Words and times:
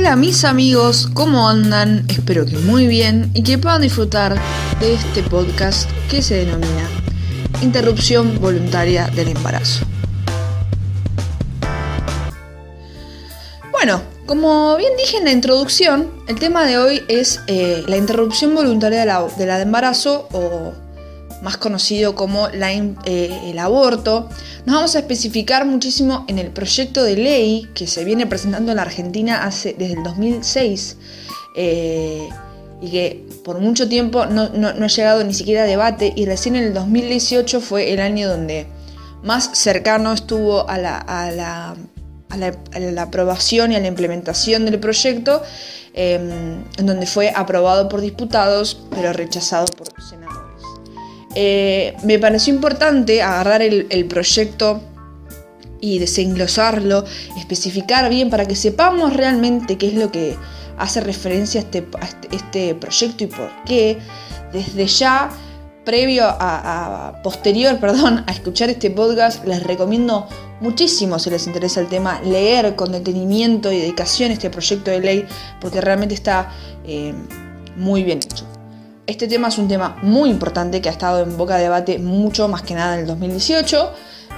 Hola 0.00 0.16
mis 0.16 0.46
amigos, 0.46 1.10
¿cómo 1.12 1.46
andan? 1.46 2.06
Espero 2.08 2.46
que 2.46 2.56
muy 2.56 2.86
bien 2.86 3.30
y 3.34 3.42
que 3.42 3.58
puedan 3.58 3.82
disfrutar 3.82 4.34
de 4.80 4.94
este 4.94 5.22
podcast 5.22 5.90
que 6.10 6.22
se 6.22 6.36
denomina 6.36 6.88
Interrupción 7.60 8.40
Voluntaria 8.40 9.08
del 9.08 9.28
Embarazo. 9.28 9.84
Bueno, 13.72 14.00
como 14.24 14.74
bien 14.78 14.92
dije 14.96 15.18
en 15.18 15.26
la 15.26 15.32
introducción, 15.32 16.10
el 16.28 16.38
tema 16.38 16.64
de 16.64 16.78
hoy 16.78 17.02
es 17.08 17.42
eh, 17.46 17.84
la 17.86 17.98
interrupción 17.98 18.54
voluntaria 18.54 19.04
del 19.36 19.50
embarazo 19.50 20.28
o 20.32 20.72
más 21.42 21.56
conocido 21.56 22.14
como 22.14 22.48
eh, 22.48 23.40
el 23.44 23.58
aborto, 23.58 24.28
nos 24.66 24.76
vamos 24.76 24.96
a 24.96 25.00
especificar 25.00 25.64
muchísimo 25.64 26.24
en 26.28 26.38
el 26.38 26.50
proyecto 26.50 27.02
de 27.02 27.16
ley 27.16 27.68
que 27.74 27.86
se 27.86 28.04
viene 28.04 28.26
presentando 28.26 28.72
en 28.72 28.76
la 28.76 28.82
Argentina 28.82 29.44
desde 29.46 29.92
el 29.92 30.02
2006 30.02 30.96
eh, 31.56 32.28
y 32.80 32.90
que 32.90 33.26
por 33.44 33.58
mucho 33.58 33.88
tiempo 33.88 34.26
no, 34.26 34.42
ha 34.68 34.86
llegado 34.86 35.24
ni 35.24 35.34
siquiera 35.34 35.62
a 35.62 35.66
debate 35.66 36.12
y 36.14 36.26
recién 36.26 36.56
en 36.56 36.64
el 36.64 36.74
2018 36.74 37.60
fue 37.60 37.92
el 37.92 38.00
año 38.00 38.28
donde 38.28 38.66
más 39.22 39.50
cercano 39.52 40.12
estuvo 40.12 40.68
a 40.68 40.78
la, 40.78 40.98
a 40.98 41.30
la, 41.30 43.02
aprobación 43.02 43.72
y 43.72 43.76
a 43.76 43.80
la 43.80 43.86
implementación 43.86 44.64
del 44.64 44.78
proyecto, 44.80 45.42
em, 45.92 46.64
en 46.78 46.86
donde 46.86 47.06
fue 47.06 47.32
aprobado 47.34 47.88
por 47.88 48.00
diputados 48.00 48.80
pero 48.90 49.12
rechazado 49.12 49.66
por 49.66 49.88
senadores. 50.02 50.19
Eh, 51.34 51.96
me 52.02 52.18
pareció 52.18 52.52
importante 52.52 53.22
agarrar 53.22 53.62
el, 53.62 54.06
proyecto 54.06 54.82
y 55.80 55.98
desenglosarlo, 55.98 57.04
especificar 57.38 58.10
bien 58.10 58.30
para 58.30 58.46
que 58.46 58.56
sepamos 58.56 59.14
realmente 59.14 59.78
qué 59.78 59.88
es 59.88 59.94
lo 59.94 60.10
que 60.10 60.36
hace 60.76 61.00
referencia 61.00 61.60
a 61.60 61.64
este, 61.64 61.86
este, 62.02 62.36
este 62.36 62.74
proyecto 62.74 63.24
y 63.24 63.26
por 63.28 63.50
qué. 63.64 63.98
Desde 64.52 64.86
ya, 64.86 65.30
previo 65.84 66.24
a, 66.26 67.20
posterior, 67.22 67.78
perdón, 67.80 68.24
a 68.26 68.32
escuchar 68.32 68.68
este 68.70 68.90
podcast, 68.90 69.44
les 69.46 69.62
recomiendo 69.62 70.26
muchísimo, 70.60 71.18
si 71.18 71.30
les 71.30 71.46
interesa 71.46 71.80
el 71.80 71.86
tema, 71.86 72.20
leer 72.22 72.74
con 72.74 72.92
detenimiento 72.92 73.70
y 73.72 73.78
dedicación 73.78 74.32
este 74.32 74.50
proyecto 74.50 74.90
de 74.90 75.00
ley, 75.00 75.26
porque 75.60 75.80
realmente 75.80 76.14
está 76.14 76.50
eh, 76.84 77.14
muy 77.76 78.02
bien 78.02 78.18
hecho. 78.18 78.49
Este 79.06 79.26
tema 79.26 79.48
es 79.48 79.58
un 79.58 79.66
tema 79.66 79.96
muy 80.02 80.30
importante 80.30 80.80
que 80.80 80.88
ha 80.88 80.92
estado 80.92 81.20
en 81.20 81.36
boca 81.36 81.56
de 81.56 81.64
debate 81.64 81.98
mucho 81.98 82.48
más 82.48 82.62
que 82.62 82.74
nada 82.74 82.94
en 82.94 83.00
el 83.00 83.06
2018, 83.06 83.90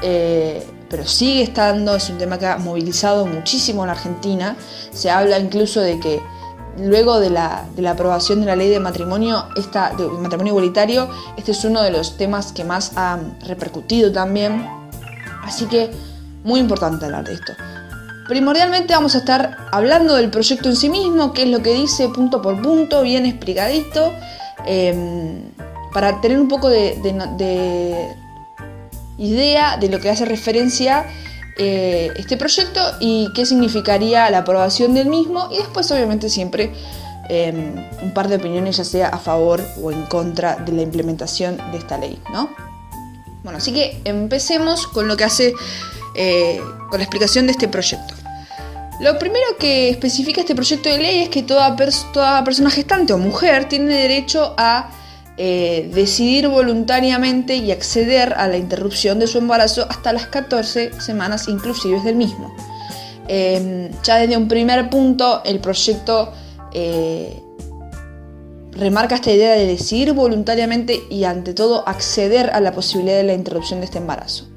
eh, 0.02 0.66
pero 0.88 1.06
sigue 1.06 1.42
estando, 1.42 1.94
es 1.94 2.08
un 2.08 2.18
tema 2.18 2.38
que 2.38 2.46
ha 2.46 2.56
movilizado 2.58 3.26
muchísimo 3.26 3.84
en 3.84 3.90
Argentina. 3.90 4.56
Se 4.92 5.10
habla 5.10 5.38
incluso 5.38 5.80
de 5.80 6.00
que 6.00 6.20
luego 6.78 7.20
de 7.20 7.30
la, 7.30 7.66
aprobación 7.88 8.40
de 8.40 8.46
la 8.46 8.56
ley 8.56 8.70
de 8.70 8.80
matrimonio, 8.80 9.46
esta, 9.56 9.90
de 9.90 10.06
matrimonio 10.06 10.52
igualitario, 10.52 11.08
este 11.36 11.52
es 11.52 11.64
uno 11.64 11.82
de 11.82 11.90
los 11.90 12.16
temas 12.16 12.52
que 12.52 12.64
más 12.64 12.92
ha 12.96 13.18
repercutido 13.46 14.10
también. 14.10 14.66
Así 15.44 15.66
que 15.66 15.90
muy 16.44 16.60
importante 16.60 17.04
hablar 17.04 17.24
de 17.24 17.34
esto. 17.34 17.52
Primordialmente 18.28 18.94
vamos 18.94 19.14
a 19.16 19.18
estar 19.18 19.56
hablando 19.72 20.14
del 20.14 20.30
proyecto 20.30 20.68
en 20.68 20.76
sí 20.76 20.88
mismo, 20.88 21.32
qué 21.32 21.42
es 21.42 21.48
lo 21.48 21.62
que 21.62 21.74
dice 21.74 22.08
punto 22.08 22.40
por 22.40 22.62
punto, 22.62 23.02
bien 23.02 23.26
explicadito. 23.26 24.12
Em, 24.66 25.50
para 25.92 26.20
tener 26.20 26.40
un 26.40 26.48
poco 26.48 26.68
de, 26.68 26.96
idea 29.18 29.76
de 29.76 29.88
lo 29.88 30.00
que 30.00 30.10
hace 30.10 30.24
referencia 30.24 31.06
eh, 31.58 32.10
este 32.16 32.36
proyecto 32.36 32.80
y 32.98 33.28
qué 33.34 33.44
significaría 33.44 34.30
la 34.30 34.38
aprobación 34.38 34.94
del 34.94 35.08
mismo 35.08 35.48
y 35.52 35.58
después 35.58 35.90
obviamente 35.90 36.30
siempre 36.30 36.72
em, 37.28 37.74
un 38.02 38.14
par 38.14 38.28
de 38.28 38.36
opiniones 38.36 38.78
ya 38.78 38.84
sea 38.84 39.08
a 39.08 39.18
favor 39.18 39.62
o 39.82 39.92
en 39.92 40.02
contra 40.06 40.56
de 40.56 40.72
la 40.72 40.82
implementación 40.82 41.58
de 41.72 41.78
esta 41.78 41.98
ley, 41.98 42.18
¿no? 42.32 42.48
Bueno, 43.42 43.58
así 43.58 43.72
que 43.72 44.00
empecemos 44.04 44.86
con 44.86 45.08
lo 45.08 45.16
que 45.16 45.24
hace, 45.24 45.52
eh, 46.14 46.60
con 46.88 46.98
la 46.98 47.04
explicación 47.04 47.46
de 47.46 47.52
este 47.52 47.68
proyecto. 47.68 48.14
Lo 49.02 49.18
primero 49.18 49.56
que 49.58 49.90
especifica 49.90 50.42
este 50.42 50.54
proyecto 50.54 50.88
de 50.88 50.98
ley 50.98 51.18
es 51.22 51.28
que 51.28 51.42
toda, 51.42 51.74
persona 51.74 52.70
gestante 52.70 53.12
o 53.12 53.18
mujer 53.18 53.68
tiene 53.68 53.96
derecho 53.96 54.54
a 54.56 54.90
eh, 55.36 55.90
decidir 55.92 56.46
voluntariamente 56.46 57.56
y 57.56 57.72
acceder 57.72 58.32
a 58.34 58.46
la 58.46 58.58
interrupción 58.58 59.18
de 59.18 59.26
su 59.26 59.38
embarazo 59.38 59.86
hasta 59.90 60.12
las 60.12 60.28
14 60.28 61.00
semanas 61.00 61.48
inclusive 61.48 62.00
del 62.02 62.14
mismo. 62.14 62.54
Em, 63.26 63.90
ya 64.04 64.18
desde 64.18 64.36
un 64.36 64.46
primer 64.46 64.88
punto 64.88 65.42
el 65.44 65.58
proyecto 65.58 66.32
eh, 66.72 67.42
remarca 68.70 69.16
esta 69.16 69.32
idea 69.32 69.54
de 69.54 69.66
decidir 69.66 70.12
voluntariamente 70.12 71.00
y 71.10 71.24
ante 71.24 71.54
todo 71.54 71.82
acceder 71.88 72.50
a 72.50 72.60
la 72.60 72.70
posibilidad 72.70 73.16
de 73.16 73.24
la 73.24 73.34
interrupción 73.34 73.80
de 73.80 73.86
este 73.86 73.98
embarazo. 73.98 74.51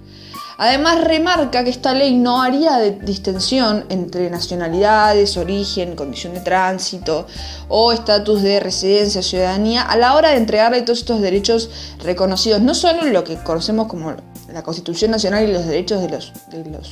Además 0.57 1.03
remarca 1.03 1.63
que 1.63 1.69
esta 1.69 1.93
ley 1.93 2.15
no 2.15 2.41
haría 2.41 2.77
de 2.77 2.91
distensión 2.91 3.85
entre 3.89 4.29
nacionalidades, 4.29 5.35
origen, 5.37 5.95
condición 5.95 6.33
de 6.33 6.39
tránsito 6.39 7.27
o 7.67 7.91
estatus 7.91 8.41
de 8.41 8.59
residencia, 8.59 9.21
ciudadanía, 9.21 9.81
a 9.81 9.97
la 9.97 10.15
hora 10.15 10.29
de 10.29 10.37
entregarle 10.37 10.81
todos 10.81 10.99
estos 10.99 11.21
derechos 11.21 11.69
reconocidos, 11.99 12.61
no 12.61 12.73
solo 12.73 13.03
lo 13.03 13.23
que 13.23 13.35
conocemos 13.37 13.87
como 13.87 14.15
la 14.51 14.63
Constitución 14.63 15.11
Nacional 15.11 15.43
y 15.43 15.51
los 15.51 15.65
derechos 15.65 16.01
de 16.01 16.09
los, 16.09 16.31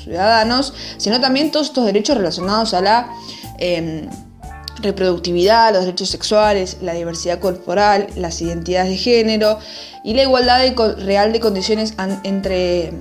ciudadanos, 0.04 0.74
sino 0.98 1.22
también 1.22 1.52
todos 1.52 1.68
estos 1.68 1.86
derechos 1.86 2.18
relacionados 2.18 2.74
a 2.74 2.82
la... 2.82 3.10
Em, 3.60 4.10
reproductividad, 4.82 5.72
los 5.72 5.86
derechos 5.86 6.10
sexuales, 6.10 6.78
la 6.82 6.94
diversidad 6.94 7.40
corporal, 7.40 8.08
las 8.16 8.42
identidades 8.42 8.90
de 8.90 8.98
género 8.98 9.60
y 10.04 10.14
la 10.16 10.24
igualdad 10.24 10.62
real 10.98 11.32
de 11.32 11.40
condiciones 11.40 11.94
entre 12.24 12.92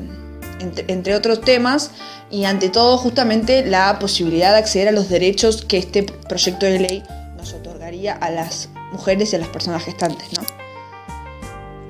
entre, 0.62 1.14
otros 1.14 1.40
temas, 1.40 1.90
y 2.30 2.44
ante 2.44 2.68
todo 2.68 2.96
justamente 2.98 3.64
la 3.64 3.98
posibilidad 3.98 4.52
de 4.52 4.58
acceder 4.58 4.88
a 4.88 4.92
los 4.92 5.08
derechos 5.08 5.64
que 5.64 5.78
este 5.78 6.02
proyecto 6.02 6.66
de 6.66 6.78
ley 6.78 7.02
nos 7.36 7.52
otorgaría 7.52 8.14
a 8.14 8.30
las 8.30 8.68
mujeres 8.92 9.32
y 9.32 9.36
a 9.36 9.38
las 9.40 9.48
personas 9.48 9.84
gestantes. 9.84 10.28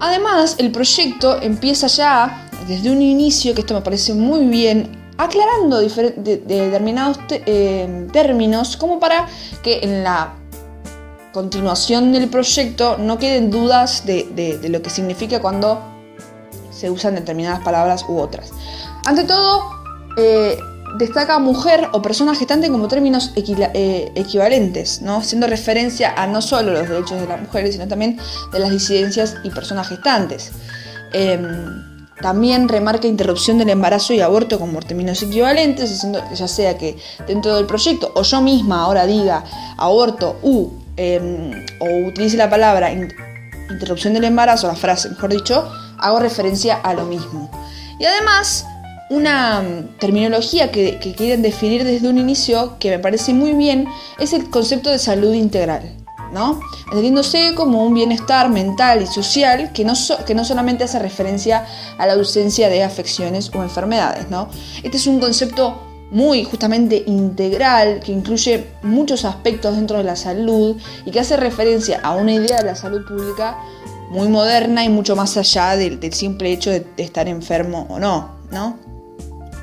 Además, 0.00 0.56
el 0.58 0.72
proyecto 0.72 1.40
empieza 1.40 1.86
ya 1.86 2.48
desde 2.66 2.90
un 2.90 3.02
inicio, 3.02 3.54
que 3.54 3.60
esto 3.60 3.74
me 3.74 3.82
parece 3.82 4.14
muy 4.14 4.46
bien, 4.46 4.90
aclarando 5.16 5.80
determinados 5.80 7.18
eh, 7.30 8.08
términos 8.12 8.76
como 8.76 8.98
para 8.98 9.28
que 9.62 9.80
en 9.82 10.02
la 10.02 10.34
continuación 11.32 12.12
del 12.12 12.28
proyecto 12.28 12.96
no 12.98 13.18
queden 13.18 13.50
dudas 13.50 14.04
de 14.04 14.68
lo 14.68 14.82
que 14.82 14.90
significa 14.90 15.40
cuando 15.40 15.91
se 16.82 16.90
usan 16.90 17.14
determinadas 17.14 17.60
palabras 17.60 18.04
u 18.08 18.18
otras. 18.18 18.50
Ante 19.04 19.22
todo, 19.22 19.62
eh, 20.16 20.58
destaca 20.98 21.38
mujer 21.38 21.88
o 21.92 22.02
persona 22.02 22.34
gestante 22.34 22.68
como 22.70 22.88
términos 22.88 23.32
eh, 23.36 24.10
equivalentes, 24.16 25.00
¿no? 25.00 25.18
haciendo 25.18 25.46
referencia 25.46 26.12
a 26.16 26.26
no 26.26 26.42
solo 26.42 26.72
los 26.72 26.88
derechos 26.88 27.20
de 27.20 27.28
las 27.28 27.40
mujeres, 27.40 27.74
sino 27.74 27.86
también 27.86 28.18
de 28.52 28.58
las 28.58 28.70
disidencias 28.70 29.36
y 29.44 29.50
personas 29.50 29.86
gestantes. 29.86 30.50
Em, 31.12 31.84
también 32.20 32.68
remarca 32.68 33.06
interrupción 33.06 33.58
del 33.58 33.70
embarazo 33.70 34.12
y 34.12 34.20
aborto 34.20 34.58
como 34.58 34.80
términos 34.80 35.22
equivalentes, 35.22 35.92
haciendo 35.92 36.20
ya 36.34 36.48
sea 36.48 36.76
que 36.76 36.96
dentro 37.28 37.54
del 37.54 37.66
proyecto 37.66 38.10
o 38.16 38.22
yo 38.22 38.40
misma 38.40 38.82
ahora 38.82 39.06
diga 39.06 39.44
aborto 39.76 40.36
u 40.42 40.70
em, 40.96 41.52
o 41.80 42.08
utilice 42.08 42.36
la 42.36 42.50
palabra 42.50 42.90
interrupción 43.72 44.14
del 44.14 44.24
embarazo, 44.24 44.66
la 44.66 44.74
frase, 44.74 45.08
mejor 45.10 45.30
dicho, 45.30 45.70
hago 46.02 46.18
referencia 46.18 46.74
a 46.74 46.94
lo 46.94 47.04
mismo. 47.04 47.50
Y 47.98 48.04
además, 48.04 48.66
una 49.10 49.62
mm, 49.62 49.98
terminología 49.98 50.70
que, 50.70 50.98
quieren 51.16 51.42
definir 51.42 51.84
desde 51.84 52.08
un 52.08 52.18
inicio, 52.18 52.76
que 52.78 52.90
me 52.90 52.98
parece 52.98 53.34
muy 53.34 53.52
bien, 53.52 53.86
es 54.18 54.32
el 54.32 54.50
concepto 54.50 54.90
de 54.90 54.98
salud 54.98 55.32
integral. 55.32 55.98
¿no? 56.32 56.60
entendiéndose 56.86 57.54
como 57.54 57.84
un 57.84 57.92
bienestar 57.92 58.48
mental 58.48 59.02
y 59.02 59.06
social 59.06 59.70
que 59.74 59.84
no, 59.84 59.92
que 60.26 60.34
no 60.34 60.46
solamente 60.46 60.82
hace 60.82 60.98
referencia 60.98 61.66
a 61.98 62.06
la 62.06 62.14
ausencia 62.14 62.70
de 62.70 62.82
afecciones 62.82 63.50
o 63.54 63.62
enfermedades. 63.62 64.30
¿no? 64.30 64.48
Este 64.82 64.96
es 64.96 65.06
un 65.06 65.20
concepto 65.20 65.78
muy 66.12 66.44
justamente 66.44 67.02
integral 67.06 68.00
que 68.00 68.12
incluye 68.12 68.66
muchos 68.82 69.24
aspectos 69.24 69.76
dentro 69.76 69.96
de 69.96 70.04
la 70.04 70.14
salud 70.14 70.76
y 71.06 71.10
que 71.10 71.20
hace 71.20 71.38
referencia 71.38 72.00
a 72.02 72.14
una 72.14 72.34
idea 72.34 72.58
de 72.58 72.64
la 72.64 72.76
salud 72.76 73.04
pública 73.06 73.58
muy 74.12 74.28
moderna 74.28 74.84
y 74.84 74.88
mucho 74.88 75.16
más 75.16 75.36
allá 75.36 75.76
del, 75.76 76.12
simple 76.12 76.52
hecho 76.52 76.70
de, 76.70 76.86
estar 76.98 77.28
enfermo 77.28 77.86
o 77.88 77.98
no, 77.98 78.30
¿no? 78.50 78.78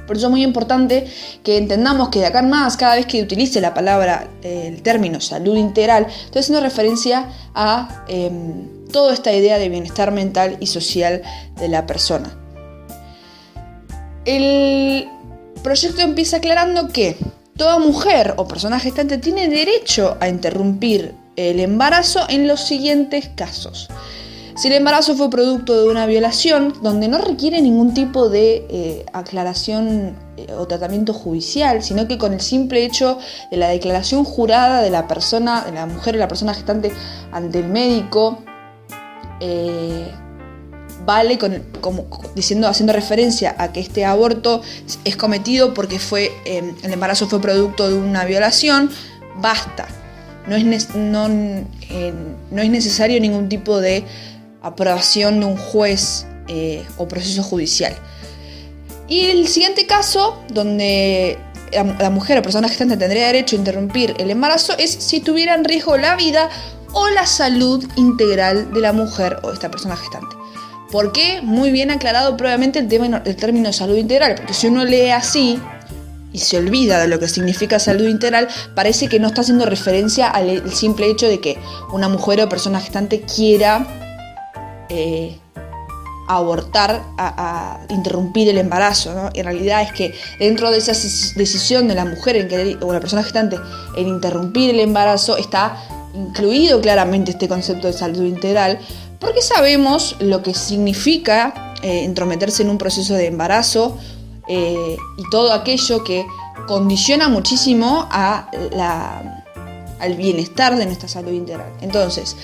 Por 0.07 0.17
eso 0.17 0.25
es 0.25 0.31
muy 0.31 0.43
importante 0.43 1.05
que 1.43 1.57
entendamos 1.57 2.09
que 2.09 2.19
de 2.19 2.25
acá 2.25 2.39
en 2.39 2.49
más, 2.49 2.75
cada 2.75 2.95
vez 2.95 3.05
que 3.05 3.21
utilice 3.21 3.61
la 3.61 3.75
palabra, 3.75 4.27
el 4.41 4.81
término 4.81 5.21
salud 5.21 5.55
integral, 5.55 6.07
estoy 6.25 6.39
haciendo 6.39 6.61
referencia 6.61 7.29
a 7.53 8.05
em, 8.07 8.87
toda 8.91 9.13
esta 9.13 9.31
idea 9.31 9.59
de 9.59 9.69
bienestar 9.69 10.11
mental 10.11 10.57
y 10.59 10.65
social 10.65 11.21
de 11.59 11.67
la 11.67 11.85
persona. 11.85 12.35
El 14.25 15.07
proyecto 15.61 16.01
empieza 16.01 16.37
aclarando 16.37 16.87
que 16.87 17.17
Toda 17.59 17.77
mujer 17.77 18.35
o 18.37 18.47
persona 18.47 18.79
gestante 18.79 19.17
tiene 19.17 19.49
derecho 19.49 20.15
a 20.21 20.29
interrumpir 20.29 21.13
el 21.35 21.59
embarazo 21.59 22.25
en 22.29 22.47
los 22.47 22.61
siguientes 22.61 23.31
casos. 23.35 23.89
Si 24.59 24.67
el 24.67 24.73
embarazo 24.73 25.15
fue 25.15 25.29
producto 25.29 25.81
de 25.81 25.87
una 25.87 26.05
violación, 26.05 26.73
donde 26.83 27.07
no 27.07 27.17
requiere 27.17 27.61
ningún 27.61 27.93
tipo 27.93 28.27
de 28.27 28.67
eh, 28.69 29.05
aclaración 29.13 30.17
eh, 30.35 30.47
o 30.53 30.67
tratamiento 30.67 31.13
judicial, 31.13 31.81
sino 31.81 32.09
que 32.09 32.17
con 32.17 32.33
el 32.33 32.41
simple 32.41 32.83
hecho 32.83 33.19
de 33.49 33.55
la 33.55 33.69
declaración 33.69 34.25
jurada 34.25 34.81
de 34.81 34.89
la 34.89 35.07
persona, 35.07 35.63
de 35.63 35.71
la 35.71 35.85
mujer 35.85 36.15
o 36.15 36.17
la 36.17 36.27
persona 36.27 36.53
gestante 36.53 36.91
ante 37.31 37.59
el 37.59 37.69
médico, 37.69 38.39
eh, 39.39 40.11
vale 41.05 41.39
diciendo, 42.35 42.67
haciendo 42.67 42.91
referencia 42.91 43.55
a 43.57 43.71
que 43.71 43.79
este 43.79 44.03
aborto 44.03 44.61
es 45.05 45.15
cometido 45.15 45.73
porque 45.73 45.99
fue, 45.99 46.33
el 46.43 46.91
embarazo 46.91 47.27
fue 47.27 47.39
producto 47.39 47.87
de 47.87 47.95
una 47.95 48.25
violación, 48.25 48.89
basta. 49.37 49.87
No 50.47 50.55
es, 50.57 50.95
no, 50.95 51.29
no 51.29 52.61
es 52.61 52.69
necesario 52.69 53.21
ningún 53.21 53.47
tipo 53.49 53.79
de 53.79 54.03
aprobación 54.61 55.39
de 55.39 55.45
un 55.45 55.57
juez 55.57 56.25
eh, 56.47 56.85
o 56.97 57.07
proceso 57.07 57.43
judicial. 57.43 57.95
Y 59.07 59.25
el 59.25 59.47
siguiente 59.47 59.87
caso, 59.87 60.37
donde 60.49 61.37
la, 61.71 62.09
mujer 62.09 62.37
o 62.37 62.41
persona 62.41 62.67
gestante 62.67 62.97
tendría 62.97 63.27
derecho 63.27 63.55
a 63.55 63.59
interrumpir 63.59 64.15
el 64.19 64.29
embarazo, 64.31 64.77
es 64.77 64.91
si 64.91 65.19
tuviera 65.19 65.55
en 65.55 65.63
riesgo 65.63 65.97
la 65.97 66.15
vida 66.15 66.49
o 66.93 67.07
la 67.09 67.25
salud 67.25 67.85
integral 67.95 68.73
de 68.73 68.79
la 68.79 68.93
mujer 68.93 69.39
o 69.43 69.51
esta 69.51 69.69
persona 69.69 69.95
gestante. 69.95 70.35
¿Por 70.91 71.11
qué? 71.11 71.41
Muy 71.43 71.71
bien 71.71 71.91
aclarado 71.91 72.35
previamente 72.35 72.79
el, 72.79 72.87
tema, 72.87 73.21
el 73.23 73.35
término 73.35 73.71
salud 73.73 73.95
integral, 73.95 74.35
porque 74.35 74.53
si 74.53 74.67
uno 74.67 74.85
lee 74.85 75.09
así 75.09 75.59
y 76.33 76.39
se 76.39 76.57
olvida 76.57 76.99
de 76.99 77.07
lo 77.07 77.19
que 77.19 77.27
significa 77.27 77.79
salud 77.79 78.07
integral, 78.07 78.47
parece 78.75 79.07
que 79.07 79.19
no 79.19 79.27
está 79.27 79.41
haciendo 79.41 79.65
referencia 79.65 80.27
al 80.27 80.71
simple 80.73 81.07
hecho 81.07 81.27
de 81.27 81.39
que 81.39 81.59
una 81.91 82.09
mujer 82.09 82.41
o 82.41 82.49
persona 82.49 82.79
gestante 82.79 83.21
quiera 83.21 84.08
eh, 84.89 85.37
abortar, 86.27 87.03
a, 87.17 87.79
interrumpir 87.89 88.49
el 88.49 88.59
embarazo. 88.59 89.29
Y 89.33 89.39
en 89.39 89.45
realidad 89.45 89.81
es 89.81 89.91
que 89.91 90.13
dentro 90.39 90.69
de 90.71 90.77
esa 90.77 90.91
decisión 90.91 91.87
de 91.87 91.95
la 91.95 92.05
mujer 92.05 92.47
o 92.81 92.93
la 92.93 92.99
persona 92.99 93.23
gestante 93.23 93.57
en 93.95 94.07
interrumpir 94.07 94.69
el 94.69 94.79
embarazo 94.79 95.37
está 95.37 95.75
incluido 96.13 96.81
claramente 96.81 97.31
este 97.31 97.47
concepto 97.47 97.87
de 97.87 97.93
salud 97.93 98.23
integral, 98.23 98.79
porque 99.19 99.41
sabemos 99.41 100.15
lo 100.19 100.43
que 100.43 100.53
significa 100.53 101.75
eh, 101.81 102.03
entrometerse 102.03 102.63
en 102.63 102.69
un 102.69 102.77
proceso 102.77 103.15
de 103.15 103.27
embarazo 103.27 103.97
eh, 104.47 104.97
y 105.17 105.29
todo 105.29 105.51
aquello 105.53 106.03
que 106.03 106.25
condiciona 106.67 107.29
muchísimo 107.29 108.07
a 108.11 108.49
la, 108.71 109.38
al 109.99 110.15
bienestar 110.15 110.75
de 110.77 110.85
nuestra 110.85 111.07
salud 111.07 111.31
integral. 111.31 111.71
Entonces, 111.81 112.35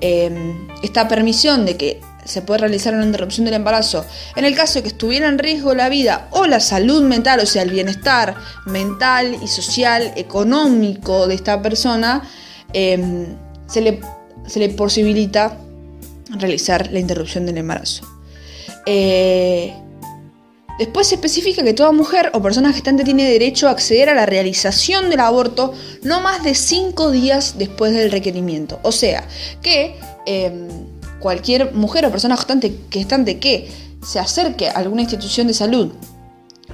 em, 0.00 0.68
esta 0.82 1.08
permisión 1.08 1.66
de 1.66 1.76
que 1.76 2.00
se 2.24 2.42
puede 2.42 2.60
realizar 2.60 2.94
una 2.94 3.04
interrupción 3.04 3.44
del 3.44 3.54
embarazo 3.54 4.04
en 4.36 4.44
el 4.44 4.54
caso 4.54 4.74
de 4.74 4.82
que 4.82 4.88
estuviera 4.88 5.28
en 5.28 5.38
riesgo 5.38 5.74
la 5.74 5.88
vida 5.88 6.28
o 6.30 6.46
la 6.46 6.60
salud 6.60 7.02
mental, 7.02 7.40
o 7.40 7.46
sea, 7.46 7.62
el 7.62 7.70
bienestar 7.70 8.36
mental 8.66 9.36
y 9.42 9.48
social, 9.48 10.12
económico 10.16 11.26
de 11.26 11.34
esta 11.34 11.60
persona, 11.62 12.22
em, 12.72 13.26
se, 13.66 13.80
le, 13.80 14.00
se, 14.46 14.60
le, 14.60 14.68
posibilita 14.68 15.58
realizar 16.30 16.90
la 16.92 17.00
interrupción 17.00 17.44
del 17.46 17.58
embarazo. 17.58 18.06
Eh, 18.86 19.74
Después 20.82 21.06
se 21.06 21.14
especifica 21.14 21.62
que 21.62 21.74
toda 21.74 21.92
mujer 21.92 22.32
o 22.34 22.42
persona 22.42 22.72
gestante 22.72 23.04
tiene 23.04 23.22
derecho 23.22 23.68
a 23.68 23.70
acceder 23.70 24.08
a 24.08 24.14
la 24.14 24.26
realización 24.26 25.10
del 25.10 25.20
aborto 25.20 25.72
no 26.02 26.20
más 26.20 26.42
de 26.42 26.56
cinco 26.56 27.12
días 27.12 27.54
después 27.56 27.92
del 27.92 28.10
requerimiento. 28.10 28.80
O 28.82 28.90
sea, 28.90 29.24
que 29.62 29.94
em, 30.26 30.66
cualquier 31.20 31.72
mujer 31.72 32.04
o 32.04 32.10
persona 32.10 32.36
gestante, 32.36 32.74
gestante 32.90 33.38
que 33.38 33.70
se 34.04 34.18
acerque 34.18 34.70
a 34.70 34.72
alguna 34.72 35.02
institución 35.02 35.46
de 35.46 35.54
salud 35.54 35.92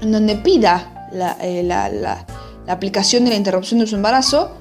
en 0.01 0.11
donde 0.11 0.37
pida 0.37 1.11
la, 1.13 1.37
eh, 1.43 1.63
la 1.63 2.27
aplicación 2.67 3.25
de 3.25 3.31
la 3.33 3.37
interrupción 3.37 3.79
de 3.81 3.87
su 3.87 3.97
embarazo, 3.97 4.53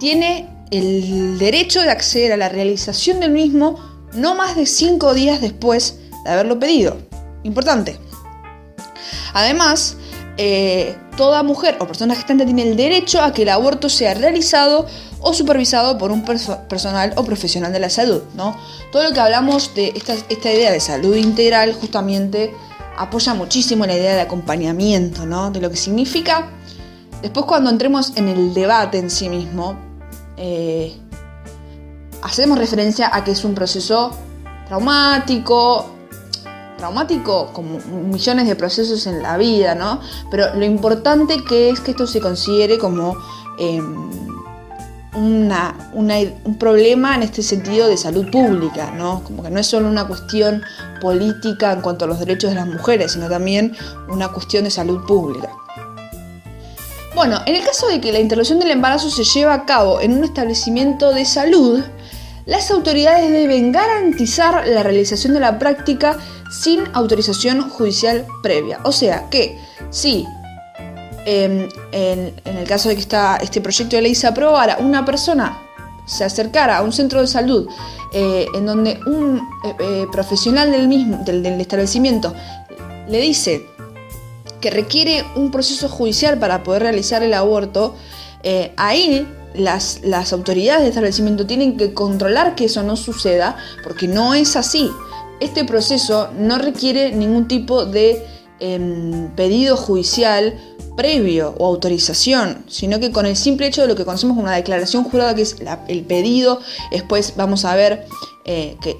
tiene 0.00 0.50
el 0.70 1.38
derecho 1.38 1.80
de 1.80 1.88
acceder 1.88 2.32
a 2.32 2.36
la 2.36 2.50
realización 2.50 3.20
del 3.20 3.30
mismo 3.30 3.78
no 4.12 4.34
más 4.34 4.54
de 4.54 4.66
cinco 4.66 5.14
días 5.14 5.40
después 5.40 5.98
de 6.26 6.30
haberlo 6.30 6.58
pedido. 6.58 6.98
Importante. 7.42 7.98
Además, 9.32 9.96
eh, 10.38 10.96
toda 11.16 11.42
mujer 11.42 11.76
o 11.80 11.86
persona 11.86 12.14
gestante 12.14 12.44
tiene 12.44 12.62
el 12.62 12.76
derecho 12.76 13.22
a 13.22 13.32
que 13.32 13.42
el 13.42 13.50
aborto 13.50 13.88
sea 13.88 14.14
realizado 14.14 14.86
o 15.20 15.34
supervisado 15.34 15.98
por 15.98 16.10
un 16.10 16.24
personal 16.24 17.12
o 17.16 17.24
profesional 17.24 17.72
de 17.72 17.78
la 17.78 17.90
salud. 17.90 18.22
Todo 18.90 19.04
lo 19.04 19.12
que 19.12 19.20
hablamos 19.20 19.74
de 19.74 19.92
esta, 19.94 20.50
idea 20.50 20.72
de 20.72 20.80
salud 20.80 21.14
integral 21.16 21.74
justamente 21.74 22.52
apoya 22.96 23.34
muchísimo 23.34 23.86
la 23.86 23.94
idea 23.94 24.14
de 24.14 24.20
acompañamiento, 24.20 25.24
¿no? 25.24 25.50
de 25.50 25.60
lo 25.60 25.70
que 25.70 25.76
significa. 25.76 26.50
Después 27.20 27.46
cuando 27.46 27.70
entremos 27.70 28.16
en 28.16 28.28
el 28.28 28.52
debate 28.52 28.98
en 28.98 29.10
sí 29.10 29.28
mismo, 29.28 29.76
eh, 30.36 30.96
hacemos 32.22 32.58
referencia 32.58 33.10
a 33.12 33.22
que 33.22 33.30
es 33.30 33.44
un 33.44 33.54
proceso 33.54 34.10
traumático, 34.66 35.91
traumático 36.82 37.52
como 37.52 37.78
millones 37.78 38.48
de 38.48 38.56
procesos 38.56 39.06
en 39.06 39.22
la 39.22 39.36
vida, 39.36 39.76
¿no? 39.76 40.00
Pero 40.32 40.52
lo 40.56 40.64
importante 40.64 41.44
que 41.44 41.70
es 41.70 41.78
que 41.78 41.92
esto 41.92 42.08
se 42.08 42.20
considere 42.20 42.76
como 42.76 43.16
em, 43.56 44.10
un 45.14 46.56
problema 46.58 47.14
en 47.14 47.22
este 47.22 47.40
sentido 47.44 47.86
de 47.86 47.96
salud 47.96 48.28
pública, 48.32 48.90
¿no? 48.90 49.22
Como 49.22 49.44
que 49.44 49.50
no 49.50 49.60
es 49.60 49.68
solo 49.68 49.88
una 49.88 50.08
cuestión 50.08 50.64
política 51.00 51.70
en 51.70 51.82
cuanto 51.82 52.04
a 52.04 52.08
los 52.08 52.18
derechos 52.18 52.50
de 52.50 52.56
las 52.56 52.66
mujeres, 52.66 53.12
sino 53.12 53.28
también 53.28 53.76
una 54.08 54.32
cuestión 54.32 54.64
de 54.64 54.72
salud 54.72 55.06
pública. 55.06 55.50
Bueno, 57.14 57.42
en 57.46 57.54
el 57.54 57.64
caso 57.64 57.86
de 57.86 58.00
que 58.00 58.10
la 58.10 58.18
interrupción 58.18 58.58
del 58.58 58.72
embarazo 58.72 59.08
se 59.08 59.22
lleva 59.22 59.54
a 59.54 59.66
cabo 59.66 60.00
en 60.00 60.14
un 60.14 60.24
establecimiento 60.24 61.12
de 61.12 61.26
salud, 61.26 61.80
las 62.46 62.70
autoridades 62.70 63.30
deben 63.30 63.72
garantizar 63.72 64.66
la 64.66 64.82
realización 64.82 65.34
de 65.34 65.40
la 65.40 65.58
práctica 65.58 66.18
sin 66.50 66.80
autorización 66.92 67.68
judicial 67.70 68.26
previa. 68.42 68.80
O 68.84 68.92
sea 68.92 69.28
que 69.30 69.58
si 69.90 70.26
em, 71.24 71.68
en, 71.92 72.34
el 72.44 72.66
caso 72.66 72.88
de 72.88 72.96
que 72.96 73.02
este 73.42 73.60
proyecto 73.60 73.96
de 73.96 74.02
ley 74.02 74.14
se 74.14 74.26
aprobara, 74.26 74.78
una 74.78 75.04
persona 75.04 75.58
se 76.04 76.24
acercara 76.24 76.78
a 76.78 76.82
un 76.82 76.92
centro 76.92 77.20
de 77.20 77.26
salud 77.26 77.68
eh, 78.12 78.46
en 78.54 78.66
donde 78.66 78.98
un 79.06 79.38
eh, 79.64 79.74
eh, 79.78 80.06
profesional 80.10 80.72
del 80.72 80.88
mismo, 80.88 81.18
del, 81.24 81.46
establecimiento, 81.60 82.34
le 83.08 83.20
dice 83.20 83.66
que 84.60 84.70
requiere 84.70 85.24
un 85.36 85.50
proceso 85.50 85.88
judicial 85.88 86.38
para 86.38 86.62
poder 86.62 86.82
realizar 86.82 87.22
el 87.22 87.34
aborto, 87.34 87.96
ahí 88.76 89.26
las, 89.54 90.00
las, 90.02 90.32
autoridades 90.32 90.82
del 90.82 90.90
establecimiento 90.90 91.46
tienen 91.46 91.76
que 91.76 91.94
controlar 91.94 92.54
que 92.54 92.66
eso 92.66 92.82
no 92.82 92.96
suceda, 92.96 93.56
porque 93.82 94.08
no 94.08 94.34
es 94.34 94.56
así 94.56 94.90
este 95.42 95.64
proceso 95.64 96.30
no 96.38 96.56
requiere 96.58 97.10
ningún 97.10 97.48
tipo 97.48 97.84
de 97.84 98.24
em, 98.60 99.28
pedido 99.34 99.76
judicial 99.76 100.54
previo 100.96 101.54
o 101.58 101.66
autorización, 101.66 102.64
sino 102.68 103.00
que 103.00 103.10
con 103.10 103.26
el 103.26 103.36
simple 103.36 103.66
hecho 103.66 103.82
de 103.82 103.88
lo 103.88 103.96
que 103.96 104.04
conocemos 104.04 104.36
como 104.36 104.44
una 104.44 104.54
declaración 104.54 105.02
jurada, 105.02 105.34
que 105.34 105.42
es 105.42 105.56
el 105.88 106.04
pedido, 106.04 106.60
después 106.92 107.34
vamos 107.34 107.64
a 107.64 107.74
ver 107.74 108.06
eh, 108.44 108.76
que 108.80 108.90
eh, 108.90 108.98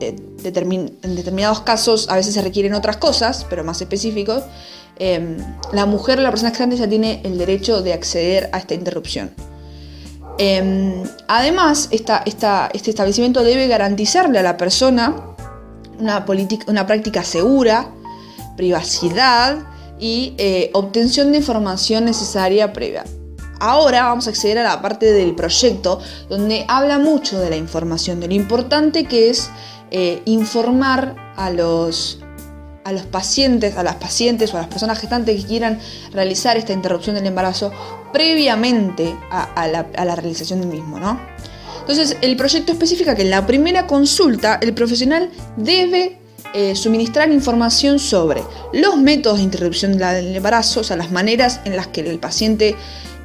en 0.00 1.16
determinados 1.16 1.60
casos 1.60 2.08
a 2.08 2.16
veces 2.16 2.32
se 2.32 2.40
requieren 2.40 2.72
otras 2.72 2.96
cosas, 2.96 3.44
pero 3.50 3.62
más 3.62 3.78
específicos, 3.82 4.44
em, 4.98 5.36
la 5.72 5.84
mujer 5.84 6.18
o 6.18 6.22
la 6.22 6.30
persona 6.30 6.48
extranjera 6.48 6.84
ya 6.84 6.88
tiene 6.88 7.20
el 7.24 7.36
derecho 7.36 7.82
de 7.82 7.92
acceder 7.92 8.48
a 8.52 8.58
esta 8.58 8.72
interrupción. 8.72 9.32
Em, 10.38 11.02
además, 11.26 11.88
este 11.90 12.90
establecimiento 12.90 13.42
debe 13.42 13.66
garantizarle 13.66 14.38
a 14.38 14.42
la 14.42 14.56
persona 14.56 15.16
una, 15.98 16.24
una 16.68 16.86
práctica 16.86 17.24
segura, 17.24 17.90
privacidad 18.56 19.58
y 19.98 20.34
eh, 20.38 20.70
obtención 20.74 21.32
de 21.32 21.38
información 21.38 22.04
necesaria 22.04 22.72
previa. 22.72 23.04
Ahora 23.60 24.04
vamos 24.04 24.28
a 24.28 24.30
acceder 24.30 24.58
a 24.58 24.62
la 24.62 24.80
parte 24.80 25.12
del 25.12 25.34
proyecto 25.34 25.98
donde 26.28 26.64
habla 26.68 26.98
mucho 26.98 27.40
de 27.40 27.50
la 27.50 27.56
información, 27.56 28.20
de 28.20 28.28
lo 28.28 28.34
importante 28.34 29.04
que 29.06 29.30
es 29.30 29.50
eh, 29.90 30.22
informar 30.26 31.16
a 31.36 31.50
los, 31.50 32.20
a 32.88 32.92
los 32.92 33.02
pacientes, 33.02 33.76
a 33.76 33.82
las 33.82 33.96
pacientes 33.96 34.54
o 34.54 34.56
a 34.56 34.60
las 34.60 34.68
personas 34.68 34.98
gestantes 34.98 35.42
que 35.42 35.46
quieran 35.46 35.78
realizar 36.10 36.56
esta 36.56 36.72
interrupción 36.72 37.16
del 37.16 37.26
embarazo 37.26 37.70
previamente 38.14 39.14
a, 39.30 39.68
la, 39.68 40.14
realización 40.16 40.60
del 40.60 40.70
mismo, 40.70 40.98
¿no? 40.98 41.20
Entonces, 41.80 42.16
el 42.22 42.34
proyecto 42.36 42.72
especifica 42.72 43.14
que 43.14 43.22
en 43.22 43.30
la 43.30 43.46
primera 43.46 43.86
consulta 43.86 44.58
el 44.62 44.72
profesional 44.72 45.30
debe 45.58 46.18
eh, 46.54 46.74
suministrar 46.74 47.30
información 47.30 47.98
sobre 47.98 48.42
los 48.72 48.96
métodos 48.96 49.38
de 49.38 49.44
interrupción 49.44 49.98
del 49.98 50.34
embarazo, 50.34 50.80
o 50.80 50.84
sea, 50.84 50.96
las 50.96 51.10
maneras 51.10 51.60
en 51.66 51.76
las 51.76 51.88
que 51.88 52.00
el 52.00 52.18
paciente 52.18 52.74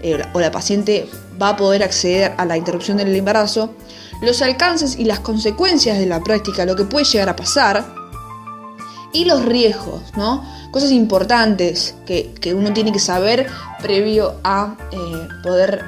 eh, 0.01 0.22
o 0.34 0.39
la 0.41 0.51
paciente 0.51 1.08
va 1.41 1.50
a 1.50 1.55
poder 1.55 1.84
acceder 1.84 2.34
a 2.36 2.43
la 2.43 2.58
interrupción 2.58 2.98
del 2.98 3.15
embarazo, 3.15 3.74
los 4.22 4.41
alcances 4.41 5.00
y 5.00 5.05
las 5.05 5.22
consecuencias 5.22 5.98
de 6.00 6.05
la 6.05 6.20
práctica, 6.20 6.65
lo 6.65 6.75
que 6.75 6.84
puede 6.84 7.05
llegar 7.05 7.29
a 7.29 7.38
pasar, 7.38 8.03
y 9.13 9.25
los 9.25 9.46
riesgos, 9.46 10.01
¿no? 10.17 10.43
Cosas 10.72 10.91
importantes 10.91 11.96
que, 12.05 12.53
uno 12.53 12.74
tiene 12.74 12.91
que 12.91 13.00
saber 13.00 13.48
previo 13.82 14.36
a 14.43 14.75
eh, 14.91 15.27
poder 15.43 15.84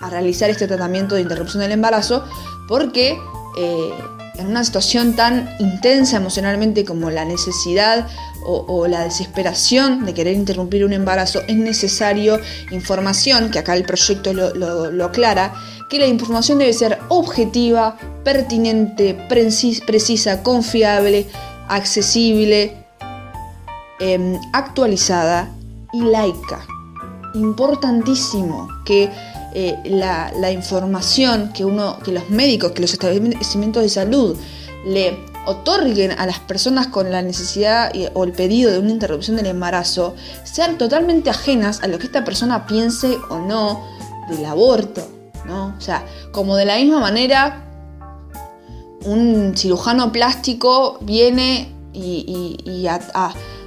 a 0.00 0.10
realizar 0.10 0.50
este 0.50 0.66
tratamiento 0.66 1.14
de 1.14 1.22
interrupción 1.22 1.62
del 1.62 1.72
embarazo, 1.72 2.24
porque 2.68 3.18
eh, 3.56 3.94
en 4.36 4.46
una 4.48 4.64
situación 4.64 5.14
tan 5.14 5.48
intensa 5.58 6.16
emocionalmente 6.16 6.84
como 6.84 7.10
la 7.10 7.24
necesidad 7.24 8.06
o, 8.46 8.86
la 8.86 9.04
desesperación 9.04 10.04
de 10.04 10.12
querer 10.12 10.34
interrumpir 10.34 10.84
un 10.84 10.92
embarazo, 10.92 11.40
es 11.48 11.56
necesario 11.56 12.38
información, 12.72 13.50
que 13.50 13.58
acá 13.58 13.74
el 13.74 13.84
proyecto 13.84 14.34
lo, 14.34 15.04
aclara, 15.06 15.54
que 15.88 15.98
la 15.98 16.06
información 16.06 16.58
debe 16.58 16.74
ser 16.74 16.98
objetiva, 17.08 17.96
pertinente, 18.22 19.14
precisa, 19.30 20.42
confiable, 20.42 21.26
accesible, 21.68 22.76
em, 24.00 24.38
actualizada 24.52 25.50
y 25.92 26.00
laica. 26.02 26.66
Importantísimo 27.34 28.68
que 28.84 29.10
eh, 29.56 29.76
la, 29.84 30.50
información 30.50 31.52
que 31.52 31.64
uno, 31.64 31.98
que 32.04 32.10
los 32.10 32.28
médicos, 32.28 32.72
que 32.72 32.82
los 32.82 32.92
establecimientos 32.92 33.84
de 33.84 33.88
salud 33.88 34.36
le 34.84 35.16
otorguen 35.46 36.10
a 36.12 36.26
las 36.26 36.40
personas 36.40 36.88
con 36.88 37.12
la 37.12 37.22
necesidad 37.22 37.92
o 38.14 38.24
el 38.24 38.32
pedido 38.32 38.72
de 38.72 38.78
una 38.80 38.90
interrupción 38.90 39.36
del 39.36 39.46
embarazo 39.46 40.16
sean 40.42 40.76
totalmente 40.76 41.30
ajenas 41.30 41.82
a 41.82 41.86
lo 41.86 41.98
que 41.98 42.06
esta 42.06 42.24
persona 42.24 42.66
piense 42.66 43.16
o 43.30 43.38
no 43.38 43.84
del 44.28 44.44
aborto, 44.44 45.06
¿no? 45.44 45.74
O 45.78 45.80
sea, 45.80 46.04
como 46.32 46.56
de 46.56 46.64
la 46.64 46.76
misma 46.76 46.98
manera 46.98 47.64
un 49.04 49.56
cirujano 49.56 50.12
plástico 50.12 50.98
viene 51.00 51.72
y, 51.92 52.86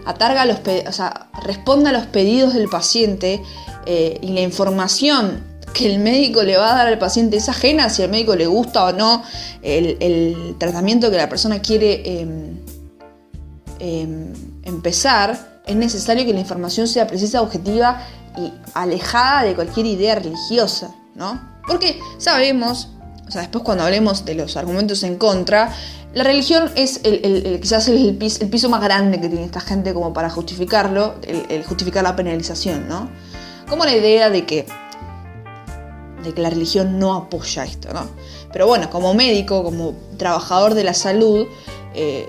atarga 0.06 0.46
los 0.46 0.60
o 0.88 0.92
sea, 0.92 1.30
responde 1.44 1.90
a 1.90 1.92
los 1.94 2.06
pedidos 2.06 2.54
del 2.54 2.70
paciente 2.70 3.42
eh, 3.86 4.18
y 4.22 4.34
la 4.34 4.42
información 4.42 5.44
que 5.74 5.94
el 5.94 6.00
médico 6.00 6.44
le 6.44 6.58
va 6.58 6.72
a 6.74 6.78
dar 6.78 6.88
al 6.88 6.98
paciente 6.98 7.38
es 7.38 7.50
ajena 7.50 7.90
si 7.90 8.04
al 8.04 8.10
médico 8.10 8.36
le 8.36 8.48
gusta 8.48 8.86
o 8.86 8.94
no 8.94 9.22
el, 9.62 10.56
tratamiento 10.58 11.12
que 11.12 11.18
la 11.18 11.30
persona 11.30 11.60
quiere 11.60 12.20
em, 12.20 12.60
em, 13.80 14.34
empezar, 14.64 15.62
es 15.66 15.76
necesario 15.76 16.26
que 16.26 16.34
la 16.34 16.40
información 16.40 16.88
sea 16.88 17.06
precisa, 17.06 17.42
objetiva 17.42 18.02
y 18.38 18.52
alejada 18.74 19.44
de 19.44 19.56
cualquier 19.56 19.86
idea 19.86 20.16
religiosa, 20.16 20.96
¿no? 21.16 21.40
Porque 21.68 22.00
sabemos, 22.18 22.90
o 23.28 23.32
sea, 23.32 23.42
después 23.42 23.64
cuando 23.64 23.84
hablemos 23.84 24.26
de 24.26 24.36
los 24.36 24.56
argumentos 24.56 25.04
en 25.04 25.18
contra, 25.18 25.74
la 26.14 26.24
religión 26.24 26.72
es 26.76 27.02
el, 27.04 27.60
quizás 27.62 27.88
el, 27.90 28.16
piso, 28.16 28.70
más 28.70 28.82
grande 28.82 29.20
que 29.20 29.28
tiene 29.28 29.46
esta 29.46 29.60
gente 29.60 29.94
como 29.94 30.14
para 30.14 30.30
justificarlo, 30.30 31.16
el, 31.24 31.64
justificar 31.66 32.04
la 32.04 32.16
penalización, 32.16 32.88
¿no? 32.88 33.10
Como 33.68 33.86
la 33.86 33.96
idea 33.96 34.30
de 34.30 34.46
que 34.46 34.66
de 36.24 36.34
que 36.34 36.42
la 36.42 36.50
religión 36.50 36.98
no 36.98 37.14
apoya 37.14 37.64
esto, 37.64 37.94
¿no? 37.94 38.08
Pero 38.52 38.66
bueno, 38.66 38.90
como 38.90 39.14
médico, 39.14 39.64
como 39.64 39.94
trabajador 40.18 40.74
de 40.74 40.84
la 40.84 40.94
salud, 40.94 41.46
eh, 41.94 42.28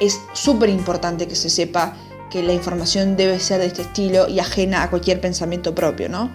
es 0.00 0.18
súper 0.32 0.70
importante 0.70 1.28
que 1.28 1.36
se 1.36 1.50
sepa 1.50 1.94
que 2.30 2.42
la 2.42 2.52
información 2.52 3.16
debe 3.16 3.38
ser 3.40 3.60
de 3.60 3.66
este 3.66 3.82
estilo 3.82 4.28
y 4.28 4.38
ajena 4.38 4.82
a 4.82 4.90
cualquier 4.90 5.20
pensamiento 5.20 5.74
propio, 5.74 6.08
¿no? 6.08 6.30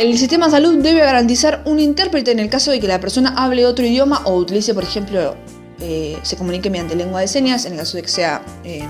El 0.00 0.16
sistema 0.16 0.46
de 0.46 0.52
salud 0.52 0.78
debe 0.78 1.00
garantizar 1.00 1.60
un 1.66 1.78
intérprete 1.78 2.30
en 2.30 2.38
el 2.38 2.48
caso 2.48 2.70
de 2.70 2.80
que 2.80 2.88
la 2.88 3.00
persona 3.00 3.34
hable 3.36 3.66
otro 3.66 3.84
idioma 3.84 4.22
o 4.24 4.34
utilice, 4.34 4.72
por 4.72 4.82
ejemplo, 4.82 5.36
eh, 5.78 6.18
se 6.22 6.38
comunique 6.38 6.70
mediante 6.70 6.96
lengua 6.96 7.20
de 7.20 7.28
señas, 7.28 7.66
en 7.66 7.74
el 7.74 7.80
caso 7.80 7.98
de 7.98 8.04
que 8.04 8.08
sea 8.08 8.40
eh, 8.64 8.88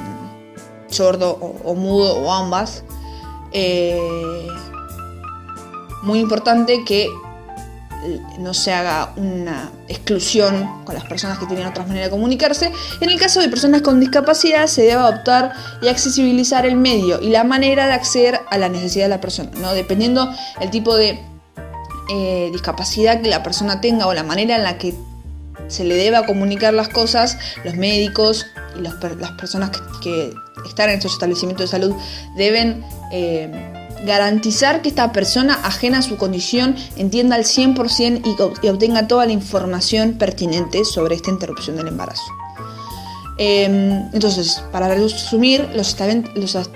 sordo 0.86 1.32
o, 1.64 1.74
mudo 1.74 2.14
o 2.16 2.32
ambas. 2.32 2.84
Eh, 3.50 4.46
muy 6.04 6.20
importante 6.20 6.84
que 6.84 7.08
no 8.38 8.54
se 8.54 8.72
haga 8.72 9.12
una 9.16 9.70
exclusión 9.88 10.84
con 10.84 10.94
las 10.94 11.04
personas 11.04 11.38
que 11.38 11.46
tienen 11.46 11.66
otras 11.66 11.86
maneras 11.86 12.08
de 12.08 12.10
comunicarse. 12.10 12.72
En 13.00 13.10
el 13.10 13.18
caso 13.18 13.40
de 13.40 13.48
personas 13.48 13.82
con 13.82 14.00
discapacidad 14.00 14.66
se 14.66 14.82
debe 14.82 14.94
adoptar 14.94 15.52
y 15.82 15.88
accesibilizar 15.88 16.66
el 16.66 16.76
medio 16.76 17.20
y 17.20 17.28
la 17.30 17.44
manera 17.44 17.86
de 17.86 17.92
acceder 17.92 18.40
a 18.50 18.58
la 18.58 18.68
necesidad 18.68 19.04
de 19.06 19.10
la 19.10 19.20
persona, 19.20 19.50
¿no? 19.60 19.72
dependiendo 19.72 20.30
el 20.60 20.70
tipo 20.70 20.96
de 20.96 21.20
eh, 22.12 22.48
discapacidad 22.52 23.20
que 23.20 23.28
la 23.28 23.42
persona 23.42 23.80
tenga 23.80 24.06
o 24.06 24.14
la 24.14 24.24
manera 24.24 24.56
en 24.56 24.64
la 24.64 24.78
que 24.78 24.94
se 25.68 25.84
le 25.84 25.94
deba 25.94 26.26
comunicar 26.26 26.74
las 26.74 26.88
cosas, 26.88 27.38
los 27.64 27.76
médicos 27.76 28.46
y 28.76 28.82
las 28.82 28.94
personas 29.38 29.70
que, 30.02 30.32
están 30.66 30.90
en 30.90 30.96
estos 30.96 31.12
establecimientos 31.12 31.70
de 31.70 31.78
salud 31.78 31.96
deben... 32.36 32.84
Eh, 33.12 33.69
garantizar 34.04 34.82
que 34.82 34.88
esta 34.88 35.12
persona 35.12 35.54
ajena 35.62 35.98
a 35.98 36.02
su 36.02 36.16
condición 36.16 36.76
entienda 36.96 37.36
al 37.36 37.44
100% 37.44 38.22
y, 38.62 38.68
obtenga 38.68 39.06
toda 39.06 39.26
la 39.26 39.32
información 39.32 40.14
pertinente 40.14 40.84
sobre 40.84 41.14
esta 41.14 41.30
interrupción 41.30 41.76
del 41.76 41.88
embarazo. 41.88 42.22
Em, 43.36 44.10
entonces, 44.12 44.62
para 44.70 44.88
resumir, 44.94 45.68
los, 45.74 45.96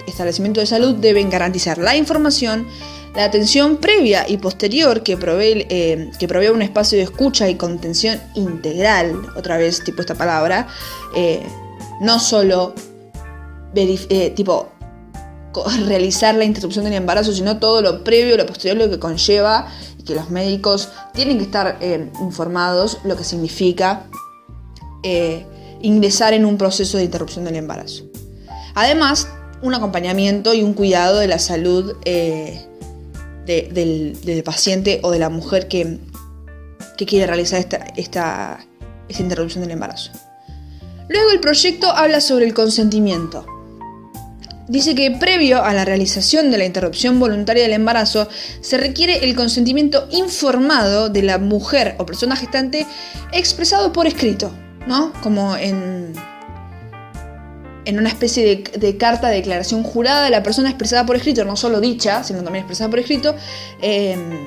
establecimientos 0.06 0.62
de 0.62 0.66
salud 0.66 0.94
deben 0.94 1.28
garantizar 1.28 1.76
la 1.78 1.94
información, 1.96 2.66
la 3.14 3.24
atención 3.24 3.76
previa 3.76 4.28
y 4.28 4.38
posterior 4.38 5.02
que 5.02 5.16
provee, 5.16 5.66
em, 5.68 6.10
un 6.52 6.62
espacio 6.62 6.98
de 6.98 7.04
escucha 7.04 7.48
y 7.48 7.56
contención 7.56 8.18
integral, 8.34 9.14
otra 9.36 9.58
vez 9.58 9.84
tipo 9.84 10.00
esta 10.00 10.14
palabra, 10.14 10.66
eh, 11.14 11.42
no 12.00 12.18
solo 12.18 12.74
eh, 13.76 14.32
tipo 14.36 14.73
realizar 15.86 16.34
la 16.34 16.44
interrupción 16.44 16.84
del 16.84 16.94
embarazo, 16.94 17.32
sino 17.32 17.58
todo 17.58 17.82
lo 17.82 18.04
previo, 18.04 18.36
lo 18.36 18.46
posterior, 18.46 18.76
lo 18.76 18.90
que 18.90 18.98
conlleva 18.98 19.68
y 19.98 20.02
que 20.02 20.14
los 20.14 20.30
médicos 20.30 20.88
tienen 21.12 21.38
que 21.38 21.44
estar 21.44 21.78
eh, 21.80 22.10
informados 22.20 22.98
lo 23.04 23.16
que 23.16 23.24
significa 23.24 24.06
eh, 25.02 25.46
ingresar 25.82 26.32
en 26.32 26.44
un 26.44 26.56
proceso 26.56 26.98
de 26.98 27.04
interrupción 27.04 27.44
del 27.44 27.56
embarazo. 27.56 28.04
Además, 28.74 29.28
un 29.62 29.74
acompañamiento 29.74 30.54
y 30.54 30.62
un 30.62 30.74
cuidado 30.74 31.18
de 31.18 31.28
la 31.28 31.38
salud 31.38 31.96
eh, 32.04 32.66
del, 33.46 34.42
paciente 34.44 35.00
o 35.02 35.10
de 35.10 35.18
la 35.18 35.28
mujer 35.28 35.68
que, 35.68 36.00
quiere 36.96 37.26
realizar 37.26 37.60
esta, 37.60 37.76
esta 37.96 38.58
interrupción 39.18 39.62
del 39.62 39.72
embarazo. 39.72 40.10
Luego 41.08 41.30
el 41.32 41.40
proyecto 41.40 41.90
habla 41.90 42.22
sobre 42.22 42.46
el 42.46 42.54
consentimiento 42.54 43.44
dice 44.68 44.94
que 44.94 45.10
previo 45.10 45.62
a 45.62 45.74
la 45.74 45.84
realización 45.84 46.50
de 46.50 46.58
la 46.58 46.64
interrupción 46.64 47.18
voluntaria 47.20 47.62
del 47.62 47.72
embarazo 47.72 48.28
se 48.60 48.76
requiere 48.78 49.24
el 49.24 49.34
consentimiento 49.34 50.08
informado 50.10 51.08
de 51.08 51.22
la 51.22 51.38
mujer 51.38 51.96
o 51.98 52.06
persona 52.06 52.36
gestante 52.36 52.86
expresado 53.32 53.92
por 53.92 54.06
escrito, 54.06 54.52
¿no? 54.86 55.12
Como 55.22 55.56
en, 55.56 56.12
en 57.84 57.98
una 57.98 58.08
especie 58.08 58.64
de, 58.74 58.96
carta 58.96 59.28
de 59.28 59.36
declaración 59.36 59.82
jurada 59.82 60.24
de 60.24 60.30
la 60.30 60.42
persona 60.42 60.70
expresada 60.70 61.04
por 61.04 61.16
escrito, 61.16 61.44
no 61.44 61.56
solo 61.56 61.80
dicha, 61.80 62.24
sino 62.24 62.42
también 62.42 62.64
expresada 62.64 62.90
por 62.90 62.98
escrito, 62.98 63.34
em, 63.82 64.46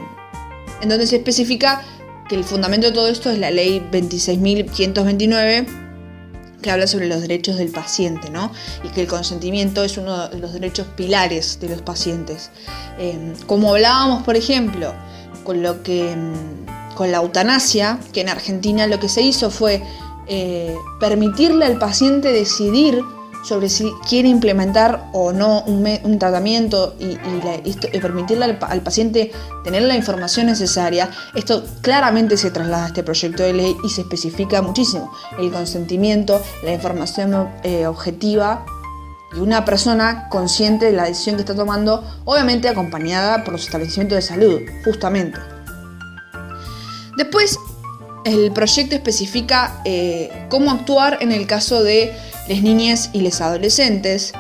en 0.82 0.90
donde 0.90 1.06
se 1.08 1.18
especifica 1.18 1.82
que 2.28 2.36
el 2.36 2.44
fundamento 2.44 2.88
de 2.88 2.94
todo 2.94 3.08
esto 3.08 3.30
es 3.30 3.38
la 3.38 3.52
ley 3.52 3.82
26.529 3.92 5.87
que 6.62 6.72
habla 6.72 6.88
sobre 6.88 7.08
los 7.08 7.22
derechos 7.22 7.58
del 7.58 7.70
paciente, 7.70 8.30
¿no? 8.30 8.52
Y 8.84 8.90
que 8.90 9.02
el 9.02 9.08
consentimiento 9.08 9.84
es 9.84 9.98
uno 9.98 10.28
de 10.30 10.40
los 10.40 10.54
derechos 10.54 10.88
pilares 10.96 11.60
de 11.60 11.70
los 11.70 11.82
pacientes. 11.82 12.50
Em, 12.98 13.36
como 13.46 13.74
hablábamos, 13.74 14.24
por 14.24 14.36
ejemplo, 14.36 14.94
con 15.44 15.62
lo 15.62 15.84
que 15.84 16.12
em, 16.12 16.34
con 16.96 17.12
la 17.12 17.20
eutanasia, 17.20 18.00
que 18.12 18.22
en 18.22 18.30
Argentina 18.30 18.88
lo 18.88 19.00
que 19.00 19.08
se 19.08 19.22
hizo 19.22 19.52
fue 19.52 19.84
eh, 20.26 20.76
permitirle 21.00 21.66
al 21.66 21.78
paciente 21.78 22.34
decidir 22.34 23.04
sobre 23.44 23.70
si 23.70 23.92
quiere 24.08 24.28
implementar 24.28 25.10
o 25.14 25.32
no 25.32 25.62
un, 25.62 26.20
tratamiento 26.20 26.96
y, 27.00 27.18
permitirle 28.00 28.58
al, 28.62 28.82
paciente 28.82 29.32
tener 29.64 29.84
la 29.84 29.96
información 29.96 30.48
necesaria, 30.48 31.10
esto 31.36 31.64
claramente 31.82 32.38
se 32.38 32.52
traslada 32.52 32.86
a 32.86 32.88
este 32.88 33.04
proyecto 33.04 33.44
de 33.44 33.54
ley 33.54 33.76
y 33.84 33.90
se 33.90 34.02
especifica 34.02 34.62
muchísimo 34.62 35.12
el 35.40 35.52
consentimiento, 35.52 36.42
la 36.64 36.74
información 36.74 37.50
eh, 37.64 37.88
objetiva 37.88 38.66
y 39.36 39.40
una 39.40 39.66
persona 39.66 40.30
consciente 40.30 40.86
de 40.86 40.94
la 40.94 41.06
decisión 41.06 41.36
que 41.36 41.42
está 41.42 41.56
tomando, 41.56 42.04
obviamente 42.26 42.70
acompañada 42.70 43.44
por 43.44 43.54
los 43.54 43.66
establecimientos 43.66 44.16
de 44.16 44.22
salud, 44.22 44.62
justamente. 44.86 45.40
Después, 47.18 47.58
el 48.28 48.52
proyecto 48.52 48.96
especifica 48.96 49.82
eh, 49.86 50.48
cómo 50.50 50.72
actuar 50.72 51.18
en 51.22 51.32
el 51.32 51.48
caso 51.48 51.84
de 51.84 52.14
las 52.48 52.62
niñas 52.62 53.10
y 53.14 53.22
los 53.22 53.42
adolescentes 53.42 54.34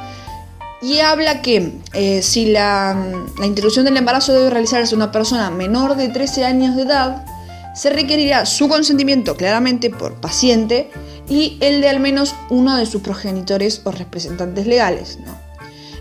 y 0.81 0.99
habla 0.99 1.41
que 1.41 1.73
eh, 1.93 2.21
si 2.21 2.47
la, 2.47 2.95
la, 3.39 3.45
interrupción 3.45 3.85
del 3.85 3.97
embarazo 3.97 4.33
debe 4.33 4.49
realizarse 4.49 4.95
una 4.95 5.11
persona 5.11 5.49
menor 5.49 5.95
de 5.95 6.09
13 6.09 6.45
años 6.45 6.75
de 6.75 6.83
edad, 6.83 7.25
se 7.73 7.89
requerirá 7.89 8.45
su 8.45 8.69
consentimiento 8.69 9.35
claramente 9.35 9.89
por 9.89 10.21
paciente 10.21 10.89
y 11.27 11.57
el 11.61 11.81
de 11.81 11.89
al 11.89 11.99
menos 11.99 12.35
uno 12.49 12.77
de 12.77 12.85
sus 12.85 13.01
progenitores 13.01 13.81
o 13.83 13.91
representantes 13.91 14.67
legales. 14.67 15.19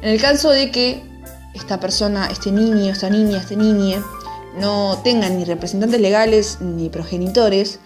En 0.02 0.10
el 0.10 0.20
caso 0.20 0.50
de 0.50 0.70
que 0.70 1.02
esta 1.54 1.80
persona, 1.80 2.28
este 2.30 2.52
niño, 2.52 2.92
esta 2.92 3.10
niña, 3.10 3.38
este 3.38 3.56
niñe, 3.56 3.98
no 4.58 5.00
tengan 5.04 5.38
ni 5.38 5.44
representantes 5.44 6.00
legales 6.00 6.58
ni 6.60 6.88
progenitores, 6.88 7.78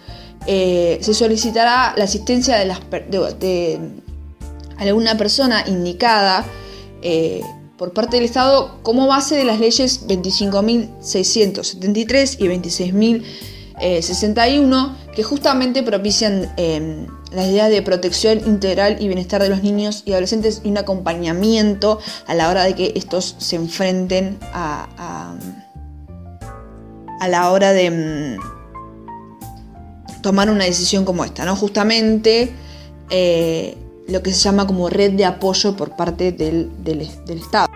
eh, 0.47 0.97
se 1.01 1.13
solicitará 1.13 1.93
la 1.95 2.05
asistencia 2.05 2.57
de, 2.57 2.65
las, 2.65 2.79
alguna 4.77 5.15
persona 5.17 5.63
indicada 5.67 6.43
eh, 7.03 7.41
por 7.77 7.93
parte 7.93 8.15
del 8.17 8.25
Estado 8.25 8.79
como 8.81 9.05
base 9.07 9.35
de 9.35 9.43
las 9.43 9.59
leyes 9.59 10.07
25.673 10.07 12.37
y 12.39 12.47
26.061 13.79 14.95
que 15.15 15.21
justamente 15.23 15.83
propician 15.83 16.51
em, 16.57 17.05
la 17.31 17.45
idea 17.45 17.69
de 17.69 17.83
protección 17.83 18.39
integral 18.39 18.97
y 18.99 19.07
bienestar 19.07 19.43
de 19.43 19.49
los 19.49 19.61
niños 19.61 20.01
y 20.05 20.13
adolescentes 20.13 20.61
y 20.63 20.69
un 20.69 20.77
acompañamiento 20.77 21.99
a 22.27 22.33
la 22.33 22.49
hora 22.49 22.63
de 22.63 22.73
que 22.75 22.93
estos 22.95 23.35
se 23.37 23.57
enfrenten 23.57 24.39
a 24.53 25.35
la 27.27 27.51
hora 27.51 27.73
de 27.73 27.91
mm, 27.91 28.37
tomar 30.21 30.49
una 30.49 30.65
decisión 30.65 31.05
como 31.05 31.23
esta, 31.23 31.45
¿no? 31.45 31.55
Justamente 31.55 32.51
eh, 33.09 33.77
lo 34.07 34.21
que 34.21 34.31
se 34.31 34.39
llama 34.39 34.67
como 34.67 34.89
red 34.89 35.13
de 35.13 35.25
apoyo 35.25 35.75
por 35.75 35.95
parte 35.95 36.31
del 36.31 37.01
Estado 37.27 37.70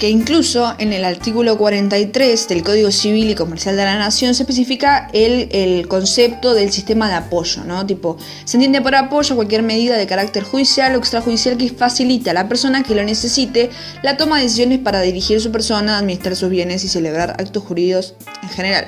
que 0.00 0.08
incluso 0.08 0.74
en 0.78 0.94
el 0.94 1.04
artículo 1.04 1.58
43 1.58 2.48
del 2.48 2.62
Código 2.62 2.90
Civil 2.90 3.28
y 3.28 3.34
Comercial 3.34 3.76
de 3.76 3.84
la 3.84 3.98
Nación 3.98 4.34
se 4.34 4.44
especifica 4.44 5.10
el, 5.12 5.86
concepto 5.88 6.54
del 6.54 6.72
sistema 6.72 7.08
de 7.08 7.16
apoyo, 7.16 7.64
¿no? 7.64 7.84
Tipo, 7.84 8.16
se 8.46 8.56
entiende 8.56 8.80
por 8.80 8.94
apoyo 8.94 9.36
cualquier 9.36 9.62
medida 9.62 9.98
de 9.98 10.06
carácter 10.06 10.42
judicial 10.42 10.94
o 10.94 10.98
extrajudicial 10.98 11.58
que 11.58 11.68
facilite 11.68 12.30
a 12.30 12.32
la 12.32 12.48
persona 12.48 12.82
que 12.82 12.94
lo 12.94 13.04
necesite 13.04 13.68
la 14.02 14.16
toma 14.16 14.38
de 14.38 14.44
decisiones 14.44 14.78
para 14.78 15.02
dirigir 15.02 15.38
su 15.38 15.52
persona, 15.52 15.98
administrar 15.98 16.34
sus 16.34 16.48
bienes 16.48 16.82
y 16.82 16.88
celebrar 16.88 17.36
actos 17.38 17.62
jurídicos 17.62 18.14
en 18.42 18.48
general. 18.48 18.86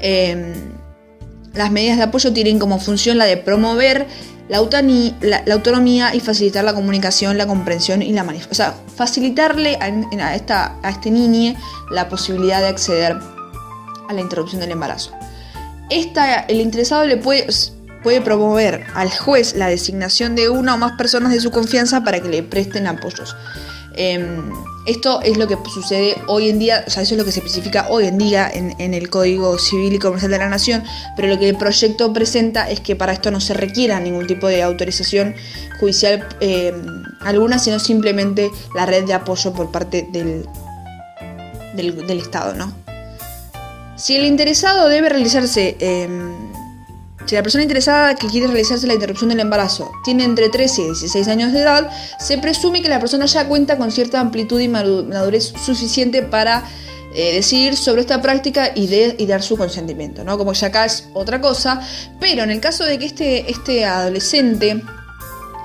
Em, 0.00 0.52
las 1.52 1.70
medidas 1.70 1.96
de 1.96 2.02
apoyo 2.02 2.32
tienen 2.32 2.58
como 2.58 2.80
función 2.80 3.18
la 3.18 3.24
de 3.24 3.36
promover 3.36 4.08
la, 4.48 4.58
autonomía 4.58 6.14
y 6.14 6.20
facilitar 6.20 6.64
la 6.64 6.74
comunicación, 6.74 7.38
la 7.38 7.46
comprensión 7.46 8.02
y 8.02 8.12
la 8.12 8.24
manifestación. 8.24 8.74
O 8.74 8.74
sea, 8.74 8.94
facilitarle 8.94 9.78
a, 9.80 10.34
esta, 10.34 10.76
a 10.82 10.90
este 10.90 11.10
niño 11.10 11.54
la 11.90 12.08
posibilidad 12.08 12.60
de 12.60 12.68
acceder 12.68 13.16
a 14.08 14.12
la 14.12 14.20
interrupción 14.20 14.60
del 14.60 14.72
embarazo. 14.72 15.12
Esta, 15.90 16.40
el 16.40 16.60
interesado 16.60 17.04
le 17.04 17.16
puede, 17.16 17.46
puede 18.02 18.20
promover 18.20 18.86
al 18.94 19.10
juez 19.10 19.54
la 19.54 19.68
designación 19.68 20.34
de 20.34 20.48
una 20.48 20.74
o 20.74 20.78
más 20.78 20.92
personas 20.92 21.32
de 21.32 21.40
su 21.40 21.50
confianza 21.50 22.04
para 22.04 22.20
que 22.20 22.28
le 22.28 22.42
presten 22.42 22.86
apoyos. 22.86 23.34
Em, 23.96 24.52
esto 24.86 25.22
es 25.22 25.38
lo 25.38 25.48
que 25.48 25.56
sucede 25.72 26.16
hoy 26.26 26.50
en 26.50 26.58
día, 26.58 26.84
o 26.86 26.90
sea, 26.90 27.02
eso 27.02 27.14
es 27.14 27.18
lo 27.18 27.24
que 27.24 27.32
se 27.32 27.40
especifica 27.40 27.86
hoy 27.88 28.06
en 28.06 28.18
día 28.18 28.50
en, 28.52 28.94
el 28.94 29.08
Código 29.08 29.58
Civil 29.58 29.94
y 29.94 29.98
Comercial 29.98 30.30
de 30.30 30.38
la 30.38 30.48
Nación, 30.48 30.84
pero 31.16 31.28
lo 31.28 31.38
que 31.38 31.48
el 31.48 31.56
proyecto 31.56 32.12
presenta 32.12 32.70
es 32.70 32.80
que 32.80 32.94
para 32.94 33.12
esto 33.12 33.30
no 33.30 33.40
se 33.40 33.54
requiera 33.54 33.98
ningún 33.98 34.26
tipo 34.26 34.46
de 34.46 34.62
autorización 34.62 35.34
judicial 35.80 36.28
em, 36.40 37.02
alguna, 37.20 37.58
sino 37.58 37.78
simplemente 37.78 38.50
la 38.74 38.84
red 38.84 39.04
de 39.04 39.14
apoyo 39.14 39.54
por 39.54 39.70
parte 39.70 40.06
del, 40.12 40.46
del, 41.74 42.18
Estado, 42.18 42.54
¿no? 42.54 42.72
Si 43.96 44.16
el 44.16 44.24
interesado 44.24 44.88
debe 44.88 45.08
realizarse 45.08 45.76
em, 45.80 46.52
si 47.26 47.34
la 47.34 47.42
persona 47.42 47.62
interesada 47.62 48.14
que 48.14 48.26
quiere 48.26 48.46
realizarse 48.46 48.86
la 48.86 48.94
interrupción 48.94 49.30
del 49.30 49.40
embarazo 49.40 49.90
tiene 50.04 50.24
entre 50.24 50.48
13 50.48 50.82
y 50.82 50.84
16 50.86 51.28
años 51.28 51.52
de 51.52 51.60
edad, 51.60 51.90
se 52.18 52.38
presume 52.38 52.82
que 52.82 52.88
la 52.88 53.00
persona 53.00 53.26
ya 53.26 53.46
cuenta 53.46 53.78
con 53.78 53.90
cierta 53.90 54.20
amplitud 54.20 54.60
y 54.60 54.68
madurez 54.68 55.52
suficiente 55.64 56.22
para 56.22 56.64
eh, 57.14 57.34
decidir 57.34 57.76
sobre 57.76 58.00
esta 58.00 58.20
práctica 58.20 58.72
y, 58.74 58.92
y, 58.92 59.26
dar 59.26 59.42
su 59.42 59.56
consentimiento, 59.56 60.24
¿no? 60.24 60.36
Como 60.36 60.52
ya 60.52 60.66
acá 60.66 60.84
es 60.84 61.08
otra 61.14 61.40
cosa, 61.40 61.80
pero 62.18 62.42
en 62.42 62.50
el 62.50 62.60
caso 62.60 62.84
de 62.84 62.98
que 62.98 63.06
este, 63.06 63.50
este 63.50 63.84
adolescente 63.84 64.82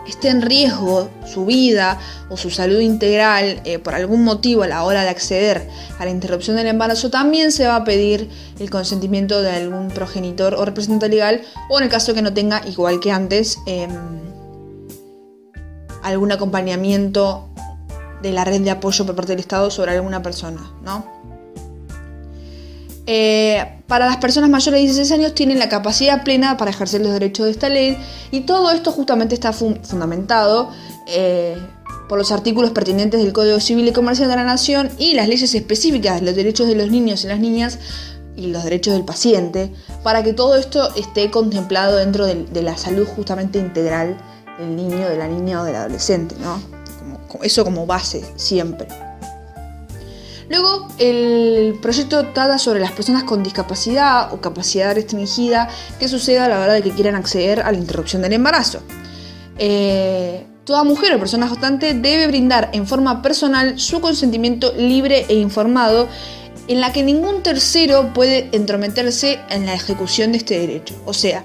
esté 0.09 0.29
en 0.29 0.41
riesgo 0.41 1.09
su 1.25 1.45
vida 1.45 1.99
o 2.29 2.37
su 2.37 2.49
salud 2.49 2.79
integral 2.79 3.61
eh, 3.65 3.79
por 3.79 3.95
algún 3.95 4.23
motivo 4.23 4.63
a 4.63 4.67
la 4.67 4.83
hora 4.83 5.03
de 5.03 5.09
acceder 5.09 5.69
a 5.97 6.05
la 6.05 6.11
interrupción 6.11 6.55
del 6.55 6.67
embarazo, 6.67 7.09
también 7.09 7.51
se 7.51 7.67
va 7.67 7.77
a 7.77 7.83
pedir 7.83 8.29
el 8.59 8.69
consentimiento 8.69 9.41
de 9.41 9.51
algún 9.51 9.89
progenitor 9.89 10.55
o 10.55 10.65
representante 10.65 11.09
legal 11.09 11.41
o 11.69 11.77
en 11.77 11.83
el 11.83 11.89
caso 11.89 12.13
que 12.13 12.21
no 12.21 12.33
tenga, 12.33 12.61
igual 12.67 12.99
que 12.99 13.11
antes, 13.11 13.59
em, 13.65 13.89
algún 16.03 16.31
acompañamiento 16.31 17.49
de 18.21 18.31
la 18.31 18.45
red 18.45 18.61
de 18.61 18.71
apoyo 18.71 19.05
por 19.05 19.15
parte 19.15 19.33
del 19.33 19.39
Estado 19.39 19.71
sobre 19.71 19.91
alguna 19.91 20.21
persona, 20.21 20.71
¿no? 20.83 21.18
Eh, 23.11 23.81
para 23.87 24.05
las 24.05 24.17
personas 24.17 24.51
mayores 24.51 24.81
de 24.81 24.85
16 24.85 25.11
años 25.13 25.33
tienen 25.33 25.57
la 25.57 25.67
capacidad 25.67 26.23
plena 26.23 26.57
para 26.57 26.69
ejercer 26.69 27.01
los 27.01 27.11
derechos 27.11 27.47
de 27.47 27.51
esta 27.51 27.67
ley 27.67 27.97
y 28.29 28.41
todo 28.41 28.69
esto 28.69 28.91
justamente 28.91 29.33
está 29.33 29.51
fundamentado 29.51 30.69
eh, 31.07 31.57
por 32.07 32.19
los 32.19 32.31
artículos 32.31 32.69
pertinentes 32.69 33.19
del 33.19 33.33
Código 33.33 33.59
Civil 33.59 33.87
y 33.87 33.93
Comercial 33.93 34.29
de 34.29 34.35
la 34.35 34.43
Nación 34.43 34.91
y 34.99 35.15
las 35.15 35.27
leyes 35.27 35.55
específicas 35.55 36.19
de 36.19 36.27
los 36.27 36.35
derechos 36.35 36.67
de 36.67 36.75
los 36.75 36.91
niños 36.91 37.23
y 37.23 37.27
las 37.29 37.39
niñas 37.39 37.79
y 38.35 38.45
los 38.51 38.63
derechos 38.63 38.93
del 38.93 39.05
paciente 39.05 39.73
para 40.03 40.21
que 40.21 40.33
todo 40.33 40.55
esto 40.55 40.93
esté 40.93 41.31
contemplado 41.31 41.95
dentro 41.95 42.27
de, 42.27 42.61
la 42.61 42.77
salud 42.77 43.07
justamente 43.07 43.57
integral 43.57 44.19
del 44.59 44.75
niño, 44.75 45.09
de 45.09 45.17
la 45.17 45.27
niña 45.27 45.63
o 45.63 45.63
del 45.63 45.77
adolescente, 45.77 46.35
¿no? 46.39 46.61
eso 47.41 47.63
como 47.63 47.87
base 47.87 48.23
siempre. 48.35 48.87
Luego, 50.49 50.87
el 50.97 51.77
proyecto 51.79 52.27
trata 52.33 52.57
sobre 52.57 52.79
las 52.79 52.91
personas 52.91 53.23
con 53.23 53.43
discapacidad 53.43 54.33
o 54.33 54.41
capacidad 54.41 54.95
restringida 54.95 55.69
que 55.99 56.07
suceda 56.07 56.45
a 56.45 56.49
la 56.49 56.59
hora 56.59 56.73
de 56.73 56.81
que 56.81 56.91
quieran 56.91 57.15
acceder 57.15 57.61
a 57.61 57.71
la 57.71 57.77
interrupción 57.77 58.23
del 58.23 58.33
embarazo. 58.33 58.81
Eh, 59.59 60.47
toda 60.63 60.83
mujer 60.83 61.13
o 61.13 61.19
persona 61.19 61.47
gestante 61.47 61.93
debe 61.93 62.25
brindar 62.27 62.69
en 62.73 62.87
forma 62.87 63.21
personal 63.21 63.79
su 63.79 64.01
consentimiento 64.01 64.73
libre 64.75 65.25
e 65.29 65.35
informado 65.35 66.07
en 66.67 66.81
la 66.81 66.93
que 66.93 67.03
ningún 67.03 67.43
tercero 67.43 68.11
puede 68.13 68.49
entrometerse 68.51 69.39
en 69.49 69.65
la 69.65 69.73
ejecución 69.75 70.31
de 70.31 70.39
este 70.39 70.59
derecho. 70.59 70.95
O 71.05 71.13
sea, 71.13 71.43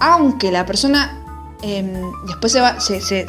aunque 0.00 0.52
la 0.52 0.66
persona 0.66 1.23
em, 1.62 2.12
después 2.26 2.52
se, 2.52 3.00
se, 3.00 3.26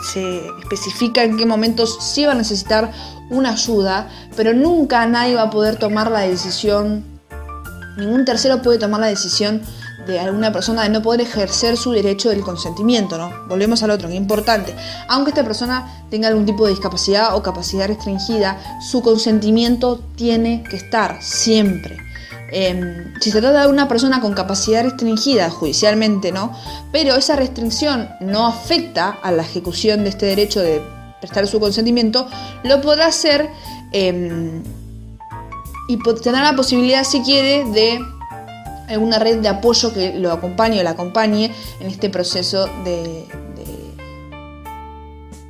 especifica 0.61 1.23
en 1.23 1.37
qué 1.37 1.45
momentos 1.45 1.97
sí 2.01 2.25
va 2.25 2.33
a 2.33 2.35
necesitar 2.35 2.91
una 3.29 3.51
ayuda, 3.51 4.09
pero 4.35 4.53
nunca 4.53 5.05
nadie 5.05 5.35
va 5.35 5.43
a 5.43 5.49
poder 5.49 5.77
tomar 5.77 6.11
la 6.11 6.21
decisión, 6.21 7.03
ningún 7.97 8.25
tercero 8.25 8.61
puede 8.61 8.77
tomar 8.77 8.99
la 8.99 9.07
decisión 9.07 9.61
de 10.05 10.19
alguna 10.19 10.51
persona 10.51 10.83
de 10.83 10.89
no 10.89 11.01
poder 11.01 11.21
ejercer 11.21 11.77
su 11.77 11.91
derecho 11.91 12.29
del 12.29 12.41
consentimiento, 12.41 13.17
¿no? 13.17 13.31
Volvemos 13.47 13.81
al 13.83 13.89
otro, 13.89 14.07
que 14.07 14.13
es 14.13 14.21
importante. 14.21 14.75
Aunque 15.07 15.31
esta 15.31 15.43
persona 15.43 16.05
tenga 16.09 16.27
algún 16.27 16.45
tipo 16.45 16.65
de 16.65 16.71
discapacidad 16.71 17.35
o 17.35 17.41
capacidad 17.41 17.87
restringida, 17.87 18.59
su 18.81 19.01
consentimiento 19.01 19.99
tiene 20.15 20.63
que 20.69 20.75
estar 20.75 21.21
siempre. 21.21 22.04
Em, 22.51 23.13
si 23.19 23.31
se 23.31 23.41
trata 23.41 23.61
de 23.61 23.67
una 23.67 23.87
persona 23.87 24.21
con 24.21 24.33
capacidad 24.33 24.83
restringida 24.83 25.49
judicialmente, 25.49 26.31
¿no? 26.31 26.55
Pero 26.91 27.15
esa 27.15 27.35
restricción 27.35 28.09
no 28.19 28.45
afecta 28.45 29.09
a 29.09 29.31
la 29.31 29.41
ejecución 29.41 30.03
de 30.03 30.09
este 30.09 30.27
derecho 30.27 30.61
de 30.61 30.81
prestar 31.19 31.47
su 31.47 31.59
consentimiento, 31.59 32.27
lo 32.63 32.81
podrá 32.81 33.07
hacer 33.07 33.49
em, 33.91 34.61
y 35.87 35.97
tendrá 36.21 36.43
la 36.43 36.55
posibilidad, 36.55 37.03
si 37.03 37.21
quiere, 37.21 37.65
de 37.65 37.99
alguna 38.89 39.17
red 39.17 39.39
de 39.39 39.47
apoyo 39.47 39.91
que 39.91 40.13
lo 40.13 40.31
acompañe 40.31 40.79
o 40.79 40.83
la 40.83 40.91
acompañe 40.91 41.51
en 41.79 41.87
este 41.87 42.09
proceso 42.09 42.67
de, 42.83 43.25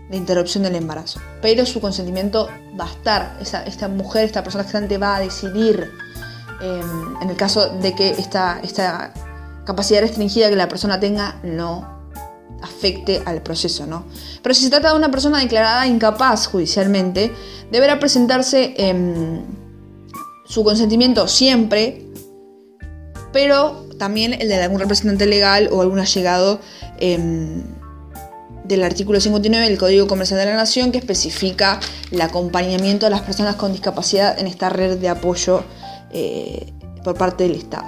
de, 0.09 0.17
interrupción 0.17 0.63
del 0.63 0.75
embarazo. 0.75 1.19
Pero 1.41 1.65
su 1.65 1.81
consentimiento 1.81 2.47
va 2.79 2.85
a 2.85 2.91
estar, 2.91 3.37
esta 3.41 3.89
mujer, 3.89 4.23
esta 4.23 4.43
persona 4.43 4.63
gestante 4.63 4.97
va 4.97 5.17
a 5.17 5.19
decidir 5.19 5.91
em, 6.61 7.21
en 7.21 7.29
el 7.29 7.35
caso 7.35 7.69
de 7.69 7.93
que 7.93 8.09
esta, 8.09 8.61
capacidad 9.65 10.01
restringida 10.01 10.49
que 10.49 10.55
la 10.55 10.69
persona 10.69 10.99
tenga 10.99 11.39
no 11.43 11.95
afecte 12.61 13.21
al 13.25 13.41
proceso, 13.41 13.85
¿no? 13.87 14.05
Pero 14.43 14.53
si 14.53 14.63
se 14.63 14.69
trata 14.69 14.91
de 14.91 14.95
una 14.95 15.09
persona 15.09 15.39
declarada 15.39 15.87
incapaz 15.87 16.47
judicialmente, 16.47 17.31
deberá 17.71 17.99
presentarse 17.99 18.75
em, 18.77 19.41
su 20.45 20.63
consentimiento 20.63 21.27
siempre, 21.27 22.05
pero 23.33 23.85
también 23.97 24.33
el 24.33 24.47
de 24.47 24.61
algún 24.61 24.79
representante 24.79 25.25
legal 25.25 25.69
o 25.71 25.81
algún 25.81 25.99
allegado 25.99 26.59
em, 26.99 27.63
del 28.67 28.83
artículo 28.83 29.19
59 29.19 29.67
del 29.67 29.77
Código 29.77 30.07
Comercial 30.07 30.39
de 30.39 30.45
la 30.45 30.55
Nación 30.55 30.91
que 30.91 30.97
especifica 30.97 31.79
el 32.11 32.21
acompañamiento 32.21 33.05
a 33.05 33.09
las 33.09 33.21
personas 33.21 33.55
con 33.55 33.71
discapacidad 33.71 34.39
en 34.39 34.47
esta 34.47 34.69
red 34.69 34.97
de 34.97 35.09
apoyo 35.09 35.63
eh, 36.17 36.73
por 37.03 37.17
parte 37.17 37.43
del 37.43 37.55
Estado. 37.55 37.87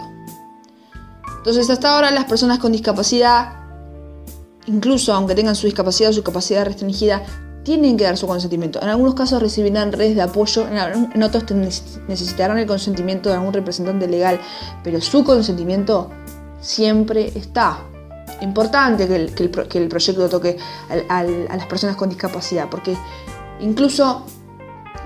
Entonces, 1.37 1.69
hasta 1.69 1.95
ahora 1.95 2.11
las 2.11 2.25
personas 2.25 2.59
con 2.59 2.73
discapacidad, 2.73 3.53
incluso 4.65 5.13
aunque 5.13 5.33
tengan 5.33 5.55
su 5.55 5.65
discapacidad 5.65 6.09
o 6.09 6.13
su 6.13 6.23
capacidad 6.23 6.65
restringida, 6.65 7.23
tienen 7.63 7.95
que 7.95 8.03
dar 8.03 8.17
su 8.17 8.27
consentimiento. 8.27 8.81
En 8.81 8.89
algunos 8.89 9.13
casos 9.13 9.41
recibirán 9.41 9.93
redes 9.93 10.17
de 10.17 10.23
apoyo, 10.23 10.67
en 10.67 11.23
otros 11.23 11.45
necesitarán 12.05 12.57
el 12.57 12.67
consentimiento 12.67 13.29
de 13.29 13.35
algún 13.35 13.53
representante 13.53 14.09
legal, 14.09 14.41
pero 14.83 14.99
su 14.99 15.23
consentimiento 15.23 16.09
siempre 16.59 17.31
está. 17.33 17.79
Importante 18.41 19.07
que 19.07 19.15
el, 19.15 19.87
proyecto 19.87 20.27
toque 20.27 20.57
a 21.07 21.23
las 21.23 21.65
personas 21.67 21.95
con 21.95 22.09
discapacidad, 22.09 22.69
porque 22.69 22.97
incluso 23.61 24.25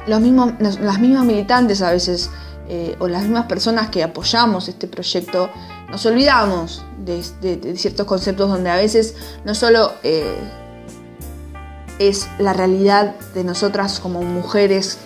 las 0.07 0.21
mismas 0.21 1.25
militantes 1.25 1.83
a 1.83 1.91
veces, 1.91 2.31
eh, 2.67 2.95
o 2.99 3.07
las 3.07 3.23
mismas 3.23 3.47
personas 3.47 3.89
que 3.89 4.03
apoyamos 4.03 4.67
este 4.69 4.87
proyecto, 4.87 5.49
nos 5.89 6.05
olvidamos 6.05 6.83
de, 6.97 7.23
ciertos 7.75 8.05
conceptos 8.05 8.49
donde 8.49 8.69
a 8.69 8.75
veces 8.75 9.15
no 9.45 9.55
solo... 9.55 9.93
Eh, 10.03 10.37
es 12.01 12.27
la 12.39 12.53
realidad 12.53 13.15
de 13.35 13.43
nosotras 13.43 13.99
como 13.99 14.23
mujeres, 14.23 14.97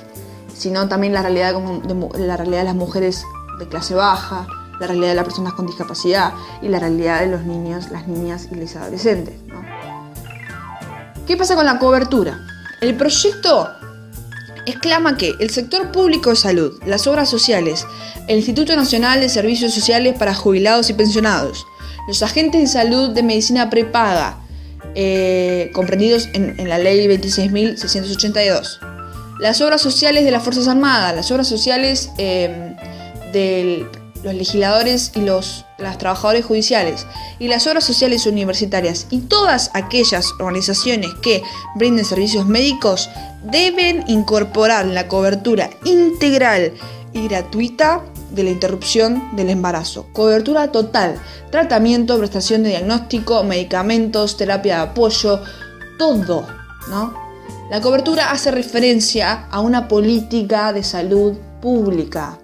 sino 0.56 0.88
también 0.88 1.12
la 1.12 1.22
realidad, 1.22 1.54
de, 1.54 2.26
la 2.26 2.38
realidad 2.38 2.60
de 2.60 2.64
las 2.64 2.76
mujeres 2.76 3.26
de 3.60 3.68
clase 3.68 3.96
baja, 3.96 4.48
la 4.80 4.88
realidad 4.88 5.10
de 5.10 5.16
las 5.16 5.26
personas 5.26 5.54
con 5.54 5.68
discapacidad 5.68 6.34
y 6.62 6.70
la 6.70 6.80
realidad 6.80 7.20
de 7.20 7.28
los 7.28 7.44
niños, 7.44 7.92
las 7.92 8.08
niñas 8.08 8.48
y 8.50 8.56
los 8.56 8.76
adolescentes. 8.78 9.36
¿Qué 11.28 11.36
pasa 11.36 11.56
con 11.56 11.66
la 11.66 11.80
cobertura? 11.80 12.40
El 12.80 12.96
proyecto 12.96 13.68
exclama 14.66 15.18
que 15.18 15.34
el 15.40 15.50
sector 15.50 15.92
público 15.92 16.32
de 16.32 16.36
salud, 16.36 16.80
las 16.86 17.08
obras 17.08 17.30
sociales, 17.30 17.86
el 18.28 18.38
Instituto 18.38 18.76
Nacional 18.76 19.22
de 19.22 19.30
Servicios 19.30 19.74
Sociales 19.74 20.16
para 20.18 20.34
Jubilados 20.34 20.90
y 20.90 20.94
Pensionados, 20.94 21.66
los 22.08 22.22
agentes 22.22 22.62
de 22.62 22.68
salud 22.68 23.10
de 23.10 23.24
medicina 23.24 23.70
prepaga, 23.70 24.40
eh, 24.94 25.72
comprendidos 25.74 26.30
en, 26.34 26.70
la 26.70 26.78
ley 26.78 27.06
26.682. 27.08 28.80
Las 29.40 29.60
obras 29.62 29.82
sociales 29.82 30.24
de 30.24 30.32
las 30.32 30.44
Fuerzas 30.44 30.68
Armadas, 30.68 31.16
las 31.16 31.30
obras 31.32 31.48
sociales 31.48 32.12
eh, 32.18 32.76
de 33.34 33.86
los 34.24 34.34
legisladores 34.34 35.12
y 35.16 35.22
los, 35.22 35.65
los 35.78 35.98
trabajadores 35.98 36.46
judiciales, 36.46 37.06
y 37.40 37.48
las 37.48 37.68
obras 37.68 37.84
sociales 37.84 38.26
universitarias 38.26 39.08
y 39.10 39.22
todas 39.22 39.72
aquellas 39.74 40.32
organizaciones 40.40 41.12
que 41.22 41.44
brinden 41.76 42.06
servicios 42.06 42.46
médicos 42.46 43.10
deben 43.44 44.04
incorporar 44.08 44.86
la 44.86 45.08
cobertura 45.08 45.70
integral 45.84 46.74
y 47.14 47.28
gratuita 47.28 48.04
de 48.32 48.44
la 48.44 48.50
interrupción 48.50 49.36
del 49.36 49.50
embarazo. 49.50 50.08
Cobertura 50.14 50.72
total, 50.72 51.20
tratamiento, 51.52 52.18
prestación 52.18 52.64
de 52.64 52.70
diagnóstico, 52.70 53.44
medicamentos, 53.44 54.38
terapia 54.38 54.78
de 54.78 54.82
apoyo, 54.84 55.42
todo, 55.98 56.46
¿no? 56.90 57.26
La 57.70 57.82
cobertura 57.82 58.32
hace 58.32 58.52
referencia 58.52 59.48
a 59.50 59.60
una 59.60 59.88
política 59.88 60.72
de 60.72 60.84
salud 60.84 61.34
pública. 61.62 62.38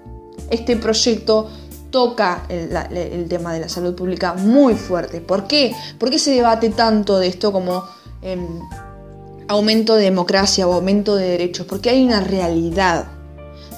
Este 0.49 0.75
proyecto 0.77 1.49
toca 1.91 2.45
el, 2.49 3.27
tema 3.29 3.53
de 3.53 3.59
la 3.59 3.69
salud 3.69 3.93
pública 3.93 4.33
muy 4.33 4.75
fuerte. 4.75 5.21
¿Por 5.21 5.47
qué? 5.47 5.75
¿Por 5.99 6.09
qué 6.09 6.17
se 6.17 6.31
debate 6.31 6.69
tanto 6.69 7.19
de 7.19 7.27
esto 7.27 7.51
como 7.51 7.83
em, 8.21 8.59
aumento 9.47 9.95
de 9.95 10.03
democracia 10.03 10.67
o 10.67 10.73
aumento 10.73 11.15
de 11.15 11.27
derechos? 11.27 11.67
Porque 11.67 11.89
hay 11.89 12.03
una 12.03 12.21
realidad 12.21 13.07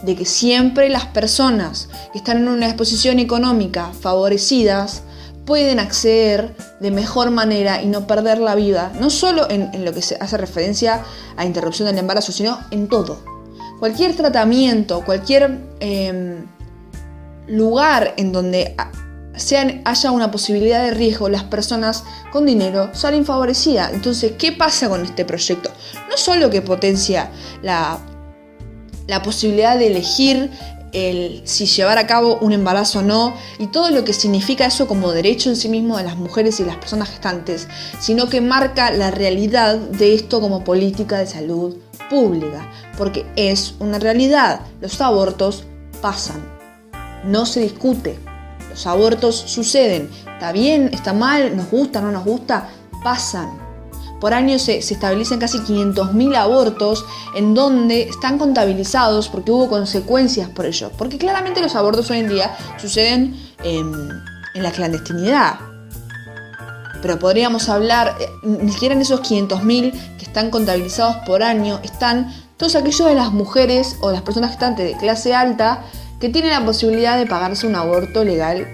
de 0.03 0.15
que 0.15 0.25
siempre 0.25 0.89
las 0.89 1.05
personas 1.07 1.89
que 2.11 2.19
están 2.19 2.37
en 2.37 2.47
una 2.47 2.67
exposición 2.67 3.19
económica 3.19 3.91
favorecidas 3.99 5.03
pueden 5.45 5.79
acceder 5.79 6.55
de 6.79 6.91
mejor 6.91 7.31
manera 7.31 7.81
y 7.81 7.87
no 7.87 8.07
perder 8.07 8.39
la 8.39 8.55
vida, 8.55 8.91
no 8.99 9.09
solo 9.09 9.49
en, 9.49 9.83
lo 9.83 9.93
que 9.93 10.01
se 10.01 10.15
hace 10.15 10.37
referencia 10.37 11.03
a 11.35 11.45
interrupción 11.45 11.87
del 11.87 11.97
embarazo, 11.97 12.31
sino 12.31 12.59
en 12.71 12.87
todo. 12.87 13.19
Cualquier 13.79 14.15
tratamiento, 14.15 15.03
cualquier 15.03 15.59
em, 15.79 16.45
lugar 17.47 18.13
en 18.17 18.31
donde 18.31 18.75
haya 19.85 20.11
una 20.11 20.31
posibilidad 20.31 20.83
de 20.83 20.91
riesgo, 20.91 21.29
las 21.29 21.43
personas 21.43 22.03
con 22.31 22.45
dinero 22.45 22.89
salen 22.93 23.25
favorecidas. 23.25 23.93
Entonces, 23.93 24.33
¿qué 24.37 24.51
pasa 24.51 24.89
con 24.89 25.03
este 25.03 25.25
proyecto? 25.25 25.71
No 26.09 26.17
solo 26.17 26.49
que 26.49 26.61
potencia 26.61 27.31
la 27.61 27.99
la 29.07 29.21
posibilidad 29.21 29.77
de 29.77 29.87
elegir 29.87 30.49
el, 30.93 31.41
si 31.45 31.65
llevar 31.65 31.97
a 31.97 32.05
cabo 32.05 32.37
un 32.39 32.53
embarazo 32.53 32.99
o 32.99 33.01
no, 33.01 33.33
y 33.57 33.67
todo 33.67 33.89
lo 33.89 34.03
que 34.03 34.13
significa 34.13 34.65
eso 34.65 34.87
como 34.87 35.11
derecho 35.11 35.49
en 35.49 35.55
sí 35.55 35.67
mismo 35.67 35.97
de 35.97 36.03
las 36.03 36.17
mujeres 36.17 36.59
y 36.59 36.65
las 36.65 36.77
personas 36.77 37.09
gestantes, 37.09 37.67
sino 37.99 38.29
que 38.29 38.41
marca 38.41 38.91
la 38.91 39.09
realidad 39.09 39.77
de 39.77 40.13
esto 40.13 40.39
como 40.39 40.63
política 40.63 41.17
de 41.17 41.25
salud 41.25 41.77
pública, 42.09 42.69
porque 42.97 43.25
es 43.35 43.73
una 43.79 43.97
realidad, 43.97 44.61
los 44.81 45.01
abortos 45.01 45.63
pasan, 45.99 46.43
no 47.23 47.45
se 47.45 47.61
discute, 47.61 48.19
los 48.73 48.87
abortos 48.87 49.35
suceden, 49.35 50.09
está 50.25 50.51
bien, 50.51 50.89
está 50.91 51.13
mal, 51.13 51.55
nos 51.55 51.69
gusta, 51.69 52.01
no 52.01 52.11
nos 52.11 52.25
gusta, 52.25 52.69
pasan. 53.03 53.61
Por 54.19 54.33
año 54.33 54.57
se, 54.57 54.77
establecen 54.77 55.39
casi 55.39 55.59
500.000 55.59 56.35
abortos 56.37 57.05
en 57.35 57.53
donde 57.53 58.03
están 58.03 58.39
contabilizados 58.39 59.29
porque 59.29 59.51
hubo 59.51 59.69
consecuencias 59.69 60.49
por 60.49 60.65
ello. 60.65 60.91
Porque 60.97 61.19
claramente 61.19 61.61
los 61.61 61.75
abortos 61.75 62.09
hoy 62.09 62.19
en 62.19 62.29
día 62.29 62.57
suceden 62.81 63.37
en, 63.63 64.09
la 64.55 64.71
clandestinidad. 64.71 65.59
Pero 67.01 67.19
podríamos 67.19 67.69
hablar, 67.69 68.15
eh, 68.19 68.27
ni 68.43 68.71
siquiera 68.71 68.95
en 68.95 69.01
esos 69.01 69.21
500.000 69.21 69.91
que 70.17 70.25
están 70.25 70.49
contabilizados 70.49 71.17
por 71.27 71.43
año, 71.43 71.79
están 71.83 72.33
todos 72.57 72.75
aquellos 72.75 73.07
de 73.07 73.15
las 73.15 73.33
mujeres 73.33 73.97
o 74.01 74.09
las 74.11 74.21
personas 74.21 74.51
que 74.51 74.53
están 74.53 74.75
de 74.75 74.95
clase 74.97 75.35
alta 75.35 75.83
que 76.23 76.29
tienen 76.29 76.51
la 76.51 76.63
posibilidad 76.63 77.17
de 77.17 77.25
pagarse 77.25 77.67
un 77.67 77.75
aborto 77.75 78.23
legal, 78.23 78.65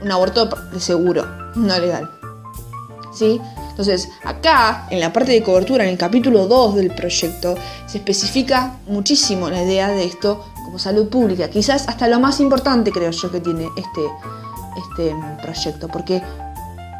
un 0.00 0.12
aborto 0.12 0.48
de 0.72 0.78
seguro, 0.78 1.26
no 1.56 1.76
legal. 1.80 2.08
¿Sí? 3.12 3.40
Entonces, 3.70 4.08
acá, 4.22 4.86
en 4.90 5.00
la 5.00 5.12
parte 5.12 5.32
de 5.32 5.42
cobertura, 5.42 5.82
en 5.82 5.90
el 5.90 5.98
capítulo 5.98 6.46
2 6.46 6.76
del 6.76 6.94
proyecto, 6.94 7.56
se 7.88 7.98
especifica 7.98 8.76
muchísimo 8.86 9.50
la 9.50 9.64
idea 9.64 9.88
de 9.88 10.04
esto 10.04 10.46
como 10.64 10.78
salud 10.78 11.08
pública. 11.08 11.50
Quizás 11.50 11.88
hasta 11.88 12.06
lo 12.06 12.20
más 12.20 12.38
importante, 12.38 12.92
creo 12.92 13.10
yo, 13.10 13.32
que 13.32 13.40
tiene 13.40 13.68
este, 13.76 14.02
este 14.78 15.16
proyecto, 15.42 15.88
porque 15.88 16.22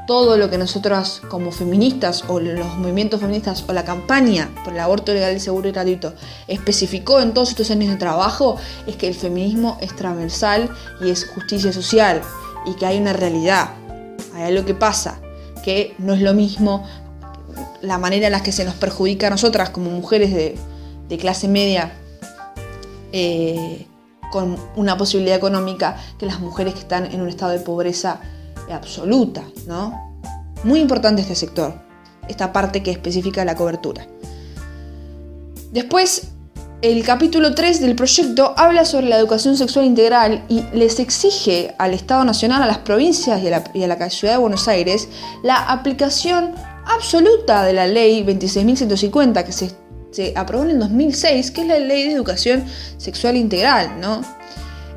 todo 0.06 0.36
lo 0.36 0.48
que 0.48 0.56
nosotros 0.56 1.22
como 1.28 1.50
feministas 1.50 2.24
o 2.28 2.38
los 2.38 2.76
movimientos 2.76 3.20
feministas 3.20 3.64
o 3.66 3.72
la 3.72 3.84
campaña 3.84 4.50
por 4.64 4.72
el 4.72 4.80
aborto 4.80 5.12
legal, 5.12 5.38
seguro 5.40 5.68
y 5.68 5.72
gratuito 5.72 6.14
especificó 6.46 7.20
en 7.20 7.34
todos 7.34 7.50
estos 7.50 7.70
años 7.70 7.90
de 7.90 7.96
trabajo 7.96 8.56
es 8.86 8.96
que 8.96 9.08
el 9.08 9.14
feminismo 9.14 9.78
es 9.80 9.94
transversal 9.96 10.70
y 11.00 11.10
es 11.10 11.28
justicia 11.28 11.72
social 11.72 12.22
y 12.66 12.74
que 12.74 12.86
hay 12.86 12.98
una 12.98 13.12
realidad, 13.12 13.70
hay 14.34 14.44
algo 14.44 14.64
que 14.64 14.74
pasa 14.74 15.20
que 15.64 15.94
no 15.98 16.14
es 16.14 16.20
lo 16.20 16.32
mismo 16.32 16.86
la 17.82 17.98
manera 17.98 18.26
en 18.26 18.32
la 18.32 18.42
que 18.42 18.52
se 18.52 18.64
nos 18.64 18.74
perjudica 18.74 19.26
a 19.26 19.30
nosotras 19.30 19.70
como 19.70 19.90
mujeres 19.90 20.32
de, 20.32 21.18
clase 21.18 21.48
media 21.48 21.92
eh, 23.12 23.86
con 24.30 24.56
una 24.76 24.96
posibilidad 24.96 25.36
económica 25.36 25.96
que 26.18 26.26
las 26.26 26.40
mujeres 26.40 26.74
que 26.74 26.80
están 26.80 27.06
en 27.06 27.20
un 27.20 27.28
estado 27.28 27.52
de 27.52 27.60
pobreza 27.60 28.20
absoluta, 28.70 29.42
¿no? 29.66 30.20
Muy 30.64 30.80
importante 30.80 31.22
este 31.22 31.34
sector, 31.34 31.74
esta 32.28 32.52
parte 32.52 32.82
que 32.82 32.90
especifica 32.90 33.44
la 33.44 33.54
cobertura. 33.54 34.06
Después, 35.72 36.32
el 36.82 37.02
capítulo 37.04 37.54
3 37.54 37.80
del 37.80 37.96
proyecto 37.96 38.52
habla 38.56 38.84
sobre 38.84 39.08
la 39.08 39.16
educación 39.16 39.56
sexual 39.56 39.86
integral 39.86 40.44
y 40.48 40.62
les 40.74 41.00
exige 41.00 41.74
al 41.78 41.94
Estado 41.94 42.24
Nacional, 42.24 42.62
a 42.62 42.66
las 42.66 42.78
provincias 42.78 43.42
y 43.42 43.48
a 43.82 43.88
la, 43.88 44.10
Ciudad 44.10 44.34
de 44.34 44.38
Buenos 44.38 44.68
Aires 44.68 45.08
la 45.42 45.56
aplicación 45.56 46.54
absoluta 46.84 47.64
de 47.64 47.72
la 47.72 47.86
ley 47.86 48.22
26.150 48.24 49.44
que 49.44 49.52
se, 49.52 50.32
aprobó 50.36 50.64
en 50.64 50.70
el 50.70 50.78
2006, 50.78 51.50
que 51.50 51.62
es 51.62 51.66
la 51.66 51.78
ley 51.78 52.04
de 52.04 52.12
educación 52.12 52.64
sexual 52.98 53.36
integral, 53.36 53.98
¿no? 54.00 54.20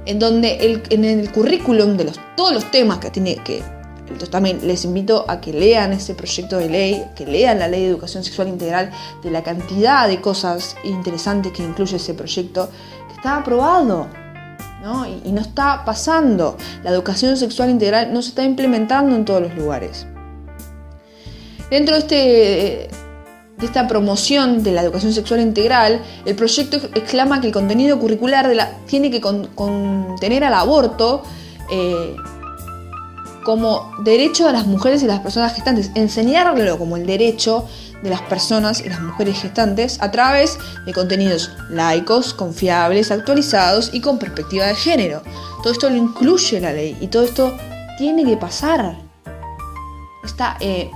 En 0.05 0.19
donde 0.19 0.83
en 0.89 1.05
el 1.05 1.31
currículum 1.31 1.97
de 1.97 2.05
los, 2.05 2.19
todos 2.35 2.53
los 2.53 2.71
temas 2.71 2.99
que 2.99 3.11
tiene 3.11 3.35
que 3.43 3.61
entonces 4.09 4.31
también 4.31 4.67
les 4.67 4.85
invito 4.85 5.25
a 5.27 5.39
que 5.39 5.53
lean 5.53 5.93
ese 5.93 6.15
proyecto 6.15 6.57
de 6.57 6.67
ley, 6.67 7.05
que 7.15 7.25
lean 7.27 7.59
la 7.59 7.67
ley 7.67 7.83
de 7.83 7.89
educación 7.89 8.23
sexual 8.23 8.47
integral, 8.47 8.89
de 9.23 9.29
la 9.29 9.43
cantidad 9.43 10.07
de 10.07 10.19
cosas 10.19 10.75
interesantes 10.83 11.51
que 11.51 11.63
incluye 11.63 11.97
ese 11.97 12.15
proyecto, 12.15 12.69
que 13.07 13.13
está 13.13 13.37
aprobado. 13.37 14.07
Y, 15.25 15.31
no 15.31 15.41
está 15.41 15.83
pasando. 15.85 16.57
La 16.83 16.89
educación 16.89 17.37
sexual 17.37 17.69
integral 17.69 18.13
no 18.13 18.21
se 18.21 18.29
está 18.29 18.43
implementando 18.43 19.15
en 19.15 19.25
todos 19.25 19.41
los 19.41 19.53
lugares. 19.55 20.07
Dentro 21.69 21.95
de, 21.95 21.99
este, 21.99 22.89
de 23.59 23.65
esta 23.65 23.87
promoción 23.87 24.63
de 24.63 24.71
la 24.71 24.81
educación 24.81 25.11
sexual 25.13 25.41
integral, 25.41 26.01
el 26.25 26.35
proyecto 26.35 26.77
exclama 26.95 27.41
que 27.41 27.47
el 27.47 27.53
contenido 27.53 27.99
curricular 27.99 28.49
tiene 28.87 29.11
que 29.11 29.19
contener 29.19 30.43
al 30.45 30.53
aborto 30.53 31.23
eh, 31.69 32.15
como 33.43 33.91
derecho 34.03 34.45
de 34.45 34.53
las 34.53 34.65
mujeres 34.65 35.03
y 35.03 35.07
las 35.07 35.19
personas 35.19 35.53
gestantes, 35.53 35.91
enseñarlo 35.95 36.77
como 36.77 36.97
el 36.97 37.05
derecho 37.05 37.65
de 38.01 38.09
las 38.09 38.21
personas 38.21 38.79
y 38.79 38.89
las 38.89 39.01
mujeres 39.01 39.41
gestantes 39.41 40.01
a 40.01 40.11
través 40.11 40.57
de 40.85 40.93
contenidos 40.93 41.51
laicos, 41.69 42.33
confiables, 42.33 43.11
actualizados 43.11 43.89
y 43.93 43.99
con 44.01 44.19
perspectiva 44.19 44.67
de 44.67 44.75
género. 44.75 45.21
Todo 45.61 45.73
esto 45.73 45.89
lo 45.89 45.97
incluye 45.97 46.61
la 46.61 46.71
ley 46.71 46.97
y 47.01 47.07
todo 47.07 47.23
esto 47.23 47.57
tiene 47.97 48.23
que 48.23 48.37
pasar. 48.37 48.95
Está, 50.23 50.55
eh, 50.61 50.89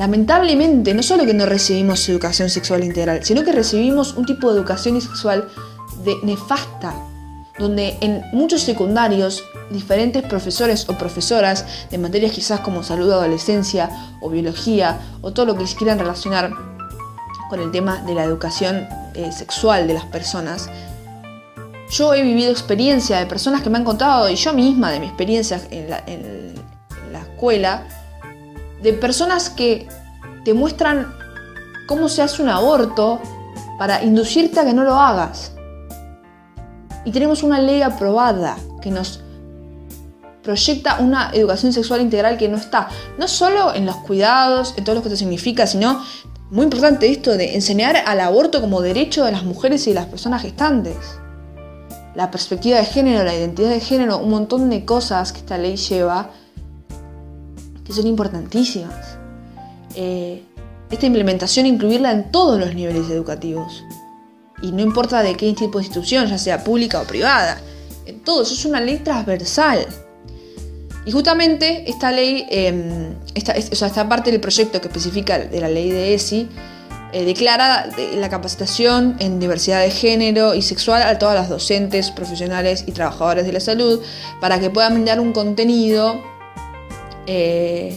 lamentablemente, 0.00 0.94
no 0.94 1.02
solo 1.02 1.26
que 1.26 1.34
no 1.34 1.44
recibimos 1.44 2.08
educación 2.08 2.48
sexual 2.48 2.82
integral, 2.82 3.22
sino 3.22 3.44
que 3.44 3.52
recibimos 3.52 4.14
un 4.14 4.24
tipo 4.24 4.50
de 4.50 4.58
educación 4.58 4.98
sexual 4.98 5.46
de 6.06 6.16
nefasta, 6.22 6.94
donde 7.58 7.98
en 8.00 8.24
muchos 8.32 8.62
secundarios 8.62 9.44
diferentes 9.68 10.22
profesores 10.22 10.88
o 10.88 10.96
profesoras 10.96 11.66
de 11.90 11.98
materias 11.98 12.32
quizás 12.32 12.60
como 12.60 12.82
salud, 12.82 13.12
adolescencia 13.12 13.90
o 14.22 14.30
biología 14.30 14.98
o 15.20 15.34
todo 15.34 15.44
lo 15.44 15.58
que 15.58 15.66
quieran 15.66 15.98
relacionar 15.98 16.50
con 17.50 17.60
el 17.60 17.70
tema 17.70 18.02
de 18.06 18.14
la 18.14 18.24
educación 18.24 18.88
eh, 19.12 19.30
sexual 19.30 19.86
de 19.86 19.92
las 19.92 20.06
personas. 20.06 20.70
Yo 21.90 22.14
he 22.14 22.22
vivido 22.22 22.50
experiencia 22.50 23.18
de 23.18 23.26
personas 23.26 23.60
que 23.60 23.68
me 23.68 23.76
han 23.76 23.84
contado, 23.84 24.30
y 24.30 24.36
yo 24.36 24.54
misma 24.54 24.92
de 24.92 25.00
mi 25.00 25.06
experiencia 25.08 25.60
en 25.70 25.90
la, 25.90 26.02
en 26.06 26.54
la 27.12 27.20
escuela, 27.20 27.99
de 28.82 28.92
personas 28.92 29.50
que 29.50 29.88
te 30.44 30.54
muestran 30.54 31.14
cómo 31.86 32.08
se 32.08 32.22
hace 32.22 32.42
un 32.42 32.48
aborto 32.48 33.20
para 33.78 34.02
inducirte 34.02 34.60
a 34.60 34.64
que 34.64 34.72
no 34.72 34.84
lo 34.84 34.94
hagas. 34.94 35.52
Y 37.04 37.12
tenemos 37.12 37.42
una 37.42 37.60
ley 37.60 37.82
aprobada 37.82 38.56
que 38.80 38.90
nos 38.90 39.20
proyecta 40.42 40.98
una 41.00 41.30
educación 41.32 41.72
sexual 41.72 42.00
integral 42.00 42.38
que 42.38 42.48
no 42.48 42.56
está, 42.56 42.88
no 43.18 43.28
solo 43.28 43.74
en 43.74 43.86
los 43.86 43.96
cuidados, 43.96 44.74
en 44.76 44.84
todo 44.84 44.96
lo 44.96 45.02
que 45.02 45.08
esto 45.08 45.18
significa, 45.18 45.66
sino, 45.66 46.02
muy 46.50 46.64
importante 46.64 47.10
esto, 47.10 47.36
de 47.36 47.54
enseñar 47.54 47.96
al 48.06 48.20
aborto 48.20 48.60
como 48.60 48.80
derecho 48.80 49.24
de 49.24 49.32
las 49.32 49.44
mujeres 49.44 49.86
y 49.86 49.90
de 49.90 49.94
las 49.94 50.06
personas 50.06 50.42
gestantes. 50.42 50.96
La 52.14 52.30
perspectiva 52.30 52.78
de 52.78 52.84
género, 52.84 53.22
la 53.24 53.34
identidad 53.34 53.70
de 53.70 53.80
género, 53.80 54.18
un 54.18 54.30
montón 54.30 54.68
de 54.70 54.84
cosas 54.84 55.32
que 55.32 55.38
esta 55.38 55.58
ley 55.58 55.76
lleva 55.76 56.30
que 57.90 57.96
son 57.96 58.06
importantísimas. 58.06 59.18
Eh, 59.96 60.42
esta 60.90 61.06
implementación 61.06 61.66
incluirla 61.66 62.12
en 62.12 62.30
todos 62.30 62.58
los 62.58 62.74
niveles 62.74 63.10
educativos. 63.10 63.84
Y 64.62 64.72
no 64.72 64.80
importa 64.80 65.22
de 65.22 65.36
qué 65.36 65.52
tipo 65.54 65.78
de 65.78 65.84
institución, 65.84 66.26
ya 66.28 66.38
sea 66.38 66.62
pública 66.62 67.00
o 67.00 67.04
privada. 67.04 67.60
En 68.06 68.20
todo, 68.20 68.42
eso 68.42 68.54
es 68.54 68.64
una 68.64 68.80
ley 68.80 68.98
transversal. 68.98 69.86
Y 71.04 71.12
justamente 71.12 71.88
esta 71.90 72.12
ley, 72.12 72.46
em, 72.50 73.14
esta, 73.34 73.52
esta 73.52 74.08
parte 74.08 74.30
del 74.30 74.40
proyecto 74.40 74.80
que 74.80 74.88
especifica 74.88 75.38
de 75.38 75.60
la 75.60 75.68
ley 75.68 75.90
de 75.90 76.14
ESI, 76.14 76.48
eh, 77.12 77.24
declara 77.24 77.88
la 78.14 78.28
capacitación 78.28 79.16
en 79.18 79.40
diversidad 79.40 79.80
de 79.80 79.90
género 79.90 80.54
y 80.54 80.62
sexual 80.62 81.02
a 81.02 81.18
todas 81.18 81.34
las 81.34 81.48
docentes, 81.48 82.12
profesionales 82.12 82.84
y 82.86 82.92
trabajadores 82.92 83.46
de 83.46 83.52
la 83.52 83.58
salud 83.58 84.00
para 84.40 84.60
que 84.60 84.70
puedan 84.70 84.94
brindar 84.94 85.18
un 85.18 85.32
contenido, 85.32 86.22
eh, 87.32 87.96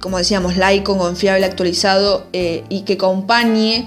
como 0.00 0.16
decíamos, 0.16 0.56
laico, 0.56 0.96
confiable, 0.96 1.44
actualizado 1.44 2.26
eh, 2.32 2.64
y 2.70 2.82
que 2.82 2.94
acompañe 2.94 3.86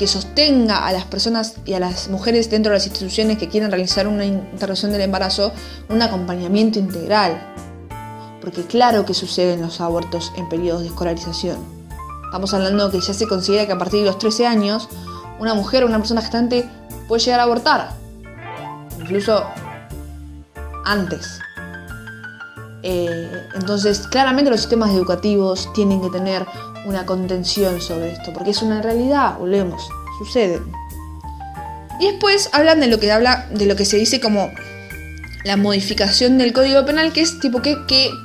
que 0.00 0.06
sostenga 0.06 0.86
a 0.86 0.92
las 0.92 1.04
personas 1.04 1.56
y 1.66 1.74
a 1.74 1.78
las 1.78 2.08
mujeres 2.08 2.48
dentro 2.48 2.72
de 2.72 2.78
las 2.78 2.86
instituciones 2.86 3.36
que 3.36 3.50
quieren 3.50 3.70
realizar 3.70 4.08
una 4.08 4.24
interrupción 4.24 4.92
del 4.92 5.02
embarazo 5.02 5.52
un 5.90 6.00
acompañamiento 6.00 6.78
integral. 6.78 7.38
Porque 8.40 8.62
claro 8.64 9.04
que 9.04 9.12
suceden 9.12 9.60
los 9.60 9.78
abortos 9.82 10.32
en 10.38 10.48
periodos 10.48 10.82
de 10.82 10.88
escolarización. 10.88 11.58
Estamos 12.24 12.54
hablando 12.54 12.90
que 12.90 12.98
ya 12.98 13.12
se 13.12 13.28
considera 13.28 13.66
que 13.66 13.72
a 13.72 13.78
partir 13.78 14.00
de 14.00 14.06
los 14.06 14.18
13 14.18 14.46
años 14.46 14.88
una 15.38 15.52
mujer 15.52 15.84
o 15.84 15.86
una 15.86 15.98
persona 15.98 16.22
gestante 16.22 16.66
puede 17.06 17.22
llegar 17.22 17.40
a 17.40 17.42
abortar. 17.42 17.90
Incluso 18.98 19.44
antes. 20.86 21.40
Eh, 22.82 23.30
entonces, 23.54 24.06
claramente 24.08 24.50
los 24.50 24.60
sistemas 24.60 24.90
educativos 24.90 25.70
tienen 25.74 26.00
que 26.00 26.08
tener 26.08 26.46
una 26.86 27.04
contención 27.04 27.80
sobre 27.80 28.12
esto, 28.12 28.32
porque 28.32 28.50
es 28.50 28.62
una 28.62 28.80
realidad, 28.82 29.38
volvemos, 29.38 29.88
sucede. 30.18 30.60
Y 32.00 32.06
después 32.06 32.48
hablan 32.52 32.80
de 32.80 32.86
lo 32.86 32.98
que 32.98 33.12
habla, 33.12 33.46
de 33.50 33.66
lo 33.66 33.76
que 33.76 33.84
se 33.84 33.98
dice 33.98 34.20
como 34.20 34.50
la 35.44 35.56
modificación 35.56 36.38
del 36.38 36.52
Código 36.52 36.84
Penal, 36.84 37.12
que 37.12 37.20
es 37.20 37.38
tipo 37.40 37.60
que, 37.60 37.76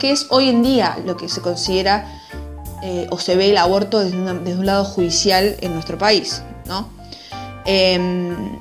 es 0.02 0.28
hoy 0.30 0.50
en 0.50 0.64
día 0.64 0.98
lo 1.06 1.18
que 1.18 1.28
se 1.28 1.42
considera 1.42 2.06
eh, 2.84 3.08
o 3.10 3.20
se 3.20 3.36
ve 3.36 3.50
el 3.50 3.58
aborto 3.58 4.00
desde, 4.00 4.18
un 4.18 4.66
lado 4.66 4.86
judicial 4.86 5.56
en 5.60 5.74
nuestro 5.74 5.98
país, 5.98 6.42
¿no? 6.68 6.90
Em, 7.66 8.60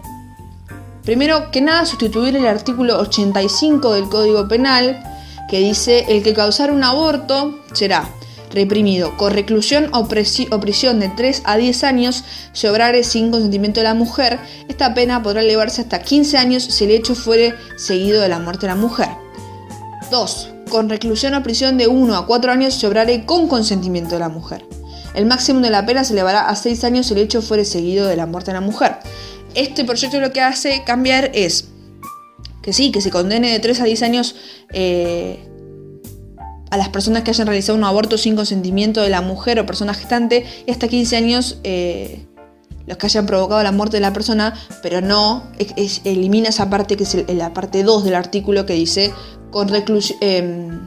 primero 1.04 1.50
que 1.50 1.60
nada, 1.60 1.84
sustituir 1.84 2.34
el 2.36 2.46
artículo 2.46 2.98
85 3.00 3.92
del 3.92 4.08
Código 4.08 4.48
Penal 4.48 5.13
que 5.48 5.58
dice 5.58 6.06
el 6.08 6.22
que 6.22 6.34
causar 6.34 6.70
un 6.70 6.84
aborto 6.84 7.60
será 7.72 8.08
reprimido 8.54 9.16
con 9.16 9.32
reclusión 9.32 9.90
o, 9.92 10.06
prisión 10.08 11.00
de 11.00 11.08
3 11.08 11.42
a 11.44 11.56
10 11.56 11.84
años 11.84 12.24
si 12.52 12.66
obrare 12.66 13.04
sin 13.04 13.30
consentimiento 13.30 13.80
de 13.80 13.84
la 13.84 13.94
mujer. 13.94 14.38
Esta 14.68 14.94
pena 14.94 15.22
podrá 15.22 15.40
elevarse 15.40 15.82
hasta 15.82 16.00
15 16.00 16.38
años 16.38 16.62
si 16.62 16.84
el 16.84 16.92
hecho 16.92 17.14
fuere 17.14 17.54
seguido 17.76 18.22
de 18.22 18.28
la 18.28 18.38
muerte 18.38 18.62
de 18.62 18.74
la 18.74 18.80
mujer. 18.80 19.08
2. 20.10 20.50
Con 20.70 20.88
reclusión 20.88 21.34
o 21.34 21.42
prisión 21.42 21.76
de 21.76 21.88
1 21.88 22.16
a 22.16 22.26
4 22.26 22.52
años 22.52 22.74
si 22.74 22.86
obrare 22.86 23.26
con 23.26 23.48
consentimiento 23.48 24.14
de 24.14 24.20
la 24.20 24.28
mujer. 24.28 24.64
El 25.14 25.26
máximo 25.26 25.60
de 25.60 25.70
la 25.70 25.84
pena 25.86 26.04
se 26.04 26.12
elevará 26.12 26.48
a 26.48 26.56
6 26.56 26.84
años 26.84 27.06
si 27.06 27.14
el 27.14 27.20
hecho 27.20 27.42
fuere 27.42 27.64
seguido 27.64 28.06
de 28.06 28.16
la 28.16 28.26
muerte 28.26 28.52
de 28.52 28.54
la 28.54 28.60
mujer. 28.60 28.96
Este 29.54 29.84
proyecto 29.84 30.20
lo 30.20 30.32
que 30.32 30.40
hace 30.40 30.82
cambiar 30.84 31.30
es 31.34 31.68
que 32.64 32.72
sí, 32.72 32.90
que 32.90 33.02
se 33.02 33.10
condene 33.10 33.52
de 33.52 33.58
3 33.58 33.82
a 33.82 33.84
10 33.84 34.02
años 34.02 34.36
eh, 34.72 35.38
a 36.70 36.78
las 36.78 36.88
personas 36.88 37.22
que 37.22 37.30
hayan 37.30 37.46
realizado 37.46 37.76
un 37.76 37.84
aborto 37.84 38.16
sin 38.16 38.36
consentimiento 38.36 39.02
de 39.02 39.10
la 39.10 39.20
mujer 39.20 39.60
o 39.60 39.66
persona 39.66 39.92
gestante 39.92 40.46
y 40.66 40.70
hasta 40.70 40.88
15 40.88 41.16
años 41.16 41.58
eh, 41.62 42.24
los 42.86 42.96
que 42.96 43.04
hayan 43.04 43.26
provocado 43.26 43.62
la 43.62 43.70
muerte 43.70 43.98
de 43.98 44.00
la 44.00 44.14
persona, 44.14 44.54
pero 44.82 45.02
no 45.02 45.44
elimina 46.04 46.48
esa 46.48 46.70
parte 46.70 46.96
que 46.96 47.04
es 47.04 47.16
la 47.28 47.52
parte 47.52 47.82
2 47.82 48.04
del 48.04 48.14
artículo 48.14 48.64
que 48.64 48.72
dice 48.72 49.12
con, 49.50 49.70
em, 50.22 50.80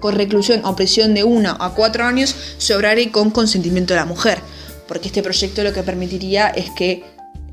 con 0.00 0.14
reclusión 0.14 0.64
o 0.64 0.74
prisión 0.74 1.12
de 1.12 1.24
1 1.24 1.58
a 1.60 1.74
4 1.74 2.04
años 2.04 2.34
se 2.56 2.74
obrare 2.74 3.10
con 3.10 3.30
consentimiento 3.30 3.92
de 3.92 4.00
la 4.00 4.06
mujer, 4.06 4.38
porque 4.86 5.08
este 5.08 5.22
proyecto 5.22 5.62
lo 5.62 5.74
que 5.74 5.82
permitiría 5.82 6.48
es 6.48 6.70
que 6.70 7.04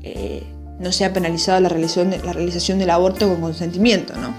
eh, 0.02 0.55
no 0.78 0.92
sea 0.92 1.12
penalizada 1.12 1.60
la 1.60 1.68
realización, 1.68 2.14
la 2.24 2.32
realización 2.32 2.78
del 2.78 2.90
aborto 2.90 3.28
con 3.28 3.40
consentimiento, 3.40 4.14
¿no? 4.16 4.34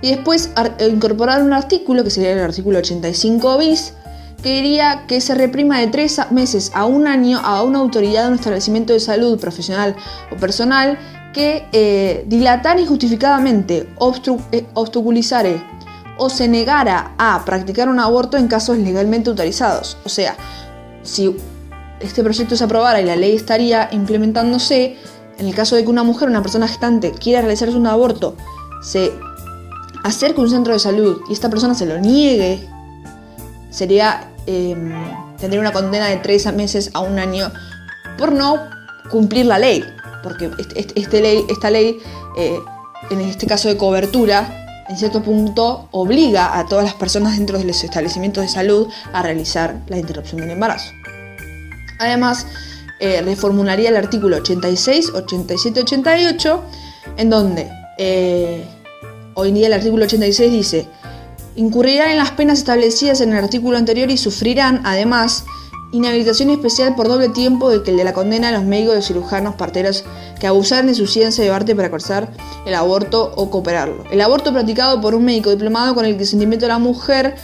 Y 0.00 0.10
después 0.10 0.50
incorporar 0.88 1.42
un 1.42 1.52
artículo, 1.52 2.04
que 2.04 2.10
sería 2.10 2.32
el 2.32 2.38
artículo 2.38 2.78
85 2.78 3.58
bis, 3.58 3.94
que 4.42 4.54
diría 4.54 5.04
que 5.08 5.20
se 5.20 5.34
reprima 5.34 5.80
de 5.80 5.88
tres 5.88 6.20
meses 6.30 6.70
a 6.74 6.84
un 6.84 7.08
año 7.08 7.40
a 7.42 7.62
una 7.62 7.80
autoridad 7.80 8.24
de 8.24 8.28
un 8.28 8.34
establecimiento 8.34 8.92
de 8.92 9.00
salud 9.00 9.38
profesional 9.40 9.96
o 10.30 10.36
personal 10.36 10.98
que 11.32 11.66
eh, 11.72 12.26
injustificadamente, 12.78 13.88
eh, 14.52 14.66
obstaculizare 14.74 15.60
o 16.16 16.30
se 16.30 16.48
negara 16.48 17.14
a 17.18 17.44
practicar 17.44 17.88
un 17.88 18.00
aborto 18.00 18.36
en 18.36 18.48
casos 18.48 18.78
legalmente 18.78 19.30
autorizados. 19.30 19.96
O 20.04 20.08
sea, 20.08 20.36
si 21.02 21.36
este 22.00 22.22
proyecto 22.22 22.56
se 22.56 22.64
aprobara 22.64 23.00
y 23.00 23.04
la 23.04 23.16
ley 23.16 23.34
estaría 23.34 23.88
implementándose, 23.92 24.96
en 25.38 25.46
el 25.46 25.54
caso 25.54 25.76
de 25.76 25.84
que 25.84 25.88
una 25.88 26.02
mujer, 26.02 26.28
una 26.28 26.42
persona 26.42 26.68
gestante, 26.68 27.12
quiera 27.12 27.40
realizarse 27.40 27.76
un 27.76 27.86
aborto, 27.86 28.36
se 28.82 29.12
acerque 30.04 30.40
a 30.40 30.44
un 30.44 30.50
centro 30.50 30.72
de 30.72 30.78
salud 30.78 31.20
y 31.28 31.32
esta 31.32 31.50
persona 31.50 31.74
se 31.74 31.86
lo 31.86 31.98
niegue, 31.98 32.66
sería 33.70 34.30
em, 34.46 34.92
tendría 35.38 35.60
una 35.60 35.72
condena 35.72 36.06
de 36.06 36.16
tres 36.16 36.52
meses 36.52 36.90
a 36.94 37.00
un 37.00 37.18
año 37.18 37.50
por 38.16 38.32
no 38.32 38.58
cumplir 39.10 39.46
la 39.46 39.58
ley. 39.58 39.84
Porque 40.22 40.50
este 40.96 41.20
ley, 41.20 41.44
esta 41.48 41.70
ley, 41.70 41.98
eh, 42.36 42.58
en 43.10 43.20
este 43.20 43.46
caso 43.46 43.68
de 43.68 43.76
cobertura, 43.76 44.84
en 44.88 44.96
cierto 44.96 45.22
punto 45.22 45.88
obliga 45.92 46.58
a 46.58 46.66
todas 46.66 46.84
las 46.84 46.94
personas 46.94 47.36
dentro 47.36 47.58
de 47.58 47.64
los 47.64 47.84
establecimientos 47.84 48.42
de 48.42 48.48
salud 48.48 48.88
a 49.12 49.22
realizar 49.22 49.76
la 49.86 49.98
interrupción 49.98 50.40
del 50.40 50.50
embarazo. 50.50 50.90
Además, 51.98 52.46
eh, 53.00 53.22
reformularía 53.22 53.90
el 53.90 53.96
artículo 53.96 54.36
86, 54.38 55.10
87, 55.14 55.80
88, 55.80 56.64
en 57.16 57.30
donde 57.30 57.70
eh, 57.98 58.64
hoy 59.34 59.48
en 59.50 59.54
día 59.54 59.66
el 59.68 59.72
artículo 59.72 60.04
86 60.04 60.52
dice, 60.52 60.88
incurrirán 61.54 62.10
en 62.10 62.18
las 62.18 62.32
penas 62.32 62.58
establecidas 62.58 63.20
en 63.20 63.32
el 63.32 63.38
artículo 63.38 63.76
anterior 63.76 64.10
y 64.10 64.16
sufrirán, 64.16 64.80
además, 64.84 65.44
inhabilitación 65.92 66.50
especial 66.50 66.94
por 66.94 67.08
doble 67.08 67.28
tiempo 67.30 67.70
de 67.70 67.82
que 67.82 67.92
el 67.92 67.96
de 67.96 68.04
la 68.04 68.12
condena 68.12 68.48
a 68.48 68.52
los 68.52 68.64
médicos 68.64 68.98
y 68.98 69.02
cirujanos 69.02 69.54
parteros 69.54 70.04
que 70.38 70.46
abusaran 70.46 70.86
de 70.86 70.94
su 70.94 71.06
ciencia 71.06 71.42
de 71.42 71.50
arte 71.50 71.74
para 71.74 71.90
causar 71.90 72.30
el 72.66 72.74
aborto 72.74 73.32
o 73.36 73.50
cooperarlo. 73.50 74.04
El 74.10 74.20
aborto 74.20 74.52
practicado 74.52 75.00
por 75.00 75.14
un 75.14 75.24
médico 75.24 75.50
diplomado 75.50 75.94
con 75.94 76.04
el 76.04 76.16
consentimiento 76.16 76.66
de 76.66 76.72
la 76.72 76.78
mujer 76.78 77.36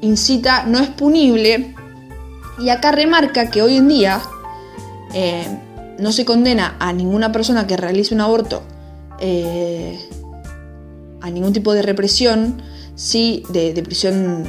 incita 0.00 0.64
no 0.64 0.80
es 0.80 0.88
punible 0.88 1.74
y 2.58 2.68
acá 2.68 2.92
remarca 2.92 3.50
que 3.50 3.62
hoy 3.62 3.76
en 3.76 3.88
día 3.88 4.20
eh, 5.12 5.46
no 5.98 6.12
se 6.12 6.24
condena 6.24 6.76
a 6.78 6.92
ninguna 6.92 7.32
persona 7.32 7.66
que 7.66 7.76
realice 7.76 8.14
un 8.14 8.20
aborto 8.20 8.62
eh, 9.20 9.98
a 11.20 11.30
ningún 11.30 11.52
tipo 11.52 11.72
de 11.72 11.82
represión, 11.82 12.62
sí, 12.94 13.44
de, 13.48 13.72
de 13.72 13.82
prisión 13.82 14.44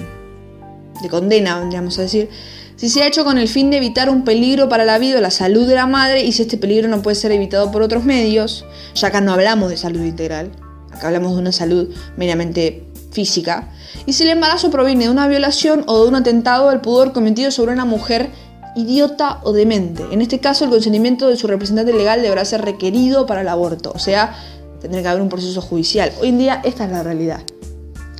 de 1.01 1.09
condena, 1.09 1.59
vamos 1.71 1.97
a 1.99 2.01
decir, 2.01 2.29
si 2.75 2.89
se 2.89 3.03
ha 3.03 3.07
hecho 3.07 3.23
con 3.23 3.37
el 3.37 3.47
fin 3.47 3.71
de 3.71 3.77
evitar 3.77 4.09
un 4.09 4.25
peligro 4.25 4.67
para 4.67 4.83
la 4.83 4.97
vida 4.97 5.19
o 5.19 5.21
la 5.21 5.31
salud 5.31 5.65
de 5.67 5.75
la 5.75 5.87
madre 5.87 6.23
y 6.23 6.33
si 6.33 6.41
este 6.41 6.57
peligro 6.57 6.89
no 6.89 7.01
puede 7.01 7.15
ser 7.15 7.31
evitado 7.31 7.71
por 7.71 7.81
otros 7.81 8.03
medios, 8.03 8.65
ya 8.95 9.07
acá 9.07 9.21
no 9.21 9.31
hablamos 9.31 9.69
de 9.69 9.77
salud 9.77 10.01
integral, 10.01 10.51
acá 10.91 11.07
hablamos 11.07 11.33
de 11.35 11.41
una 11.41 11.51
salud 11.53 11.89
meramente 12.17 12.83
física, 13.15 13.69
y 14.05 14.11
si 14.13 14.23
el 14.23 14.29
embarazo 14.29 14.69
proviene 14.69 15.05
de 15.05 15.09
una 15.09 15.27
violación 15.27 15.85
o 15.87 16.03
de 16.03 16.09
un 16.09 16.15
atentado 16.15 16.69
al 16.69 16.81
pudor 16.81 17.13
cometido 17.13 17.49
sobre 17.49 17.71
una 17.71 17.85
mujer 17.85 18.29
idiota 18.75 19.39
o 19.43 19.53
demente. 19.53 20.03
En 20.11 20.21
este 20.21 20.39
caso, 20.39 20.65
el 20.65 20.69
consentimiento 20.69 21.29
de 21.29 21.37
su 21.37 21.47
representante 21.47 21.93
legal 21.93 22.21
deberá 22.21 22.43
ser 22.43 22.61
requerido 22.61 23.25
para 23.25 23.39
el 23.39 23.47
aborto, 23.47 23.93
o 23.95 23.99
sea, 23.99 24.35
tendrá 24.81 25.01
que 25.01 25.07
haber 25.07 25.21
un 25.21 25.29
proceso 25.29 25.61
judicial. 25.61 26.11
Hoy 26.19 26.27
en 26.27 26.37
día 26.37 26.61
esta 26.65 26.83
es 26.83 26.91
la 26.91 27.03
realidad. 27.03 27.39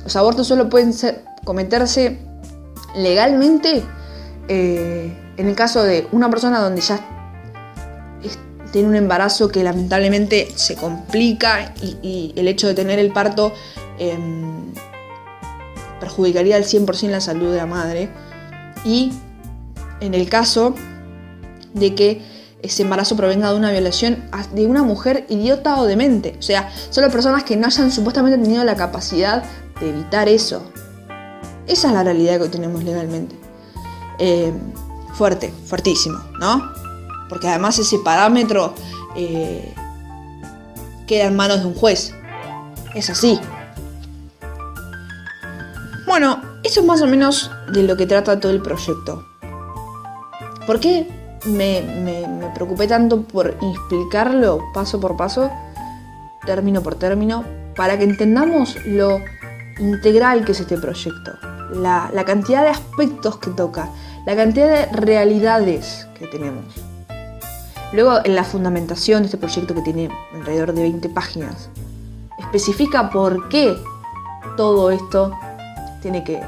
Los 0.02 0.16
abortos 0.16 0.46
solo 0.46 0.70
pueden 0.70 0.94
cometerse 1.44 2.18
legalmente 2.96 3.82
eh, 4.48 5.12
en 5.36 5.48
el 5.48 5.54
caso 5.54 5.82
de 5.82 6.06
una 6.12 6.30
persona 6.30 6.60
donde 6.60 6.80
ya 6.80 6.98
tiene 8.72 8.88
un 8.88 8.96
embarazo 8.96 9.48
que 9.48 9.62
lamentablemente 9.62 10.48
se 10.54 10.74
complica 10.74 11.72
y, 11.82 12.32
el 12.36 12.48
hecho 12.48 12.66
de 12.66 12.74
tener 12.74 12.98
el 12.98 13.12
parto 13.12 13.52
em, 13.98 14.72
perjudicaría 16.00 16.56
al 16.56 16.64
100% 16.64 17.10
la 17.10 17.20
salud 17.20 17.50
de 17.50 17.56
la 17.56 17.66
madre. 17.66 18.10
Y 18.84 19.12
en 20.00 20.14
el 20.14 20.28
caso 20.28 20.74
de 21.74 21.94
que 21.94 22.22
ese 22.62 22.82
embarazo 22.82 23.16
provenga 23.16 23.50
de 23.50 23.58
una 23.58 23.70
violación 23.70 24.24
de 24.52 24.66
una 24.66 24.82
mujer 24.82 25.26
idiota 25.28 25.78
o 25.78 25.84
demente. 25.84 26.36
O 26.38 26.42
sea, 26.42 26.70
solo 26.90 27.10
personas 27.10 27.44
que 27.44 27.56
no 27.56 27.66
hayan 27.66 27.90
supuestamente 27.92 28.38
tenido 28.38 28.64
la 28.64 28.76
capacidad 28.76 29.44
de 29.80 29.90
evitar 29.90 30.28
eso. 30.28 30.62
Esa 31.66 31.88
es 31.88 31.94
la 31.94 32.02
realidad 32.02 32.40
que 32.40 32.48
tenemos 32.48 32.82
legalmente. 32.84 33.36
Eh, 34.18 34.52
fuerte, 35.14 35.52
fuertísimo, 35.66 36.18
¿no? 36.40 36.72
Porque 37.28 37.48
además 37.48 37.78
ese 37.78 37.98
parámetro 37.98 38.74
eh, 39.16 39.74
queda 41.06 41.24
en 41.26 41.36
manos 41.36 41.60
de 41.60 41.66
un 41.66 41.74
juez. 41.74 42.12
Es 42.94 43.10
así. 43.10 43.38
Bueno, 46.18 46.40
eso 46.62 46.80
es 46.80 46.86
más 46.86 47.02
o 47.02 47.06
menos 47.06 47.50
de 47.70 47.82
lo 47.82 47.94
que 47.94 48.06
trata 48.06 48.40
todo 48.40 48.50
el 48.50 48.62
proyecto. 48.62 49.26
¿Por 50.66 50.80
qué 50.80 51.06
me, 51.44 52.50
preocupé 52.54 52.86
tanto 52.86 53.20
por 53.20 53.48
explicarlo 53.48 54.60
paso 54.72 54.98
por 54.98 55.14
paso, 55.14 55.50
término 56.46 56.82
por 56.82 56.94
término, 56.94 57.44
para 57.76 57.98
que 57.98 58.04
entendamos 58.04 58.78
lo 58.86 59.20
integral 59.78 60.46
que 60.46 60.52
es 60.52 60.60
este 60.60 60.78
proyecto? 60.78 61.32
la, 61.74 62.24
cantidad 62.24 62.62
de 62.62 62.70
aspectos 62.70 63.36
que 63.36 63.50
toca, 63.50 63.90
la 64.24 64.34
cantidad 64.34 64.68
de 64.68 64.86
realidades 64.96 66.06
que 66.18 66.28
tenemos. 66.28 66.64
Luego, 67.92 68.20
en 68.24 68.34
la 68.34 68.44
fundamentación 68.44 69.20
de 69.20 69.26
este 69.26 69.36
proyecto 69.36 69.74
que 69.74 69.82
tiene 69.82 70.08
alrededor 70.32 70.72
de 70.72 70.80
20 70.80 71.10
páginas, 71.10 71.68
especifica 72.38 73.10
por 73.10 73.50
qué 73.50 73.76
todo 74.56 74.90
esto 74.90 75.30
tiene 76.06 76.22
que... 76.22 76.40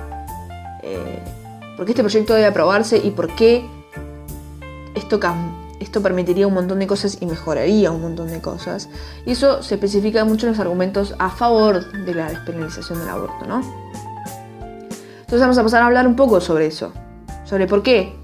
Eh, 0.85 1.19
por 1.77 1.85
qué 1.85 1.91
este 1.91 2.05
proyecto 2.05 2.33
debe 2.33 2.47
aprobarse 2.47 2.97
y 2.97 3.11
por 3.11 3.35
qué 3.35 3.67
esto, 4.95 5.19
esto 5.81 6.01
permitiría 6.01 6.47
un 6.47 6.55
montón 6.55 6.79
de 6.79 6.87
cosas 6.87 7.19
y 7.21 7.27
mejoraría 7.27 7.91
un 7.91 8.01
montón 8.01 8.29
de 8.29 8.41
cosas. 8.41 8.89
Y 9.27 9.33
eso 9.33 9.61
se 9.65 9.75
especifica 9.75 10.25
mucho 10.25 10.47
en 10.47 10.53
los 10.53 10.61
argumentos 10.61 11.17
a 11.19 11.31
favor 11.31 11.91
de 12.05 12.15
la 12.15 12.29
despenalización 12.29 13.01
del 13.01 13.09
aborto, 13.09 13.47
¿no? 13.49 13.63
Entonces 15.19 15.41
vamos 15.41 15.59
a 15.59 15.65
pasar 15.65 15.83
a 15.83 15.87
hablar 15.87 16.07
un 16.07 16.15
poco 16.15 16.41
sobre 16.41 16.67
eso, 16.67 16.93
sobre 17.45 17.67
por 17.67 17.83
qué 17.83 18.15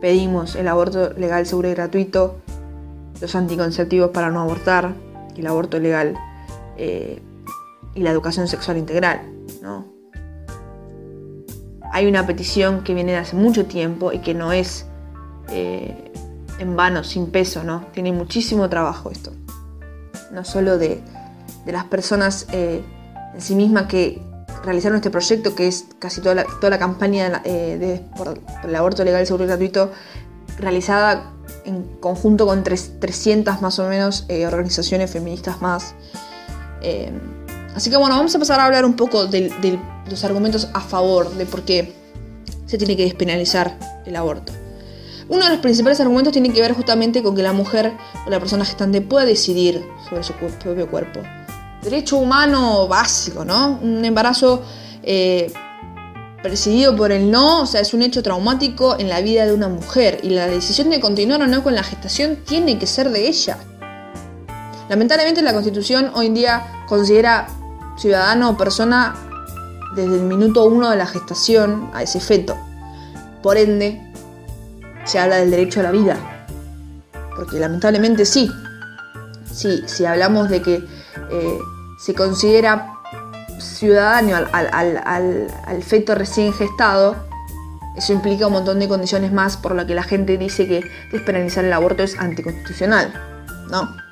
pedimos 0.00 0.54
el 0.54 0.68
aborto 0.68 1.12
legal, 1.14 1.44
seguro 1.44 1.68
y 1.68 1.74
gratuito, 1.74 2.36
los 3.20 3.34
anticonceptivos 3.34 4.10
para 4.10 4.30
no 4.30 4.42
abortar, 4.42 4.94
el 5.36 5.46
aborto 5.48 5.80
legal 5.80 6.14
eh, 6.76 7.20
y 7.96 8.00
la 8.00 8.12
educación 8.12 8.46
sexual 8.46 8.76
integral. 8.76 9.22
¿no? 9.60 9.97
Hay 11.92 12.06
una 12.06 12.26
petición 12.26 12.84
que 12.84 12.94
viene 12.94 13.12
de 13.12 13.18
hace 13.18 13.36
mucho 13.36 13.66
tiempo 13.66 14.12
y 14.12 14.18
que 14.18 14.34
no 14.34 14.52
es 14.52 14.86
eh, 15.50 16.12
en 16.58 16.76
vano, 16.76 17.04
sin 17.04 17.30
peso, 17.30 17.64
¿no? 17.64 17.86
Tiene 17.92 18.12
muchísimo 18.12 18.68
trabajo 18.68 19.10
esto. 19.10 19.32
No 20.32 20.44
solo 20.44 20.78
de, 20.78 21.00
las 21.66 21.84
personas 21.84 22.46
eh, 22.52 22.82
en 23.34 23.40
sí 23.40 23.54
mismas 23.54 23.86
que, 23.86 24.22
realizaron 24.64 24.96
este 24.96 25.10
proyecto, 25.10 25.54
que 25.54 25.68
es 25.68 25.86
casi 25.98 26.20
toda 26.20 26.34
la, 26.34 26.78
campaña 26.78 27.40
eh, 27.44 28.04
por, 28.16 28.40
el 28.64 28.74
aborto 28.74 29.04
legal, 29.04 29.24
seguro 29.26 29.44
y 29.44 29.46
gratuito, 29.46 29.92
realizada 30.58 31.32
en 31.64 31.84
conjunto 32.00 32.46
con 32.46 32.64
300 32.64 33.62
más 33.62 33.78
o 33.78 33.88
menos 33.88 34.24
eh, 34.28 34.46
organizaciones 34.46 35.10
feministas 35.10 35.62
más. 35.62 35.94
Así 37.74 37.90
que 37.90 37.96
bueno, 37.96 38.16
vamos 38.16 38.34
a 38.34 38.38
pasar 38.38 38.60
a 38.60 38.66
hablar 38.66 38.84
un 38.84 38.94
poco 38.94 39.26
de, 39.26 39.78
los 40.08 40.24
argumentos 40.24 40.68
a 40.72 40.80
favor 40.80 41.30
de 41.34 41.46
por 41.46 41.62
qué 41.62 41.94
se 42.66 42.78
tiene 42.78 42.96
que 42.96 43.04
despenalizar 43.04 43.78
el 44.06 44.16
aborto. 44.16 44.52
Uno 45.28 45.44
de 45.44 45.50
los 45.50 45.60
principales 45.60 46.00
argumentos 46.00 46.32
tiene 46.32 46.52
que 46.52 46.60
ver 46.60 46.72
justamente 46.72 47.22
con 47.22 47.36
que 47.36 47.42
la 47.42 47.52
mujer 47.52 47.92
o 48.26 48.30
la 48.30 48.40
persona 48.40 48.64
gestante 48.64 49.00
pueda 49.00 49.26
decidir 49.26 49.84
sobre 50.08 50.22
su 50.22 50.32
propio 50.32 50.90
cuerpo 50.90 51.20
derecho 51.82 52.16
humano 52.16 52.88
básico, 52.88 53.44
¿no? 53.44 53.78
Un 53.82 54.04
embarazo 54.04 54.62
eh, 55.02 55.52
presidido 56.42 56.96
por 56.96 57.12
el 57.12 57.30
no, 57.30 57.62
o 57.62 57.66
sea, 57.66 57.80
es 57.80 57.94
un 57.94 58.02
hecho 58.02 58.22
traumático 58.22 58.96
en 58.98 59.08
la 59.08 59.20
vida 59.20 59.46
de 59.46 59.52
una 59.52 59.68
mujer 59.68 60.20
y 60.22 60.30
la 60.30 60.46
decisión 60.46 60.90
de 60.90 61.00
continuar 61.00 61.42
o 61.42 61.46
no 61.46 61.62
con 61.62 61.74
la 61.74 61.82
gestación 61.82 62.36
tiene 62.46 62.78
que 62.78 62.86
ser 62.86 63.10
de 63.10 63.28
ella. 63.28 63.58
Lamentablemente 64.88 65.42
la 65.42 65.52
Constitución 65.52 66.10
hoy 66.14 66.26
en 66.26 66.34
día 66.34 66.84
considera 66.88 67.48
ciudadano 67.98 68.50
o 68.50 68.56
persona 68.56 69.14
desde 69.94 70.16
el 70.16 70.22
minuto 70.22 70.64
uno 70.64 70.90
de 70.90 70.96
la 70.96 71.06
gestación 71.06 71.90
a 71.92 72.02
ese 72.02 72.20
feto. 72.20 72.56
Por 73.42 73.56
ende, 73.56 74.00
se 75.04 75.18
habla 75.18 75.36
del 75.36 75.50
derecho 75.50 75.80
a 75.80 75.84
la 75.84 75.90
vida. 75.90 76.16
Porque 77.36 77.58
lamentablemente 77.58 78.24
sí. 78.24 78.50
Sí, 79.52 79.82
si 79.86 80.04
hablamos 80.04 80.48
de 80.50 80.62
que 80.62 80.84
eh, 81.30 81.58
se 81.98 82.14
considera 82.14 82.94
ciudadano 83.58 84.36
al, 84.52 85.82
feto 85.82 86.14
recién 86.14 86.52
gestado, 86.52 87.16
eso 87.96 88.12
implica 88.12 88.46
un 88.46 88.52
montón 88.52 88.78
de 88.78 88.88
condiciones 88.88 89.32
más 89.32 89.56
por 89.56 89.74
lo 89.74 89.86
que 89.86 89.94
la 89.94 90.04
gente 90.04 90.38
dice 90.38 90.68
que 90.68 90.88
despenalizar 91.10 91.64
el 91.64 91.72
aborto 91.72 92.02
es 92.02 92.18
anticonstitucional. 92.18 93.12
¿no? 93.70 94.07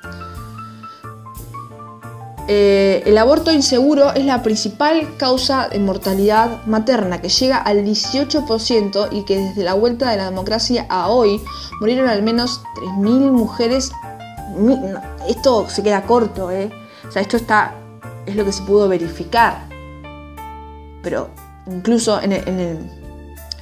Eh, 2.49 3.03
el 3.05 3.17
aborto 3.17 3.51
inseguro 3.51 4.13
es 4.13 4.23
la 4.23 4.41
principal 4.41 5.17
causa 5.17 5.67
de 5.67 5.79
mortalidad 5.79 6.65
materna, 6.65 7.21
que 7.21 7.27
llega 7.27 7.57
al 7.57 7.83
18% 7.83 9.09
y 9.11 9.23
que 9.25 9.37
desde 9.37 9.63
la 9.63 9.73
vuelta 9.73 10.09
de 10.09 10.17
la 10.17 10.25
democracia 10.25 10.85
a 10.89 11.09
hoy 11.09 11.41
murieron 11.81 12.07
al 12.07 12.23
menos 12.23 12.61
3.000 12.75 13.31
mujeres. 13.31 13.91
Esto 15.27 15.67
se 15.69 15.83
queda 15.83 16.03
corto, 16.03 16.49
¿eh? 16.49 16.71
O 17.07 17.11
sea, 17.11 17.21
esto 17.21 17.35
está, 17.35 17.75
es 18.25 18.35
lo 18.35 18.45
que 18.45 18.53
se 18.53 18.63
pudo 18.63 18.87
verificar. 18.87 19.67
Pero 21.03 21.29
incluso 21.67 22.21
en, 22.21 22.89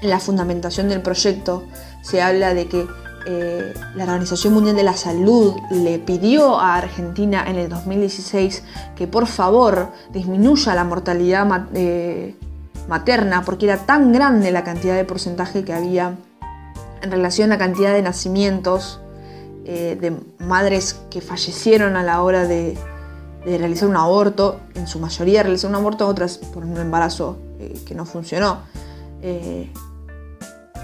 la 0.01 0.19
fundamentación 0.19 0.89
del 0.89 1.01
proyecto 1.01 1.63
se 2.01 2.21
habla 2.21 2.53
de 2.53 2.67
que 2.67 2.85
eh, 3.27 3.73
la 3.95 4.03
Organización 4.03 4.53
Mundial 4.53 4.75
de 4.75 4.83
la 4.83 4.95
Salud 4.95 5.55
le 5.71 5.97
pidió 5.97 6.59
a 6.59 6.75
Argentina 6.75 7.43
en 7.47 7.55
el 7.55 7.69
2016 7.69 8.63
que 8.95 9.07
por 9.07 9.25
favor 9.25 9.89
disminuya 10.11 10.75
la 10.75 10.83
mortalidad 10.83 11.67
eh, 11.73 12.35
materna 12.87 13.41
porque 13.43 13.65
era 13.65 13.77
tan 13.77 14.11
grande 14.11 14.51
la 14.51 14.63
cantidad 14.63 14.95
de 14.95 15.05
porcentaje 15.05 15.63
que 15.63 15.73
había 15.73 16.15
en 17.01 17.09
relación 17.09 17.51
a 17.51 17.55
la 17.55 17.57
cantidad 17.57 17.93
de 17.93 18.03
nacimientos 18.03 18.99
eh, 19.65 19.97
de 19.99 20.15
madres 20.45 20.99
que 21.09 21.19
fallecieron 21.19 21.95
a 21.95 22.03
la 22.03 22.21
hora 22.21 22.45
de, 22.45 22.77
realizar 23.43 23.87
un 23.87 23.95
aborto, 23.95 24.59
en 24.73 24.87
su 24.87 24.99
mayoría 24.99 25.43
realizar 25.43 25.69
un 25.69 25.75
aborto, 25.75 26.07
otras 26.07 26.37
por 26.37 26.65
un 26.65 26.77
embarazo 26.77 27.37
que 27.85 27.93
no 27.93 28.05
funcionó. 28.05 28.61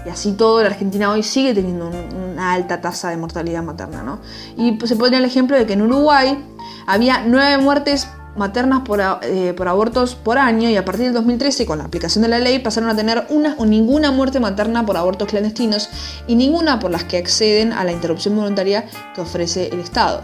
Y 0.04 0.08
así 0.08 0.32
todo, 0.32 0.60
la 0.62 0.68
Argentina 0.68 1.10
hoy 1.10 1.22
sigue 1.22 1.54
teniendo 1.54 1.88
una 1.88 2.52
alta 2.52 2.80
tasa 2.80 3.10
de 3.10 3.16
mortalidad 3.16 3.62
materna. 3.62 4.02
¿no? 4.02 4.20
Y 4.56 4.72
pues, 4.72 4.88
se 4.88 4.96
pone 4.96 5.16
el 5.16 5.24
ejemplo 5.24 5.56
de 5.56 5.66
que 5.66 5.74
en 5.74 5.82
Uruguay 5.82 6.44
había 6.86 7.24
nueve 7.26 7.62
muertes 7.62 8.08
maternas 8.36 8.80
por, 8.80 9.00
eh, 9.22 9.52
por, 9.54 9.68
abortos 9.68 10.14
por 10.14 10.38
año 10.38 10.68
y 10.70 10.76
a 10.76 10.84
partir 10.84 11.04
del 11.06 11.14
2013 11.14 11.66
con 11.66 11.78
la 11.78 11.84
aplicación 11.84 12.22
de 12.22 12.28
la 12.28 12.38
ley 12.38 12.58
pasaron 12.60 12.88
a 12.88 12.96
tener 12.96 13.26
una 13.28 13.54
o 13.58 13.66
ninguna 13.66 14.10
muerte 14.10 14.40
materna 14.40 14.86
por 14.86 14.96
abortos 14.96 15.28
clandestinos 15.28 15.90
y 16.26 16.34
ninguna 16.34 16.78
por 16.78 16.90
las 16.90 17.04
que 17.04 17.18
acceden 17.18 17.72
a 17.72 17.84
la 17.84 17.92
interrupción 17.92 18.34
voluntaria 18.34 18.86
que 19.14 19.20
ofrece 19.20 19.68
el 19.68 19.80
Estado. 19.80 20.22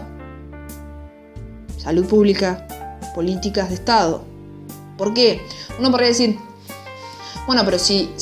Salud 1.77 2.05
pública, 2.07 2.67
políticas 3.15 3.69
de 3.69 3.75
Estado. 3.75 4.23
¿Por 4.97 5.13
qué? 5.13 5.41
Uno 5.79 5.91
podría 5.91 6.09
decir, 6.09 6.37
bueno, 7.49 7.63
pero 7.65 7.79
si, 7.79 8.13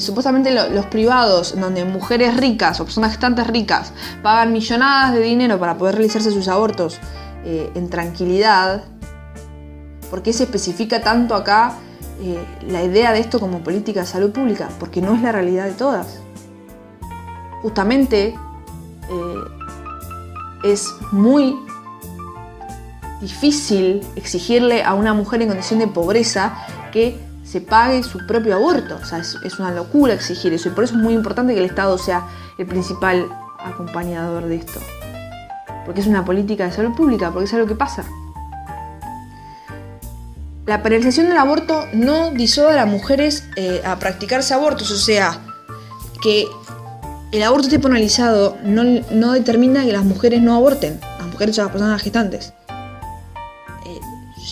supuestamente 0.00 0.50
los 0.50 0.86
privados, 0.86 1.58
donde 1.58 1.84
mujeres 1.84 2.36
ricas 2.36 2.80
o 2.80 2.84
personas 2.84 3.12
gestantes 3.12 3.46
ricas 3.46 3.92
pagan 4.22 4.52
millonadas 4.52 5.14
de 5.14 5.20
dinero 5.20 5.58
para 5.58 5.78
poder 5.78 5.94
realizarse 5.94 6.32
sus 6.32 6.48
abortos 6.48 6.98
eh, 7.44 7.70
en 7.76 7.88
tranquilidad, 7.88 8.82
¿Por 10.12 10.22
qué 10.22 10.34
se 10.34 10.42
especifica 10.42 11.00
tanto 11.00 11.34
acá 11.34 11.72
eh, 12.20 12.38
la 12.68 12.82
idea 12.82 13.14
de 13.14 13.20
esto 13.20 13.40
como 13.40 13.64
política 13.64 14.00
de 14.00 14.06
salud 14.06 14.30
pública? 14.30 14.68
Porque 14.78 15.00
no 15.00 15.14
es 15.14 15.22
la 15.22 15.32
realidad 15.32 15.64
de 15.64 15.72
todas. 15.72 16.20
Justamente 17.62 18.34
eh, 19.08 20.64
es 20.64 20.92
muy 21.10 21.56
difícil 23.22 24.06
exigirle 24.14 24.84
a 24.84 24.92
una 24.92 25.14
mujer 25.14 25.40
en 25.40 25.48
condición 25.48 25.78
de 25.78 25.86
pobreza 25.86 26.58
que 26.92 27.18
se 27.52 27.60
pague 27.60 28.02
su 28.02 28.26
propio 28.26 28.54
aborto. 28.54 28.98
O 29.00 29.04
sea, 29.04 29.18
es, 29.18 29.58
una 29.58 29.72
locura 29.72 30.14
exigir 30.14 30.54
eso. 30.54 30.70
Y 30.70 30.72
por 30.72 30.84
eso 30.84 30.94
es 30.94 31.02
muy 31.02 31.12
importante 31.12 31.52
que 31.52 31.60
el 31.60 31.66
Estado 31.66 31.98
sea 31.98 32.26
el 32.56 32.66
principal 32.66 33.28
acompañador 33.58 34.46
de 34.46 34.56
esto. 34.56 34.80
Porque 35.84 36.00
es 36.00 36.06
una 36.06 36.24
política 36.24 36.64
de 36.64 36.72
salud 36.72 36.94
pública, 36.94 37.30
porque 37.30 37.44
es 37.44 37.52
algo 37.52 37.66
que 37.66 37.74
pasa. 37.74 38.04
La 40.64 40.82
penalización 40.82 41.28
del 41.28 41.36
aborto 41.36 41.84
no 41.92 42.30
disuade 42.30 42.72
a 42.72 42.84
las 42.84 42.88
mujeres 42.88 43.44
eh, 43.56 43.82
a 43.84 43.98
practicarse 43.98 44.54
abortos, 44.54 44.90
o 44.90 44.96
sea, 44.96 45.38
que 46.22 46.46
el 47.32 47.42
aborto 47.42 47.66
esté 47.66 47.80
penalizado 47.80 48.56
no, 48.64 49.32
determina 49.32 49.84
que 49.84 49.92
las 49.92 50.04
mujeres 50.04 50.40
no 50.40 50.54
aborten, 50.54 51.00
las 51.18 51.26
mujeres 51.26 51.58
o 51.58 51.62
las 51.62 51.72
personas 51.72 52.00
gestantes. 52.00 52.54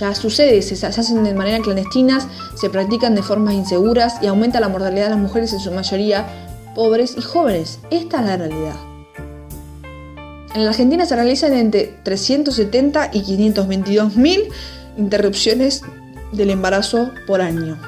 Ya 0.00 0.14
sucede, 0.14 0.62
se, 0.62 0.86
hacen 0.86 1.24
de 1.24 1.34
manera 1.34 1.58
clandestinas, 1.58 2.26
se 2.58 2.70
practican 2.70 3.14
de 3.14 3.22
formas 3.22 3.52
inseguras 3.52 4.14
y 4.22 4.28
aumenta 4.28 4.58
la 4.58 4.70
mortalidad 4.70 5.04
de 5.04 5.10
las 5.10 5.18
mujeres, 5.18 5.52
en 5.52 5.60
su 5.60 5.70
mayoría 5.72 6.26
pobres 6.74 7.16
y 7.18 7.20
jóvenes. 7.20 7.80
Esta 7.90 8.20
es 8.20 8.26
la 8.26 8.36
realidad. 8.38 8.76
En 10.54 10.64
la 10.64 10.70
Argentina 10.70 11.04
se 11.04 11.14
realizan 11.16 11.52
entre 11.52 11.98
370 12.02 13.10
y 13.12 13.20
522 13.20 14.16
mil 14.16 14.44
interrupciones 14.96 15.82
del 16.32 16.48
embarazo 16.48 17.10
por 17.26 17.42
año. 17.42 17.78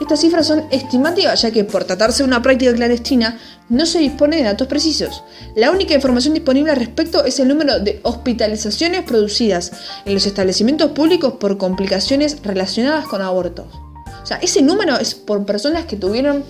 Estas 0.00 0.20
cifras 0.20 0.46
son 0.46 0.64
estimativas 0.70 1.40
ya 1.40 1.50
que 1.50 1.64
por 1.64 1.84
tratarse 1.84 2.22
de 2.22 2.28
una 2.28 2.42
práctica 2.42 2.74
clandestina 2.74 3.38
no 3.68 3.86
se 3.86 3.98
dispone 3.98 4.36
de 4.36 4.44
datos 4.44 4.68
precisos. 4.68 5.24
La 5.54 5.70
única 5.70 5.94
información 5.94 6.34
disponible 6.34 6.70
al 6.70 6.78
respecto 6.78 7.24
es 7.24 7.40
el 7.40 7.48
número 7.48 7.80
de 7.80 8.00
hospitalizaciones 8.02 9.02
producidas 9.04 9.72
en 10.04 10.14
los 10.14 10.26
establecimientos 10.26 10.90
públicos 10.90 11.34
por 11.40 11.56
complicaciones 11.56 12.42
relacionadas 12.42 13.06
con 13.06 13.22
abortos. 13.22 13.66
O 14.22 14.26
sea, 14.26 14.36
ese 14.38 14.60
número 14.60 14.98
es 14.98 15.14
por 15.14 15.46
personas 15.46 15.86
que 15.86 15.96
tuvieron 15.96 16.44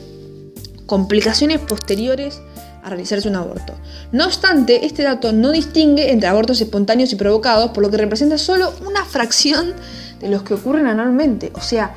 complicaciones 0.86 1.60
posteriores 1.60 2.40
a 2.82 2.88
realizarse 2.88 3.28
un 3.28 3.36
aborto. 3.36 3.74
No 4.12 4.26
obstante, 4.26 4.86
este 4.86 5.02
dato 5.02 5.32
no 5.32 5.50
distingue 5.50 6.10
entre 6.10 6.28
abortos 6.28 6.60
espontáneos 6.60 7.12
y 7.12 7.16
provocados, 7.16 7.72
por 7.72 7.82
lo 7.82 7.90
que 7.90 7.96
representa 7.96 8.38
solo 8.38 8.72
una 8.86 9.04
fracción 9.04 9.74
de 10.20 10.28
los 10.28 10.42
que 10.42 10.54
ocurren 10.54 10.86
anualmente. 10.86 11.52
O 11.54 11.60
sea, 11.60 11.94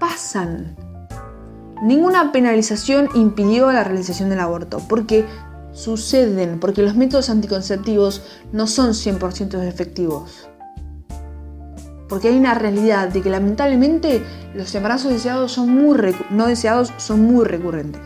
pasan. 0.00 0.79
Ninguna 1.82 2.30
penalización 2.30 3.08
impidió 3.14 3.72
la 3.72 3.84
realización 3.84 4.28
del 4.28 4.40
aborto, 4.40 4.82
porque 4.88 5.24
suceden, 5.72 6.60
porque 6.60 6.82
los 6.82 6.94
métodos 6.94 7.30
anticonceptivos 7.30 8.22
no 8.52 8.66
son 8.66 8.90
100% 8.90 9.62
efectivos. 9.66 10.48
Porque 12.08 12.28
hay 12.28 12.36
una 12.36 12.54
realidad 12.54 13.08
de 13.08 13.22
que 13.22 13.30
lamentablemente 13.30 14.22
los 14.54 14.74
embarazos 14.74 15.12
deseados 15.12 15.52
son 15.52 15.70
muy 15.70 15.96
no 16.30 16.46
deseados 16.46 16.92
son 16.96 17.22
muy 17.22 17.44
recurrentes. 17.44 18.02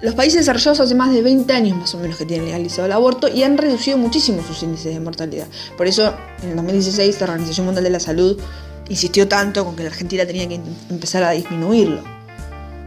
Los 0.00 0.14
países 0.14 0.40
desarrollados 0.40 0.78
hace 0.78 0.94
más 0.94 1.12
de 1.12 1.22
20 1.22 1.52
años 1.52 1.76
más 1.76 1.92
o 1.94 1.98
menos 1.98 2.18
que 2.18 2.24
tienen 2.24 2.46
legalizado 2.46 2.86
el 2.86 2.92
aborto 2.92 3.26
y 3.28 3.42
han 3.42 3.58
reducido 3.58 3.98
muchísimo 3.98 4.42
sus 4.46 4.62
índices 4.62 4.94
de 4.94 5.00
mortalidad. 5.00 5.48
Por 5.76 5.88
eso, 5.88 6.14
en 6.42 6.50
el 6.50 6.56
2016, 6.56 7.20
la 7.20 7.26
Organización 7.26 7.66
Mundial 7.66 7.84
de 7.84 7.90
la 7.90 7.98
Salud 7.98 8.38
insistió 8.88 9.28
tanto 9.28 9.64
con 9.64 9.76
que 9.76 9.82
la 9.82 9.90
Argentina 9.90 10.24
tenía 10.26 10.48
que 10.48 10.60
empezar 10.90 11.22
a 11.22 11.30
disminuirlo. 11.30 12.02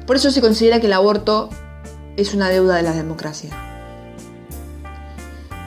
Por 0.06 0.16
eso 0.16 0.32
se 0.32 0.42
considera 0.42 0.80
que 0.80 0.88
el 0.88 0.94
aborto 0.94 1.50
es 2.18 2.34
una 2.34 2.50
deuda 2.50 2.76
de 2.76 2.84
la 2.84 2.92
democracia. 2.92 3.50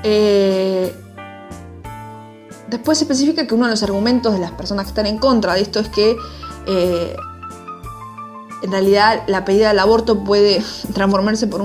Eh, 0.03 0.95
después 2.68 2.99
se 2.99 3.05
especifica 3.05 3.47
que 3.47 3.55
uno 3.55 3.64
de 3.64 3.70
los 3.70 3.82
argumentos 3.82 4.35
de 4.35 4.41
las 4.41 4.51
personas 4.53 4.85
que 4.85 4.91
están 4.91 5.07
en 5.07 5.18
contra 5.18 5.55
de 5.55 5.62
esto 5.62 5.80
es 5.80 5.89
que 5.89 6.16
eh, 6.66 7.16
en 8.62 8.70
realidad 8.70 9.22
la 9.26 9.45
pedida 9.45 9.68
del 9.68 9.78
aborto 9.78 10.24
puede 10.24 10.62
transformarse 10.95 11.47
por 11.47 11.64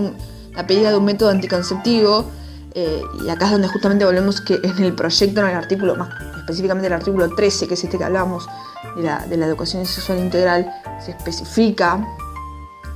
la 0.54 0.68
pedida 0.68 0.92
de 0.92 0.98
un 0.98 1.06
método 1.06 1.30
anticonceptivo. 1.30 2.26
Eh, 2.74 3.02
y 3.24 3.30
acá 3.30 3.46
es 3.46 3.52
donde 3.52 3.68
justamente 3.68 4.06
volvemos 4.06 4.42
que 4.42 4.60
en 4.62 4.84
el 4.84 4.94
proyecto, 4.94 5.42
en 5.42 5.48
el 5.48 5.56
artículo, 5.56 5.96
más 5.96 6.10
específicamente 6.38 6.88
el 6.88 6.94
artículo 6.94 7.30
13, 7.36 7.68
que 7.68 7.74
es 7.74 7.84
este 7.84 7.98
que 7.98 8.04
hablamos 8.04 8.48
de 8.96 9.04
la, 9.04 9.26
de 9.26 9.38
la 9.38 9.46
educación 9.46 9.86
sexual 9.86 10.20
integral, 10.20 10.72
se 11.04 11.12
especifica 11.12 12.06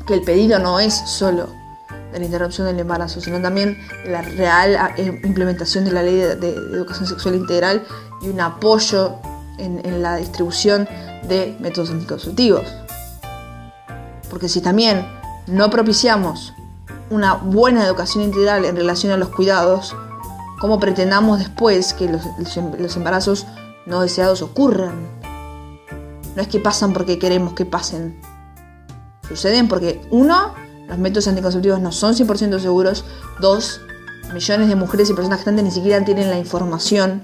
que 0.05 0.13
el 0.13 0.21
pedido 0.21 0.59
no 0.59 0.79
es 0.79 0.93
solo 0.93 1.47
de 2.11 2.19
la 2.19 2.25
interrupción 2.25 2.67
del 2.67 2.79
embarazo, 2.79 3.21
sino 3.21 3.41
también 3.41 3.77
la 4.05 4.21
real 4.21 4.75
ah, 4.75 4.91
eh, 4.97 5.19
implementación 5.23 5.85
de 5.85 5.91
la 5.91 6.03
ley 6.03 6.15
de, 6.15 6.49
educación 6.49 7.07
sexual 7.07 7.35
integral 7.35 7.83
y 8.21 8.29
un 8.29 8.39
apoyo 8.39 9.15
en 9.57 10.01
la 10.01 10.17
distribución 10.17 10.87
de 11.27 11.55
métodos 11.59 11.91
anticonceptivos. 11.91 12.65
Porque 14.29 14.49
si 14.49 14.61
también 14.61 15.05
no 15.47 15.69
propiciamos 15.69 16.53
una 17.13 17.35
buena 17.35 17.85
educación 17.85 18.23
integral 18.23 18.65
en 18.65 18.75
relación 18.75 19.11
a 19.11 19.17
los 19.17 19.29
cuidados, 19.29 19.95
¿cómo 20.59 20.79
pretendamos 20.79 21.39
después 21.39 21.93
que 21.93 22.09
los, 22.09 22.95
embarazos 22.97 23.45
no 23.85 24.01
deseados 24.01 24.41
ocurran? 24.41 25.07
No 26.35 26.41
es 26.41 26.47
que 26.47 26.59
pasan 26.59 26.93
porque 26.93 27.19
queremos 27.19 27.53
que 27.53 27.65
pasen. 27.65 28.19
Suceden 29.27 29.67
porque, 29.67 30.01
uno, 30.09 30.53
los 30.87 30.97
métodos 30.97 31.27
anticonceptivos 31.27 31.79
no 31.79 31.91
son 31.91 32.15
100% 32.15 32.59
seguros. 32.59 33.05
Dos, 33.39 33.79
millones 34.33 34.67
de 34.67 34.75
mujeres 34.75 35.09
y 35.09 35.13
personas 35.13 35.39
gestantes 35.39 35.63
ni 35.63 35.71
siquiera 35.71 36.03
tienen 36.03 36.29
la 36.29 36.37
información 36.37 37.21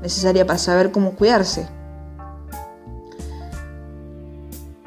necesaria 0.00 0.46
para 0.46 0.58
saber 0.58 0.92
cómo 0.92 1.12
cuidarse. 1.12 1.68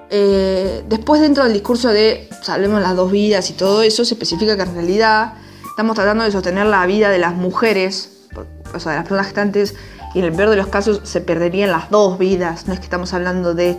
Eh, 0.09 0.83
después 0.87 1.19
dentro 1.21 1.43
del 1.43 1.53
discurso 1.53 1.89
de 1.89 2.29
salvemos 2.41 2.81
las 2.81 2.95
dos 2.95 3.11
vidas 3.11 3.49
y 3.49 3.53
todo 3.53 3.81
eso, 3.81 4.05
se 4.05 4.13
especifica 4.13 4.55
que 4.55 4.61
en 4.61 4.73
realidad 4.73 5.33
estamos 5.67 5.95
tratando 5.95 6.23
de 6.23 6.31
sostener 6.31 6.67
la 6.67 6.85
vida 6.85 7.09
de 7.09 7.17
las 7.17 7.33
mujeres, 7.33 8.27
o 8.73 8.79
sea, 8.79 8.91
de 8.91 8.97
las 8.99 9.07
personas 9.07 9.25
gestantes, 9.25 9.75
y 10.13 10.19
en 10.19 10.25
el 10.25 10.33
peor 10.33 10.49
de 10.49 10.55
los 10.55 10.67
casos 10.67 11.01
se 11.03 11.21
perderían 11.21 11.71
las 11.71 11.89
dos 11.89 12.17
vidas. 12.17 12.67
No 12.67 12.73
es 12.73 12.79
que 12.79 12.85
estamos 12.85 13.13
hablando 13.13 13.53
de 13.53 13.77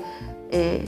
eh, 0.51 0.85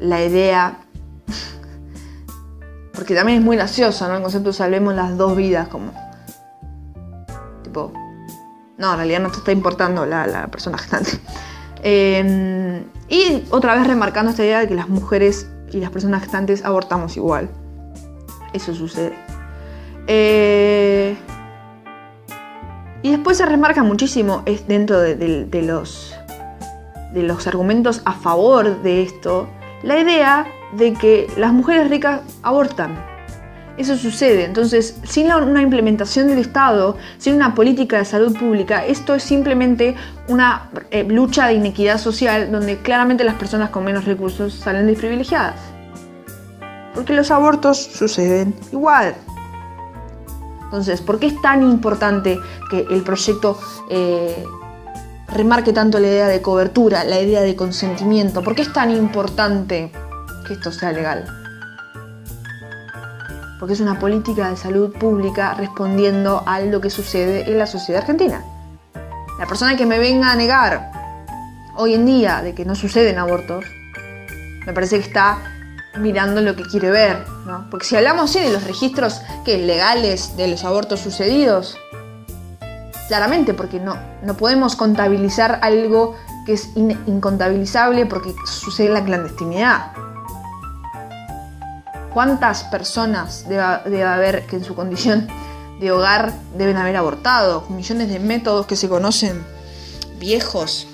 la 0.00 0.22
idea, 0.22 0.78
porque 2.92 3.14
también 3.14 3.38
es 3.38 3.44
muy 3.44 3.56
gracioso, 3.56 4.06
¿no? 4.06 4.16
El 4.16 4.22
concepto 4.22 4.50
de 4.50 4.54
salvemos 4.54 4.94
las 4.94 5.16
dos 5.16 5.36
vidas, 5.36 5.68
como... 5.68 5.92
Tipo, 7.64 7.92
no, 8.76 8.92
en 8.92 8.96
realidad 8.96 9.20
no 9.20 9.30
te 9.30 9.38
está 9.38 9.50
importando 9.50 10.06
la, 10.06 10.26
la 10.26 10.46
persona 10.46 10.78
gestante. 10.78 11.18
Em, 11.82 12.84
y 13.08 13.44
otra 13.50 13.74
vez 13.76 13.86
remarcando 13.86 14.30
esta 14.30 14.44
idea 14.44 14.60
de 14.60 14.68
que 14.68 14.74
las 14.74 14.88
mujeres 14.88 15.48
y 15.72 15.78
las 15.78 15.90
personas 15.90 16.22
gestantes 16.22 16.64
abortamos 16.64 17.16
igual. 17.16 17.48
Eso 18.52 18.74
sucede. 18.74 19.14
Eh, 20.06 21.16
y 23.02 23.10
después 23.10 23.36
se 23.36 23.46
remarca 23.46 23.82
muchísimo 23.82 24.42
es 24.46 24.66
dentro 24.66 24.98
de, 25.00 25.62
los, 25.62 26.14
de 27.12 27.22
los 27.22 27.46
argumentos 27.46 28.02
a 28.04 28.12
favor 28.12 28.82
de 28.82 29.02
esto 29.02 29.48
la 29.82 29.98
idea 29.98 30.46
de 30.76 30.94
que 30.94 31.28
las 31.36 31.52
mujeres 31.52 31.88
ricas 31.88 32.22
abortan. 32.42 33.17
Eso 33.78 33.96
sucede. 33.96 34.44
Entonces, 34.44 34.96
sin 35.04 35.32
una 35.32 35.62
implementación 35.62 36.26
del 36.26 36.38
Estado, 36.38 36.96
sin 37.18 37.36
una 37.36 37.54
política 37.54 37.98
de 37.98 38.04
salud 38.04 38.36
pública, 38.36 38.84
esto 38.84 39.14
es 39.14 39.22
simplemente 39.22 39.94
una 40.26 40.68
eh, 40.90 41.04
lucha 41.04 41.46
de 41.46 41.54
inequidad 41.54 41.98
social 41.98 42.50
donde 42.50 42.78
claramente 42.78 43.22
las 43.22 43.36
personas 43.36 43.70
con 43.70 43.84
menos 43.84 44.04
recursos 44.04 44.52
salen 44.52 44.88
desprivilegiadas. 44.88 45.54
Porque 46.92 47.12
los 47.12 47.30
abortos 47.30 47.78
suceden 47.78 48.52
igual. 48.72 49.14
Entonces, 50.64 51.00
¿por 51.00 51.20
qué 51.20 51.28
es 51.28 51.40
tan 51.40 51.62
importante 51.62 52.36
que 52.70 52.84
el 52.90 53.02
proyecto 53.02 53.60
eh, 53.88 54.44
remarque 55.28 55.72
tanto 55.72 56.00
la 56.00 56.08
idea 56.08 56.26
de 56.26 56.42
cobertura, 56.42 57.04
la 57.04 57.20
idea 57.20 57.42
de 57.42 57.54
consentimiento? 57.54 58.42
¿Por 58.42 58.56
qué 58.56 58.62
es 58.62 58.72
tan 58.72 58.90
importante 58.90 59.92
que 60.48 60.54
esto 60.54 60.72
sea 60.72 60.90
legal? 60.90 61.37
Porque 63.58 63.74
es 63.74 63.80
una 63.80 63.98
política 63.98 64.50
de 64.50 64.56
salud 64.56 64.92
pública 64.92 65.54
respondiendo 65.54 66.42
a 66.46 66.60
lo 66.60 66.80
que 66.80 66.90
sucede 66.90 67.50
en 67.50 67.58
la 67.58 67.66
sociedad 67.66 68.02
argentina. 68.02 68.44
La 69.38 69.46
persona 69.46 69.76
que 69.76 69.86
me 69.86 69.98
venga 69.98 70.32
a 70.32 70.36
negar 70.36 70.90
hoy 71.76 71.94
en 71.94 72.06
día 72.06 72.42
de 72.42 72.54
que 72.54 72.64
no 72.64 72.74
suceden 72.74 73.18
abortos, 73.18 73.64
me 74.66 74.72
parece 74.72 74.98
que 74.98 75.06
está 75.06 75.38
mirando 75.98 76.40
lo 76.40 76.54
que 76.54 76.62
quiere 76.62 76.90
ver, 76.90 77.24
¿no? 77.46 77.68
Porque 77.70 77.86
si 77.86 77.96
hablamos 77.96 78.30
sí 78.30 78.40
de 78.40 78.50
los 78.50 78.64
registros 78.64 79.22
legales 79.56 80.36
de 80.36 80.48
los 80.48 80.64
abortos 80.64 81.00
sucedidos, 81.00 81.78
claramente, 83.08 83.54
porque 83.54 83.80
no, 83.80 83.96
no 84.22 84.34
podemos 84.34 84.76
contabilizar 84.76 85.60
algo 85.62 86.14
que 86.44 86.52
es 86.52 86.70
incontabilizable 86.76 88.06
porque 88.06 88.34
sucede 88.46 88.88
en 88.88 88.94
la 88.94 89.04
clandestinidad. 89.04 89.92
¿Cuántas 92.18 92.64
personas 92.64 93.48
debe, 93.48 94.02
haber 94.02 94.44
que 94.48 94.56
en 94.56 94.64
su 94.64 94.74
condición 94.74 95.28
de 95.78 95.92
hogar 95.92 96.32
deben 96.56 96.76
haber 96.76 96.96
abortado? 96.96 97.62
Millones 97.68 98.08
de 98.08 98.18
métodos 98.18 98.66
que 98.66 98.74
se 98.74 98.88
conocen 98.88 99.46
viejos. 100.18 100.88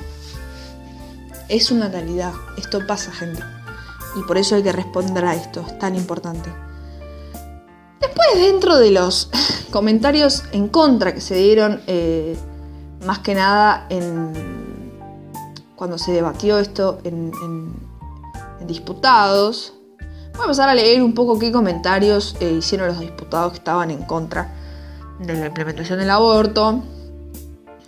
Es 1.49 1.71
una 1.71 1.89
realidad. 1.89 2.35
Esto 2.59 2.87
pasa, 2.87 3.11
gente. 3.11 3.43
Y 4.21 4.23
por 4.25 4.37
eso 4.37 4.55
hay 4.55 4.63
que 4.63 4.73
responder 4.73 5.25
a 5.25 5.35
esto. 5.35 5.65
Es 5.67 5.79
tan 5.79 5.95
importante. 5.95 6.51
Después, 8.03 8.29
dentro 8.35 8.77
de 8.77 8.91
los 8.91 9.31
comentarios 9.71 10.45
en 10.53 10.69
contra 10.69 11.15
que 11.15 11.23
se 11.23 11.37
dieron, 11.37 11.81
eh, 11.87 12.37
más 13.07 13.21
que 13.21 13.35
nada 13.35 13.87
en, 13.89 14.31
cuando 15.75 15.97
se 15.97 16.13
debatió 16.13 16.59
esto 16.59 16.99
en, 17.03 17.33
en 18.61 18.67
diputados, 18.67 19.73
Voy 20.35 20.41
a 20.41 20.45
empezar 20.47 20.69
a 20.69 20.75
leer 20.75 21.01
un 21.01 21.15
poco 21.15 21.39
qué 21.39 21.53
comentarios 21.53 22.37
eh, 22.41 22.57
hicieron 22.59 22.89
los 22.89 22.99
diputados 22.99 23.53
que 23.53 23.59
estaban 23.59 23.93
en 23.93 24.03
contra 24.03 24.53
de 25.21 25.33
la 25.35 25.47
implementación 25.47 26.01
del 26.01 26.11
aborto, 26.11 26.83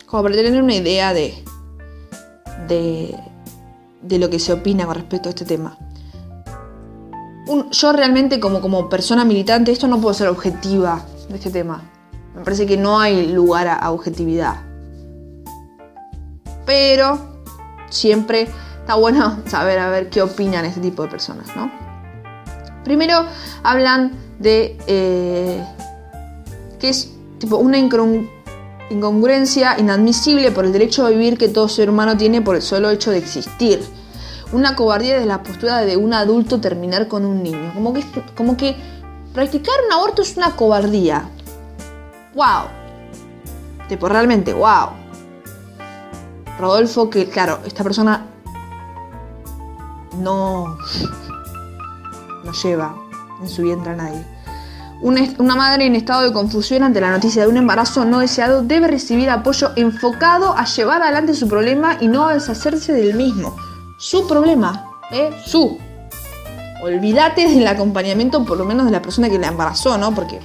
como 0.06 0.22
para 0.22 0.36
tener 0.36 0.62
una 0.62 0.74
idea 0.74 1.12
de, 1.12 1.34
de, 2.68 4.18
lo 4.18 4.30
que 4.30 4.38
se 4.38 4.52
opina 4.52 4.86
con 4.86 4.94
respecto 4.94 5.28
a 5.28 5.30
este 5.30 5.44
tema. 5.44 5.76
yo 7.72 7.92
realmente 7.92 8.38
como, 8.38 8.60
como 8.60 8.88
persona 8.88 9.24
militante, 9.24 9.72
esto 9.72 9.88
no 9.88 10.00
puedo 10.00 10.14
ser 10.14 10.28
objetiva 10.28 11.04
de 11.28 11.34
este 11.34 11.50
tema. 11.50 11.82
Me 12.36 12.44
parece 12.44 12.64
que 12.64 12.76
no 12.76 13.00
hay 13.00 13.26
lugar 13.26 13.66
a 13.66 13.90
objetividad. 13.90 14.62
Pero 16.64 17.18
siempre 17.90 18.48
está 18.80 18.94
bueno 18.94 19.40
saber 19.46 19.80
a 19.80 19.90
ver 19.90 20.10
qué 20.10 20.22
opinan 20.22 20.64
este 20.64 20.80
tipo 20.80 21.02
de 21.02 21.08
personas, 21.08 21.48
¿no? 21.56 21.85
Primero 22.86 23.26
hablan 23.64 24.12
de 24.38 24.78
eh, 24.86 25.60
que 26.78 26.88
es 26.88 27.10
tipo 27.40 27.56
una 27.56 27.78
incongruencia 27.78 29.76
inadmisible 29.76 30.52
por 30.52 30.64
el 30.64 30.72
derecho 30.72 31.04
a 31.04 31.10
vivir 31.10 31.36
que 31.36 31.48
todo 31.48 31.68
ser 31.68 31.90
humano 31.90 32.16
tiene 32.16 32.42
por 32.42 32.54
el 32.54 32.62
solo 32.62 32.90
hecho 32.90 33.10
de 33.10 33.18
existir. 33.18 33.82
Una 34.52 34.76
cobardía 34.76 35.18
de 35.18 35.26
la 35.26 35.42
postura 35.42 35.78
de 35.78 35.96
un 35.96 36.14
adulto 36.14 36.60
terminar 36.60 37.08
con 37.08 37.26
un 37.26 37.42
niño. 37.42 37.72
Como 37.74 37.92
que, 37.92 38.04
como 38.36 38.56
que 38.56 38.76
practicar 39.34 39.74
un 39.84 39.92
aborto 39.92 40.22
es 40.22 40.36
una 40.36 40.54
cobardía. 40.54 41.28
¡Wow! 42.36 42.68
Tipo, 43.88 44.08
realmente, 44.08 44.52
wow. 44.52 44.90
Rodolfo, 46.56 47.10
que 47.10 47.28
claro, 47.28 47.58
esta 47.66 47.82
persona 47.82 48.26
no 50.20 50.78
no 52.46 52.52
lleva 52.52 52.94
en 53.42 53.48
su 53.48 53.62
vientre 53.62 53.92
a 53.92 53.96
nadie. 53.96 54.24
Una, 55.02 55.56
madre 55.56 55.84
en 55.84 55.94
estado 55.94 56.22
de 56.22 56.32
confusión 56.32 56.82
ante 56.82 57.02
la 57.02 57.10
noticia 57.10 57.42
de 57.42 57.48
un 57.48 57.58
embarazo 57.58 58.06
no 58.06 58.20
deseado 58.20 58.62
debe 58.62 58.88
recibir 58.88 59.28
apoyo 59.28 59.72
enfocado 59.76 60.56
a 60.56 60.64
llevar 60.64 61.02
adelante 61.02 61.34
su 61.34 61.48
problema 61.48 61.98
y 62.00 62.08
no 62.08 62.26
a 62.26 62.34
deshacerse 62.34 62.94
del 62.94 63.14
mismo. 63.14 63.54
Su 63.98 64.26
problema, 64.26 64.90
¿eh? 65.12 65.30
Su. 65.44 65.78
Olvídate 66.82 67.46
del 67.46 67.66
acompañamiento, 67.66 68.44
por 68.44 68.56
lo 68.56 68.64
menos 68.64 68.86
de 68.86 68.92
la 68.92 69.02
persona 69.02 69.28
que 69.28 69.38
la 69.38 69.48
embarazó, 69.48 69.98
¿no? 69.98 70.14
Porque 70.14 70.40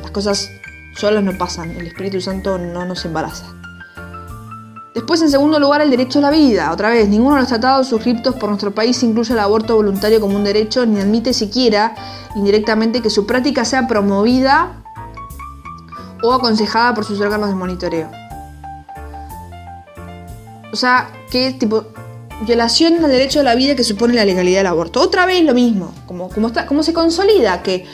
las 0.00 0.10
cosas 0.10 0.48
solas 0.96 1.22
no 1.22 1.36
pasan. 1.36 1.70
El 1.72 1.86
Espíritu 1.86 2.20
Santo 2.20 2.56
no 2.56 2.86
nos 2.86 3.04
embaraza. 3.04 3.59
Después, 4.94 5.22
en 5.22 5.30
segundo 5.30 5.60
lugar, 5.60 5.80
el 5.80 5.90
derecho 5.90 6.18
a 6.18 6.22
la 6.22 6.30
vida. 6.30 6.72
Otra 6.72 6.90
vez, 6.90 7.08
ninguno 7.08 7.36
de 7.36 7.42
los 7.42 7.48
tratados 7.48 7.88
suscriptos 7.88 8.34
por 8.34 8.48
nuestro 8.48 8.72
país 8.72 9.00
incluye 9.02 9.32
el 9.32 9.38
aborto 9.38 9.76
voluntario 9.76 10.20
como 10.20 10.36
un 10.36 10.44
derecho, 10.44 10.84
ni 10.84 11.00
admite 11.00 11.32
siquiera 11.32 11.94
indirectamente 12.34 13.00
que 13.00 13.10
su 13.10 13.26
práctica 13.26 13.64
sea 13.64 13.86
promovida 13.86 14.82
o 16.22 16.32
aconsejada 16.32 16.92
por 16.94 17.04
sus 17.04 17.20
órganos 17.20 17.48
de 17.48 17.54
monitoreo. 17.54 18.10
O 20.72 20.76
sea, 20.76 21.10
que 21.30 21.52
tipo 21.52 21.86
violación 22.46 23.04
al 23.04 23.10
derecho 23.10 23.40
a 23.40 23.42
la 23.42 23.54
vida 23.54 23.76
que 23.76 23.84
supone 23.84 24.14
la 24.14 24.24
legalidad 24.24 24.60
del 24.60 24.66
aborto. 24.66 25.00
Otra 25.00 25.26
vez 25.26 25.44
lo 25.44 25.54
mismo, 25.54 25.92
como, 26.06 26.82
se 26.82 26.92
consolida 26.92 27.62
que 27.62 27.86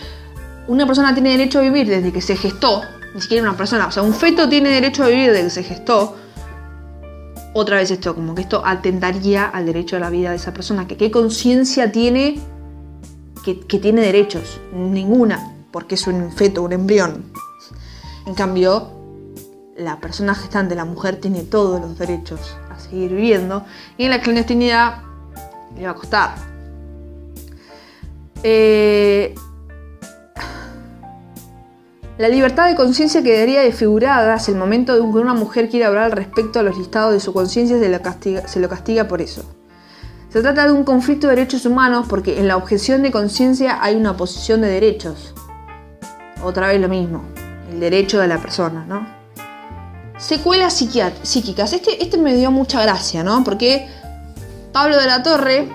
una 0.68 0.86
persona 0.86 1.14
tiene 1.14 1.30
derecho 1.30 1.58
a 1.58 1.62
vivir 1.62 1.88
desde 1.88 2.12
que 2.12 2.20
se 2.20 2.36
gestó, 2.36 2.82
ni 3.14 3.20
siquiera 3.20 3.42
una 3.42 3.56
persona, 3.56 3.86
o 3.86 3.92
sea, 3.92 4.02
un 4.02 4.14
feto 4.14 4.48
tiene 4.48 4.70
derecho 4.70 5.04
a 5.04 5.08
vivir 5.08 5.32
desde 5.32 5.44
que 5.44 5.50
se 5.50 5.62
gestó, 5.62 6.16
otra 7.56 7.78
vez 7.78 7.90
esto, 7.90 8.14
como 8.14 8.34
que 8.34 8.42
esto 8.42 8.62
atentaría 8.64 9.46
al 9.46 9.64
derecho 9.64 9.96
a 9.96 9.98
la 9.98 10.10
vida 10.10 10.30
de 10.30 10.36
esa 10.36 10.52
persona, 10.52 10.86
que 10.86 10.98
qué 10.98 11.10
conciencia 11.10 11.90
tiene 11.90 12.38
que, 13.42 13.78
tiene 13.78 14.02
derechos, 14.02 14.60
ninguna, 14.74 15.54
porque 15.70 15.94
es 15.94 16.06
un 16.06 16.32
feto, 16.32 16.62
un 16.62 16.72
embrión. 16.72 17.24
En 18.26 18.34
cambio, 18.34 18.90
la 19.76 20.00
persona 20.00 20.34
gestante, 20.34 20.74
la 20.74 20.84
mujer, 20.84 21.16
tiene 21.16 21.42
todos 21.42 21.80
los 21.80 21.98
derechos 21.98 22.40
a 22.70 22.78
seguir 22.78 23.12
viviendo 23.12 23.64
y 23.96 24.04
en 24.04 24.10
la 24.10 24.20
clandestinidad 24.20 25.02
le 25.76 25.84
va 25.84 25.92
a 25.92 25.94
costar. 25.94 26.34
Eh, 28.42 29.34
la 32.18 32.28
libertad 32.28 32.68
de 32.68 32.76
conciencia 32.76 33.22
quedaría 33.22 33.60
desfigurada 33.60 34.32
hasta 34.32 34.50
el 34.50 34.56
momento 34.56 34.94
de 34.94 35.00
que 35.00 35.18
una 35.18 35.34
mujer 35.34 35.68
quiera 35.68 35.88
hablar 35.88 36.04
al 36.04 36.12
respecto 36.12 36.58
a 36.58 36.62
los 36.62 36.78
listados 36.78 37.12
de 37.12 37.20
su 37.20 37.34
conciencia 37.34 37.78
se, 37.78 38.48
se 38.48 38.60
lo 38.60 38.68
castiga 38.68 39.06
por 39.06 39.20
eso. 39.20 39.44
Se 40.30 40.40
trata 40.40 40.64
de 40.64 40.72
un 40.72 40.84
conflicto 40.84 41.28
de 41.28 41.36
derechos 41.36 41.66
humanos 41.66 42.06
porque 42.08 42.38
en 42.38 42.48
la 42.48 42.56
objeción 42.56 43.02
de 43.02 43.10
conciencia 43.10 43.78
hay 43.82 43.96
una 43.96 44.12
oposición 44.12 44.62
de 44.62 44.68
derechos. 44.68 45.34
Otra 46.42 46.68
vez 46.68 46.80
lo 46.80 46.88
mismo, 46.88 47.22
el 47.70 47.80
derecho 47.80 48.18
de 48.18 48.28
la 48.28 48.38
persona, 48.38 48.86
¿no? 48.86 49.06
Secuelas 50.18 50.72
psíquicas. 50.74 51.72
Este, 51.74 52.02
este 52.02 52.16
me 52.16 52.34
dio 52.34 52.50
mucha 52.50 52.80
gracia, 52.82 53.22
¿no? 53.22 53.44
Porque 53.44 53.88
Pablo 54.72 54.98
de 54.98 55.06
la 55.06 55.22
Torre, 55.22 55.68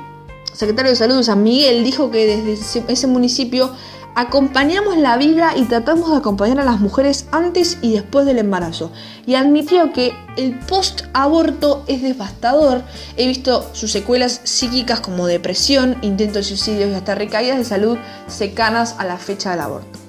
secretario 0.54 0.90
de 0.90 0.96
Salud 0.96 1.18
de 1.18 1.24
San 1.24 1.44
Miguel, 1.44 1.84
dijo 1.84 2.10
que 2.10 2.26
desde 2.26 2.92
ese 2.92 3.08
municipio 3.08 3.72
Acompañamos 4.14 4.98
la 4.98 5.16
vida 5.16 5.54
y 5.56 5.64
tratamos 5.64 6.12
de 6.12 6.18
acompañar 6.18 6.60
a 6.60 6.66
las 6.66 6.82
mujeres 6.82 7.28
antes 7.32 7.78
y 7.82 7.94
después 7.94 8.26
del 8.26 8.40
embarazo. 8.40 8.92
Y 9.26 9.36
admitió 9.36 9.94
que 9.94 10.14
el 10.36 10.60
post-aborto 10.60 11.84
es 11.88 12.02
devastador. 12.02 12.82
He 13.16 13.28
visto 13.28 13.70
sus 13.74 13.92
secuelas 13.92 14.42
psíquicas 14.44 15.00
como 15.00 15.28
depresión, 15.28 15.98
intentos 16.02 16.36
de 16.36 16.44
suicidios 16.44 16.92
y 16.92 16.94
hasta 16.94 17.16
recaídas 17.16 17.58
de 17.58 17.64
salud 17.64 17.98
secanas 18.28 18.96
a 18.98 19.06
la 19.06 19.18
fecha 19.18 19.52
del 19.52 19.62
aborto. 19.62 20.00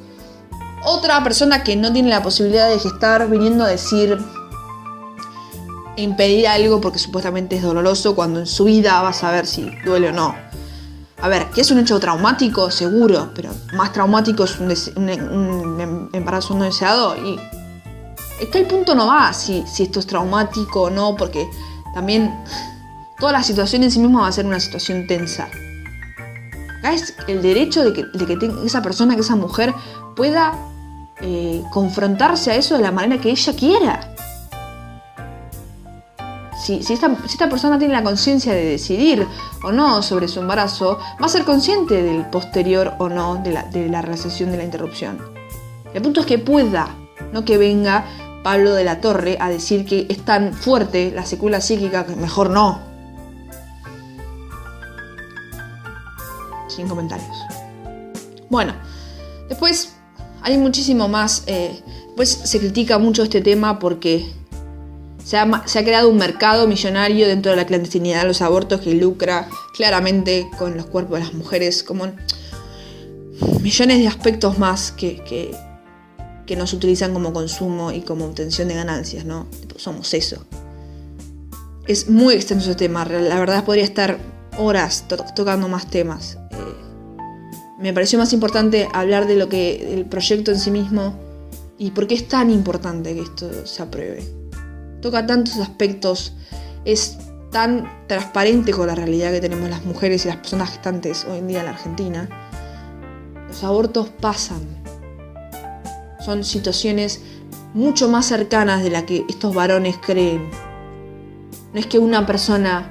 Otra 0.85 1.23
persona 1.23 1.63
que 1.63 1.77
no 1.77 1.93
tiene 1.93 2.11
la 2.11 2.25
posibilidad 2.25 2.69
de 2.69 2.81
gestar 2.81 3.31
viniendo 3.31 3.63
a 3.63 3.69
decir 3.69 4.19
impedir 5.97 6.49
algo 6.49 6.81
porque 6.81 6.99
supuestamente 6.99 7.57
es 7.57 7.63
doloroso 7.63 8.17
cuando 8.17 8.41
en 8.41 8.47
su 8.47 8.65
vida 8.65 9.01
va 9.01 9.11
a 9.11 9.13
saber 9.13 9.47
si 9.47 9.71
duele 9.85 10.09
o 10.09 10.13
no. 10.13 10.35
A 11.23 11.29
ver, 11.29 11.51
que 11.51 11.61
es 11.61 11.71
un 11.71 11.79
hecho 11.79 12.01
traumático, 12.01 12.69
seguro, 12.73 13.31
pero 13.33 13.51
más 13.75 13.93
traumático 13.93 14.43
es 14.43 14.59
un, 14.59 16.11
embarazo 16.13 16.55
no 16.55 16.65
deseado. 16.65 17.17
Y 17.17 17.39
es 18.41 18.49
que 18.49 18.59
el 18.59 18.67
punto 18.67 18.97
no 18.97 19.07
va 19.07 19.33
si, 19.33 19.65
si 19.69 19.85
esto 19.85 20.01
es 20.01 20.07
traumático 20.09 20.83
o 20.83 20.91
no, 20.91 21.17
porque 21.17 21.49
también 21.95 22.35
toda 23.21 23.31
la 23.31 23.45
situación 23.45 23.85
en 23.85 23.93
sí 23.93 24.01
misma 24.01 24.23
va 24.23 24.27
a 24.27 24.33
ser 24.33 24.47
una 24.47 24.59
situación 24.59 25.07
tensa. 25.07 25.49
Acá 26.81 26.93
es 26.93 27.15
el 27.29 27.41
derecho 27.41 27.85
de 27.85 27.93
que, 27.93 28.07
esa 28.67 28.83
persona, 28.83 29.15
que 29.15 29.21
esa 29.21 29.37
mujer 29.37 29.73
pueda 30.17 30.59
eh, 31.21 31.63
confrontarse 31.71 32.51
a 32.51 32.57
eso 32.57 32.77
de 32.77 32.83
la 32.83 32.91
manera 32.91 33.23
que 33.23 33.31
ella 33.31 33.55
quiera. 33.55 34.12
Si, 36.63 36.79
esta, 36.93 37.49
persona 37.49 37.77
tiene 37.77 37.93
la 37.93 38.05
conciencia 38.05 38.53
de 38.53 38.65
decidir 38.65 39.27
o 39.65 39.73
no 39.73 40.01
sobre 40.01 40.29
su 40.29 40.39
embarazo, 40.39 40.97
va 41.21 41.27
a 41.27 41.29
ser 41.29 41.45
consciente 41.45 42.05
del 42.05 42.27
posterior 42.27 42.95
o 42.99 43.09
no 43.09 43.43
de 43.43 43.51
la, 43.51 43.65
de 43.65 43.89
de 43.89 44.57
la 44.57 44.65
interrupción. 44.65 45.19
El 45.93 46.03
punto 46.03 46.21
es 46.21 46.27
que 46.27 46.39
pueda, 46.39 46.95
no 47.33 47.45
que 47.45 47.59
venga 47.59 48.05
Pablo 48.45 48.75
de 48.75 48.85
la 48.85 49.01
Torre 49.01 49.39
a 49.41 49.49
decir 49.51 49.85
que 49.85 50.07
es 50.09 50.25
tan 50.25 50.55
fuerte 50.55 51.11
la 51.13 51.27
secuela 51.27 51.61
psíquica 51.61 52.07
que 52.07 52.15
mejor 52.15 52.51
no. 52.51 52.81
Sin 56.69 56.87
comentarios. 56.87 57.37
Bueno, 58.51 58.73
después 59.49 59.97
hay 60.43 60.59
muchísimo 60.59 61.09
más. 61.09 61.43
Eh, 61.49 61.83
pues 62.15 62.29
se 62.31 62.61
critica 62.61 62.99
mucho 62.99 63.25
este 63.25 63.41
tema 63.41 63.81
porque 63.81 64.33
se 65.33 65.39
ha, 65.79 65.85
creado 65.85 66.11
un 66.11 66.19
mercado 66.19 66.69
millonario 66.69 67.27
dentro 67.27 67.53
de 67.53 67.57
la 67.57 67.65
clandestinidad 67.65 68.21
de 68.21 68.29
los 68.29 68.43
abortos 68.43 68.83
que 68.83 68.93
lucra 68.93 69.49
claramente 69.75 70.47
con 70.59 70.77
los 70.77 70.85
cuerpos 70.85 71.21
de 71.21 71.25
las 71.25 71.33
mujeres, 71.33 71.83
como 71.83 72.09
millones 73.63 73.99
de 74.01 74.09
aspectos 74.09 74.59
más 74.59 74.93
que, 74.93 75.57
nos 76.55 76.75
utilizan 76.75 77.15
como 77.15 77.33
consumo 77.33 77.93
y 77.93 78.03
como 78.03 78.27
obtención 78.27 78.69
de 78.69 78.75
ganancias, 78.75 79.25
¿no? 79.25 79.47
Somos 79.77 80.13
eso. 80.13 80.45
Es 81.87 82.11
muy 82.11 82.35
extenso 82.35 82.69
ese 82.69 82.77
tema, 82.77 83.07
la 83.07 83.41
verdad 83.41 83.65
podría 83.65 83.85
estar 83.85 84.19
horas 84.59 85.07
tocando 85.35 85.67
más 85.67 85.89
temas. 85.89 86.37
Eh, 86.51 86.57
me 87.81 87.95
pareció 87.95 88.19
más 88.19 88.35
importante 88.35 88.87
hablar 88.93 89.27
de 89.27 89.37
lo 89.37 89.49
que 89.49 89.95
el 89.95 90.05
proyecto 90.05 90.51
en 90.51 90.59
sí 90.59 90.71
mismo 90.71 91.15
y 91.79 91.93
por 91.93 92.07
qué 92.07 92.17
es 92.17 92.29
tan 92.29 92.51
importante 92.51 93.15
que 93.15 93.23
esto 93.23 93.67
se 93.67 93.83
apruebe 93.83 94.42
toca 95.03 95.27
tantos 95.27 95.59
aspectos, 95.59 96.33
es 96.87 97.19
tan 97.51 98.07
transparente 98.09 98.73
con 98.73 98.87
la 98.87 98.95
realidad 98.95 99.31
que 99.31 99.41
tenemos 99.41 99.69
las 99.69 99.85
mujeres 99.85 100.25
y 100.25 100.29
las 100.29 100.39
personas 100.39 100.71
gestantes 100.71 101.27
hoy 101.31 101.39
en 101.39 101.49
día 101.49 101.61
en 101.61 101.67
la 101.67 101.73
Argentina. 101.73 102.29
Los 103.49 103.63
abortos 103.63 104.09
pasan. 104.09 104.61
Son 106.25 106.45
situaciones 106.45 107.21
mucho 107.75 108.09
más 108.09 108.27
cercanas 108.27 108.83
de 108.83 108.91
la 108.91 109.05
que 109.05 109.27
estos 109.29 109.55
varones 109.55 109.99
creen. 109.99 110.49
No 111.75 111.81
es 111.81 111.87
que 111.87 111.99
una 111.99 112.25
persona 112.25 112.91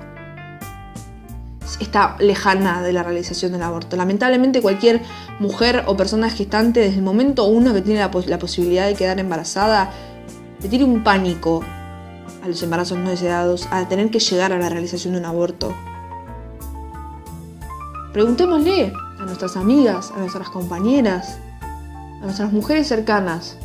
está 1.80 2.16
lejana 2.20 2.84
de 2.84 2.94
la 2.94 3.02
realización 3.02 3.54
del 3.54 3.64
aborto. 3.64 3.96
Lamentablemente 3.96 4.62
cualquier 4.62 5.02
mujer 5.40 5.84
o 5.88 5.98
persona 5.98 6.30
gestante 6.30 6.82
desde 6.82 6.98
el 6.98 7.04
momento 7.04 7.46
uno 7.46 7.74
que 7.74 7.82
tiene 7.82 8.00
la, 8.00 8.12
la 8.28 8.38
posibilidad 8.38 8.86
de 8.86 8.94
quedar 8.94 9.20
embarazada, 9.20 9.92
le 10.62 10.70
tiene 10.70 10.86
un 10.86 11.04
pánico 11.04 11.64
a 12.44 12.48
los 12.48 12.62
embarazos 12.64 12.98
no 12.98 13.10
deseados, 13.10 13.68
a 13.72 13.88
tener 13.88 14.10
que 14.10 14.20
llegar 14.20 14.52
a 14.52 14.58
la 14.58 14.70
realización 14.70 15.14
de 15.14 15.20
un 15.20 15.26
aborto. 15.26 15.74
Preguntémosle 18.14 18.94
a 19.20 19.24
nuestras 19.24 19.56
amigas, 19.56 20.12
a 20.16 20.20
nuestras 20.20 20.50
compañeras, 20.50 21.38
a 22.22 22.26
nuestras 22.26 22.52
mujeres 22.52 22.88
cercanas, 22.88 23.58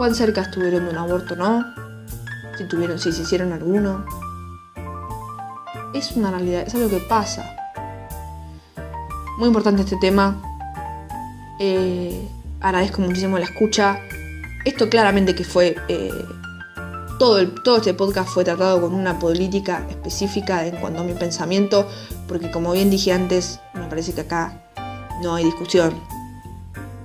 cuán 0.00 0.14
cerca 0.14 0.40
estuvieron 0.40 0.86
de 0.86 0.92
un 0.92 0.96
aborto, 0.96 1.36
¿no? 1.36 1.62
Si 2.56 2.64
tuvieron, 2.64 2.98
si 2.98 3.12
se 3.12 3.22
hicieron 3.22 3.52
alguno. 3.52 4.04
Es 5.92 6.12
una 6.12 6.30
realidad, 6.30 6.62
es 6.66 6.74
algo 6.74 6.88
que 6.88 7.00
pasa. 7.00 7.44
Muy 9.38 9.48
importante 9.48 9.82
este 9.82 9.96
tema. 9.96 10.40
Eh, 11.58 12.26
agradezco 12.60 13.02
muchísimo 13.02 13.38
la 13.38 13.44
escucha. 13.44 14.00
Esto 14.64 14.88
claramente 14.90 15.34
que 15.34 15.44
fue... 15.44 15.76
Eh, 15.88 16.12
todo, 17.18 17.38
el, 17.38 17.52
todo 17.62 17.76
este 17.76 17.92
podcast 17.92 18.30
fue 18.30 18.44
tratado 18.44 18.80
con 18.80 18.94
una 18.94 19.18
política 19.18 19.86
específica 19.90 20.66
en 20.66 20.76
cuanto 20.76 21.00
a 21.00 21.04
mi 21.04 21.12
pensamiento, 21.12 21.86
porque 22.26 22.50
como 22.50 22.72
bien 22.72 22.90
dije 22.90 23.12
antes, 23.12 23.60
me 23.74 23.86
parece 23.88 24.14
que 24.14 24.22
acá 24.22 24.62
no 25.22 25.34
hay 25.34 25.44
discusión. 25.44 25.94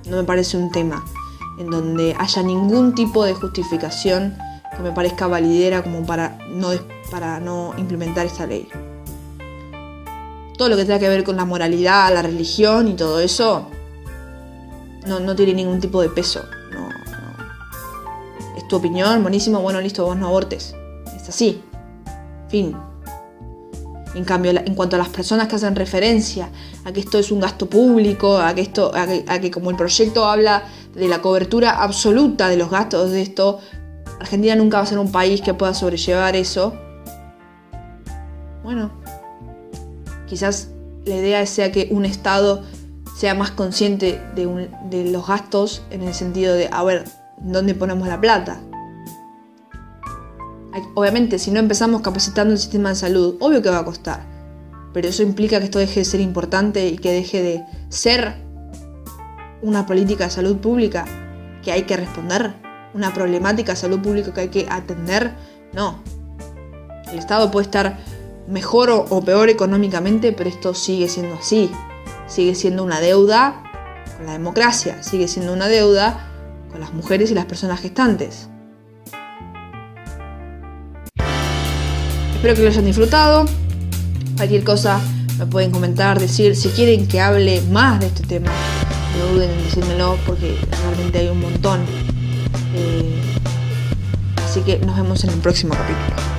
No 0.08 0.16
me 0.16 0.24
parece 0.24 0.56
un 0.56 0.70
tema 0.70 1.04
en 1.58 1.70
donde 1.70 2.14
haya 2.18 2.42
ningún 2.42 2.94
tipo 2.94 3.24
de 3.24 3.34
justificación 3.34 4.36
que 4.74 4.82
me 4.82 4.92
parezca 4.92 5.26
validera 5.26 5.82
como 5.82 6.04
para 6.06 6.38
no, 6.48 6.70
para 7.10 7.40
no 7.40 7.74
implementar 7.76 8.24
esta 8.24 8.46
ley. 8.46 8.68
Todo 10.56 10.70
lo 10.70 10.76
que 10.76 10.84
tenga 10.84 10.98
que 10.98 11.08
ver 11.08 11.24
con 11.24 11.36
la 11.36 11.44
moralidad, 11.44 12.12
la 12.12 12.22
religión 12.22 12.88
y 12.88 12.94
todo 12.94 13.20
eso, 13.20 13.68
no, 15.06 15.20
no 15.20 15.36
tiene 15.36 15.52
ningún 15.52 15.80
tipo 15.80 16.00
de 16.00 16.08
peso 16.08 16.42
tu 18.68 18.76
opinión, 18.76 19.22
buenísimo, 19.22 19.60
bueno, 19.60 19.80
listo, 19.80 20.04
vos 20.04 20.16
no 20.16 20.26
abortes. 20.26 20.74
Es 21.14 21.28
así. 21.28 21.62
Fin. 22.48 22.76
En 24.14 24.24
cambio, 24.24 24.52
en 24.52 24.74
cuanto 24.74 24.96
a 24.96 24.98
las 24.98 25.10
personas 25.10 25.46
que 25.46 25.56
hacen 25.56 25.76
referencia 25.76 26.48
a 26.84 26.92
que 26.92 27.00
esto 27.00 27.18
es 27.18 27.30
un 27.30 27.40
gasto 27.40 27.68
público, 27.68 28.38
a 28.38 28.54
que 28.54 28.62
esto, 28.62 28.90
a 28.94 29.38
que, 29.38 29.50
como 29.50 29.70
el 29.70 29.76
proyecto 29.76 30.24
habla 30.24 30.64
de 30.94 31.06
la 31.06 31.20
cobertura 31.20 31.82
absoluta 31.82 32.48
de 32.48 32.56
los 32.56 32.70
gastos 32.70 33.10
de 33.10 33.20
esto, 33.20 33.58
Argentina 34.18 34.56
nunca 34.56 34.78
va 34.78 34.84
a 34.84 34.86
ser 34.86 34.98
un 34.98 35.12
país 35.12 35.42
que 35.42 35.52
pueda 35.52 35.74
sobrellevar 35.74 36.34
eso. 36.34 36.74
Bueno, 38.64 38.90
quizás 40.26 40.70
la 41.04 41.16
idea 41.16 41.44
sea 41.44 41.70
que 41.70 41.88
un 41.90 42.06
Estado 42.06 42.62
sea 43.16 43.34
más 43.34 43.50
consciente 43.50 44.20
de, 44.34 44.70
de 44.88 45.10
los 45.10 45.26
gastos 45.26 45.82
en 45.90 46.02
el 46.02 46.14
sentido 46.14 46.54
de, 46.54 46.68
a 46.72 46.82
ver, 46.84 47.04
¿dónde 47.38 47.74
ponemos 47.74 48.08
la 48.08 48.20
plata? 48.20 48.60
Obviamente, 50.94 51.38
si 51.38 51.50
no 51.50 51.60
empezamos 51.60 52.02
capacitando 52.02 52.52
el 52.52 52.58
sistema 52.58 52.90
de 52.90 52.96
salud, 52.96 53.36
obvio 53.40 53.62
que 53.62 53.70
va 53.70 53.78
a 53.78 53.84
costar. 53.84 54.26
Pero 54.92 55.08
eso 55.08 55.22
implica 55.22 55.58
que 55.58 55.66
esto 55.66 55.78
deje 55.78 56.00
de 56.00 56.04
ser 56.04 56.20
importante 56.20 56.86
y 56.88 56.98
que 56.98 57.12
deje 57.12 57.42
de 57.42 57.64
ser 57.88 58.46
una 59.62 59.86
política 59.86 60.24
de 60.24 60.30
salud 60.30 60.56
pública 60.58 61.04
que 61.62 61.72
hay 61.72 61.82
que 61.82 61.96
responder, 61.96 62.54
una 62.94 63.12
problemática 63.12 63.72
de 63.72 63.76
salud 63.76 64.00
pública 64.00 64.32
que 64.32 64.40
hay 64.40 64.48
que 64.48 64.66
atender. 64.70 65.34
No. 65.72 66.02
El 67.10 67.18
Estado 67.18 67.50
puede 67.50 67.66
estar 67.66 67.98
mejor 68.48 68.90
o, 68.90 69.20
peor 69.22 69.48
económicamente, 69.48 70.32
pero 70.32 70.48
esto 70.48 70.74
sigue 70.74 71.08
siendo 71.08 71.36
así. 71.36 71.70
Sigue 72.26 72.54
siendo 72.54 72.82
una 72.84 73.00
deuda 73.00 73.62
con 74.16 74.26
la 74.26 74.32
democracia, 74.32 75.02
sigue 75.02 75.28
siendo 75.28 75.52
una 75.52 75.68
deuda 75.68 76.35
las 76.78 76.92
mujeres 76.92 77.30
y 77.30 77.34
las 77.34 77.46
personas 77.46 77.80
gestantes. 77.80 78.48
Espero 82.34 82.54
que 82.54 82.62
lo 82.62 82.68
hayan 82.68 82.84
disfrutado. 82.84 83.46
Cualquier 84.36 84.64
cosa 84.64 85.00
me 85.38 85.46
pueden 85.46 85.70
comentar, 85.70 86.20
decir 86.20 86.54
si 86.54 86.68
quieren 86.68 87.08
que 87.08 87.20
hable 87.20 87.60
más 87.62 88.00
de 88.00 88.06
este 88.06 88.22
tema. 88.22 88.50
No 89.18 89.34
duden 89.34 89.50
en 89.50 89.64
decírmelo 89.64 90.18
porque 90.26 90.56
realmente 90.82 91.18
hay 91.18 91.28
un 91.28 91.40
montón. 91.40 91.80
Eh, 92.74 93.20
así 94.44 94.60
que 94.60 94.78
nos 94.78 94.96
vemos 94.96 95.24
en 95.24 95.30
el 95.30 95.38
próximo 95.38 95.74
capítulo. 95.74 96.35